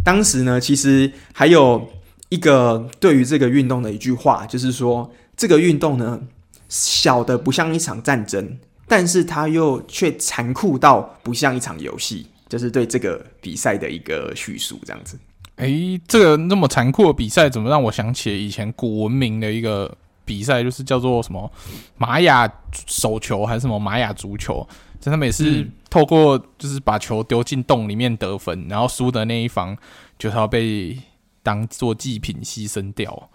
[0.04, 1.88] 当时呢，其实还有
[2.28, 6.20] 一个对于这个运动的一句话，就是说这个运动呢。
[6.68, 15.18] 小的不像一场战争，但是它又却残酷到不像一场游戏，就是对这个比赛的一个叙述，这样子。
[15.56, 21.50] 诶、欸，这个那么残酷的比赛，怎么让我想起以前古文明的一个比赛，就是叫做什么
[21.96, 22.46] 玛雅
[22.86, 24.66] 手球还是什么玛雅足球？
[25.00, 29.76] 就他们也是透过就是把球丢进洞里面得分，然后输的那一方
[30.18, 30.98] 就是要被
[31.42, 33.30] 当做祭品牺牲掉。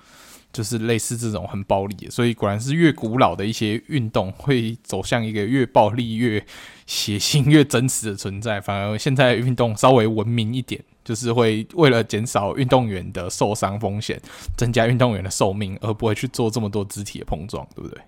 [0.53, 6.44] 就是类似这种很暴力，所以果然是越古老的一些运动会走向一个越暴力、越
[6.86, 8.60] 血腥、越真实的存在。
[8.60, 14.22] 反而现在运动稍微文明一点，就是会为了减少运动员的受伤风险，
[14.57, 18.02] 增加运动员的寿命，而不会去做这么多肢体的碰撞，对不对？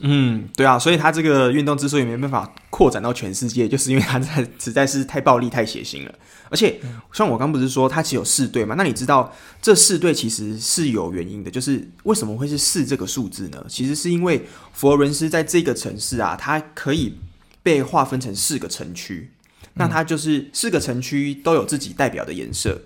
[0.00, 2.48] 嗯，对啊，所以他这个运动之所以没办法
[2.78, 6.14] 扩展到全世界，就是因为他在实在是太暴力、太血腥了。
[6.48, 6.80] 而且，
[7.12, 8.76] 像我刚不是说他其实有四队嘛？
[8.76, 13.66] 那你知道这四队其实是有原因的，就是为什么会是四这个数字呢？
[13.68, 17.18] 其实是因为佛罗伦斯在这个城市啊，它可以
[17.64, 19.32] 被划分成四个城区，
[19.74, 22.80] 那它就是四个城区都有自己代表的颜色。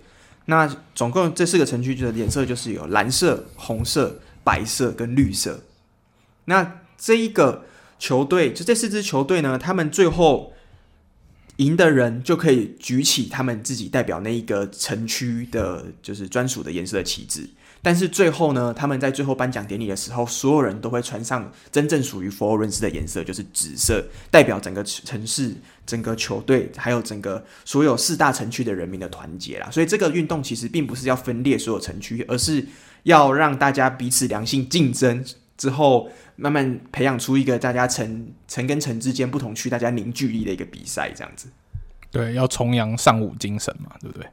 [0.47, 5.61] 那总共这四个城区的颜色就是有蓝色、红色、白色跟绿色。
[6.47, 7.67] 那这一个
[8.03, 10.53] 球队，就这四支球队呢，他们最后
[11.59, 17.49] 赢的人就可以举起他们自己代表那一个城区的，就是专属的颜色的旗帜。
[17.81, 25.55] 但是最后呢，他们在最后颁奖典礼的时候，所有人都会穿上真正属于佛罗伦斯的颜色，就是紫色，代表整个城市、
[25.87, 29.71] 整个球队，还有整个所有四大城区的人民的团结啦。
[29.71, 32.67] 所以这个运动其实并不是要分裂所有城区，而是
[33.05, 35.25] 要让大家彼此良性竞争。
[35.59, 41.49] 之后慢慢培养出一个大家城城跟城之间不同区大家凝聚力的一个比赛，这样子。
[42.11, 44.27] 对，要重扬尚武精神嘛，对不对？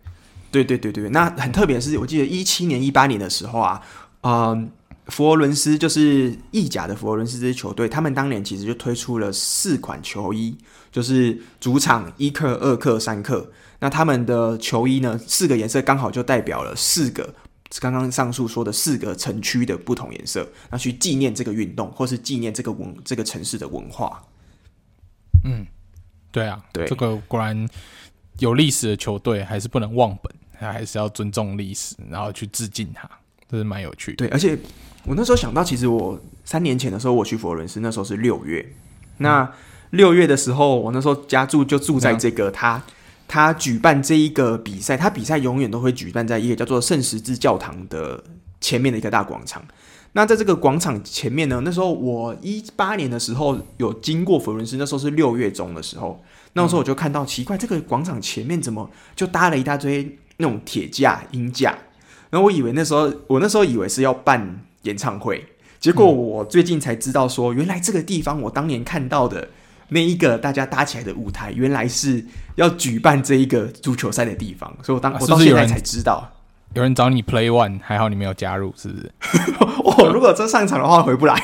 [0.51, 1.09] 对对对对。
[1.09, 3.81] 那很特别的是，我记得一七年、一八年的时候啊，
[4.21, 4.69] 嗯，
[5.07, 10.57] 佛罗伦斯就是意甲的佛罗伦斯这支球队，他们当年其实就推出了四款球衣，
[10.91, 13.51] 就是主场一克、二克、三克。
[13.79, 17.33] 那他们的球衣呢，四个颜色刚好就代表了四个。
[17.79, 24.23] 刚刚上述说的四个城区的不同颜色，那去纪念这个运动，或是纪念这个文这个城市的文化。
[25.43, 25.65] 嗯，
[26.31, 27.69] 对啊，对，这个果然
[28.39, 33.07] 有历史的球队还是不能忘本，还是要尊重历史，然后去致敬它，
[33.47, 34.17] 这是蛮有趣的。
[34.17, 34.57] 对，而且
[35.05, 38.73] 我那时候想到，其实我三年前的时候，我去佛罗伦斯，那时候是六月。
[39.17, 39.49] 那
[39.91, 42.81] 六月的时候，我那时候家住就住在这个他。
[43.29, 48.23] 他举办这一个比赛，他比赛永远都会举办在一个叫做圣十字教堂的
[48.59, 49.63] 前面的一个大广场。
[50.13, 56.23] 那在这个广场前面呢，那时候我一八年的时候有经过佛伦斯，那时候是六月中的时候，
[56.53, 61.77] 那时候我就看到奇怪，这个广场前面怎么就搭了一大堆那种铁架、音架？
[62.31, 65.45] 然后我以为那时候我那时候以为是要办演唱会，
[65.79, 69.49] 结果我最近才知道说，原来这个地方我当年看到的。
[69.89, 72.23] 那一个大家搭起来的舞台，原来是
[72.55, 76.31] 要举办这一个足球赛的地方，所以我当我到现在才知道，
[76.73, 79.11] 有，人找你 play one，还好你没有加入，是不是？
[79.83, 81.35] 我 如果真上场的话，回不来。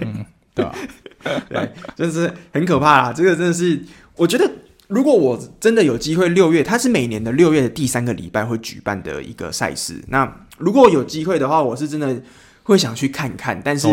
[0.00, 0.74] 嗯，对吧？
[1.48, 3.12] 对，真是很可怕啦。
[3.12, 3.82] 这个真的是，
[4.16, 4.50] 我觉得
[4.88, 10.02] 如果我真的有机会六月，它是每年的六月的第三个礼拜会举办的一个赛事。
[10.08, 12.20] 那如果有机会的话，我是真的
[12.62, 13.60] 会想去看看。
[13.64, 13.88] 但是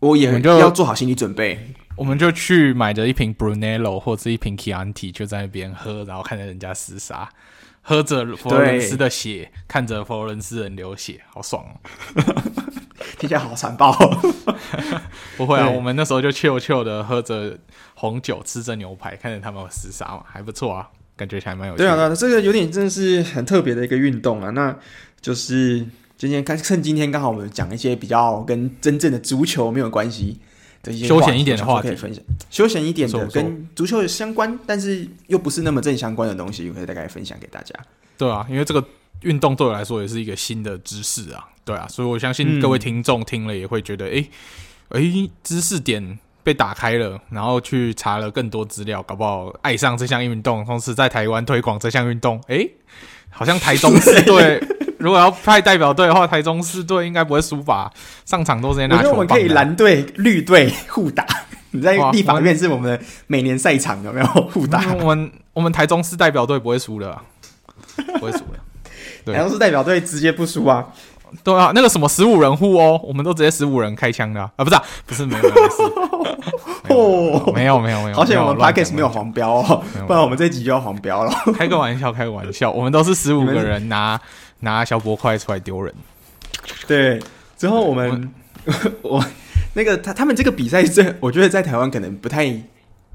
[0.00, 1.74] 我也要做好心理准备。
[1.96, 7.28] 我们就去买着一瓶 Brunello 或者一瓶 Chianti，就在那边喝，然后看着人家厮杀，
[7.82, 11.74] 喝着佛罗伦斯的血，看着佛罗伦斯人流血，好爽哦！
[13.18, 13.92] 听起来好残暴。
[15.36, 17.56] 不会啊，我们那时候就 chill chill 的喝着
[17.94, 21.78] 红酒，吃着牛排，看着他们厮杀嘛，还不错啊，感觉还蛮有趣。
[21.78, 24.50] 对啊，那这个有点真的是很特别的一个运动啊。
[24.50, 24.76] 那
[25.20, 30.40] 就是今天看，趁今天刚好我们讲一些比较跟真正的足球没有关系。
[30.92, 37.74] 休闲一点的话可以分享，休闲一点的跟足球有相关，但是又不是那么正相关的东西，我可以大概分享给大家。
[38.16, 38.84] 对啊，因为这个
[39.22, 44.24] 运动对我来说也是一个新的知识啊，对啊，所以我相信各位听众听了也会觉得，哎、
[44.90, 52.70] 嗯，哎、欸，知识点被打开了，然后去查了更多资料，搞不好爱上这项运动，同时在台湾推广这项运动，哎、欸，
[53.34, 54.62] 好像台中市 队。
[54.98, 57.92] 如果要派代表队的话，台中市队应该不会输吧？
[58.24, 59.10] 上场都是在拿球棒。
[59.10, 61.26] 我觉得我们可以蓝队、绿队互打。
[61.72, 64.82] 你在立法院是我们的每年赛场有没有互打？
[65.00, 67.20] 我们我们台中市代表队不会输的，
[68.18, 68.38] 不会输
[69.24, 69.32] 的。
[69.34, 70.86] 台中市代表队直接不输啊！
[71.42, 74.50] 对啊，那个什么十五人户哦，我们都直接十五人开枪的啊！
[74.58, 75.50] 不是啊，不是没有没
[76.90, 81.32] 有 没有没有没有，好险我们 Podcast 没有黄标哦，不然我们这集就要黄标了。
[81.56, 84.20] 开个玩笑，开个玩笑，我们都是十五个人拿。
[84.60, 85.92] 拿小波块出来丢人，
[86.86, 87.20] 对。
[87.54, 88.32] 之后我们
[89.02, 89.22] 我，
[89.74, 92.46] 那个他他们这个比赛这，我觉得在台湾可能不太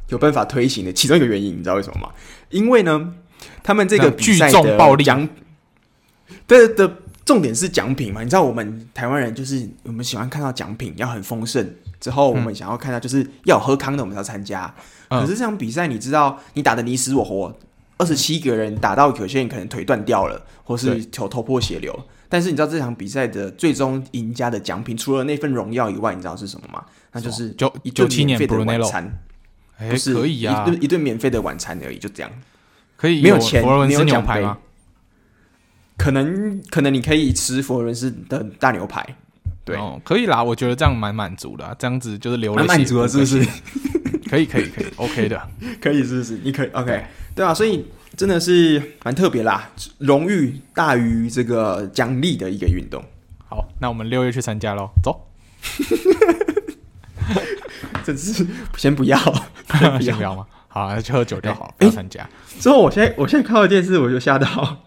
[0.09, 2.09] 有办法推行的其中一个原因，你知道为什么吗？
[2.49, 3.13] 因为呢，
[3.63, 5.27] 他们这个比赛的奖，
[6.45, 6.87] 对的
[7.29, 8.23] 重点是奖品嘛。
[8.23, 11.63] 你知道我们台湾人就是我们喜欢看到奖品要很丰盛，
[11.99, 14.73] 之后我们想要看到就是要有喝康的，我们要参加。
[15.07, 17.55] 可是这场比赛，你知道你打的你死我活。
[17.99, 21.93] 二十七个人打到有些人可能腿断掉了，或是头头破血流。
[22.27, 26.83] 但是你知道这场比赛的最终赢家的奖品，除了那份荣耀以外，你知道是什么吗？
[27.11, 29.21] 那就是九九七免费的晚餐。
[29.77, 32.31] 不是可以啊，一顿一顿免费的晚餐而已，就这样。
[32.97, 34.57] 可以没有钱，没有奖牌吗？
[35.99, 39.05] 可能可能你可以吃佛罗伦斯的大牛排。
[39.65, 41.75] 对，可以啦，我觉得这样蛮满足的。
[41.77, 43.45] 这样子就是留了血，满足了是不是？
[44.27, 45.39] 可以可以可以， OK 的，
[45.79, 46.39] 可以是不是？
[46.43, 47.05] 你可以 OK。
[47.35, 47.85] 对啊，所以
[48.17, 49.69] 真的是蛮特别啦，
[49.99, 53.03] 荣誉大于这个奖励的一个运动。
[53.47, 55.27] 好，那我们六月去参加喽，走。
[58.03, 59.19] 这是 先不要，
[60.01, 60.47] 先不要吗？
[60.67, 62.27] 好，那去喝酒就好，不要参加。
[62.59, 64.77] 之后，我现在我现在看到电视，我就吓到。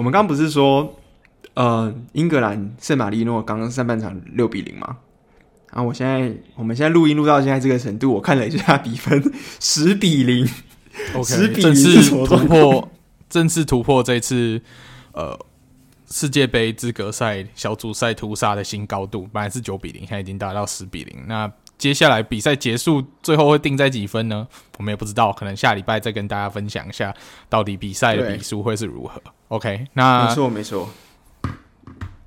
[0.00, 0.98] 我们刚刚不是说，
[1.52, 4.96] 呃，英格兰圣马力诺刚刚上半场六比零吗？
[5.70, 9.22] 然后我现在，我们现在录音录到现在这个程度，我看了一下比分，
[9.60, 10.48] 十比零。
[11.12, 12.88] OK，正式突破，
[13.28, 14.62] 正式突破这次
[15.12, 15.38] 呃
[16.10, 19.28] 世界杯资格赛小组赛屠杀的新高度。
[19.30, 21.26] 本来是九比零，现在已经达到十比零。
[21.26, 24.48] 那接下来比赛结束，最后会定在几分呢？
[24.78, 27.14] 我们也不知道，可能下礼拜再跟大家分享一下，
[27.50, 29.20] 到底比赛的比数会是如何。
[29.50, 30.88] OK，那没错没错。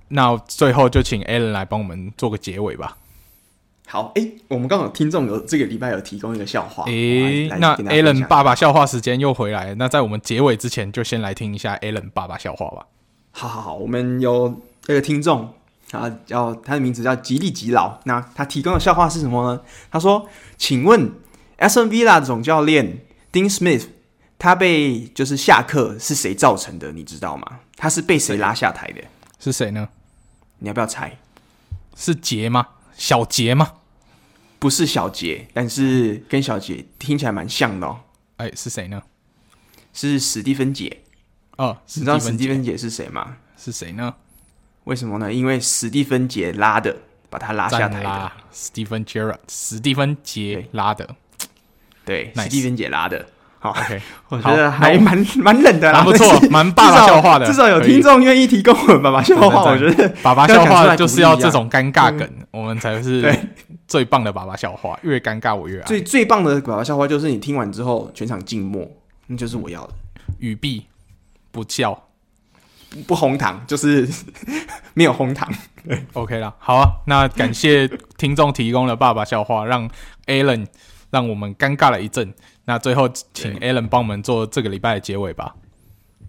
[0.10, 2.98] 那最后就请 Alan 来帮我们做个结尾吧。
[3.88, 9.76] 好，哎、欸，我们刚好听众有这个礼拜有提供一个笑话，哎、欸，那 Alan 爸爸笑话时间又回来了。
[9.76, 12.86] 那在我们结尾之前，就先来听一下 Alan 爸爸笑话吧。
[13.32, 15.48] 好好好，我们有这个听众
[15.92, 18.00] 啊，叫他的名字叫吉利吉老。
[18.04, 19.62] 那他提供的笑话是什么呢？
[19.90, 20.28] 他说
[20.58, 21.10] ：“请问
[21.58, 23.00] Aston Villa 总教练
[23.32, 23.86] Dean Smith，
[24.44, 26.92] 他被就是下课是谁造成的？
[26.92, 27.60] 你知道吗？
[27.78, 29.02] 他是被谁拉下台的？
[29.40, 29.88] 是谁呢？
[30.58, 31.18] 你要不要猜？
[31.96, 33.76] 是杰吗？”小杰吗？
[34.60, 38.02] 不是小杰，但是跟小杰听起来蛮像的哦。
[38.36, 39.04] 哎，是谁呢？
[39.94, 41.04] 是史蒂芬杰。
[41.56, 43.38] 哦，你知道史蒂芬杰是谁吗？
[43.58, 44.14] 是谁呢？
[44.84, 45.32] 为什么呢？
[45.32, 46.98] 因为史蒂芬杰拉的，
[47.30, 48.32] 把他拉下台的。
[48.52, 51.16] 史蒂芬杰，史蒂芬杰拉的。
[52.04, 53.30] 对，史蒂芬杰拉的。
[53.64, 59.72] 好，OK， 我觉得还蛮 蛮冷的啦，不错， 蛮爸爸笑话的，至少有听众愿意提供我们爸爸笑话。
[59.72, 63.34] 我觉得爸爸笑话就是要这种尴尬梗，我们才是
[63.88, 65.00] 最棒的爸爸笑话。
[65.04, 65.86] 越尴尬我越爱。
[65.86, 68.86] 最最棒的爸爸笑话就是你听完之后全场静默，
[69.28, 69.94] 那就是我要的。
[70.40, 70.86] 语毕
[71.50, 71.98] 不笑，
[73.08, 74.06] 不哄堂，就是
[74.94, 75.50] 没有哄堂。
[76.12, 79.90] ，OK 了，好啊，那感谢听众提供了爸爸笑话，让
[80.26, 80.66] Alan
[81.12, 82.34] 让我们尴尬了一阵。
[82.66, 85.56] 那最后，请 Alan 帮我们做这个礼拜的结尾吧。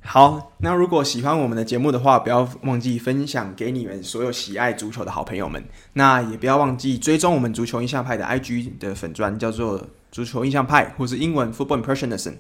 [0.06, 5.64] 好，那如果喜欢我们的节目的话，不要忘记分享给你们所有喜爱足球的好朋友们。
[5.94, 9.80] 那也不要忘记追踪我们足球印象派的 IG 的粉砖，叫做
[10.12, 12.34] 足球印象派，或是英文 Football Impressionism。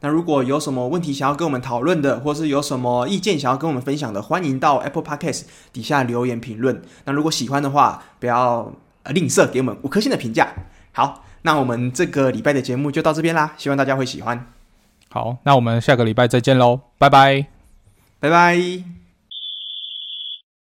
[0.00, 5.42] 那如果有什么问题想要跟我们讨论的，或是有什么意见想要跟我们分享的，欢迎到 Apple Podcast
[5.72, 6.80] 底下留言评论。
[7.04, 8.72] 那如果喜欢的话，不要
[9.06, 10.52] 吝啬给我们五颗星的评价。
[10.92, 14.46] 好，那我们这个礼拜的节目就到这边啦，希望大家会喜欢。
[15.10, 17.46] 好，那我们下个礼拜再见喽，拜拜，
[18.20, 18.97] 拜拜。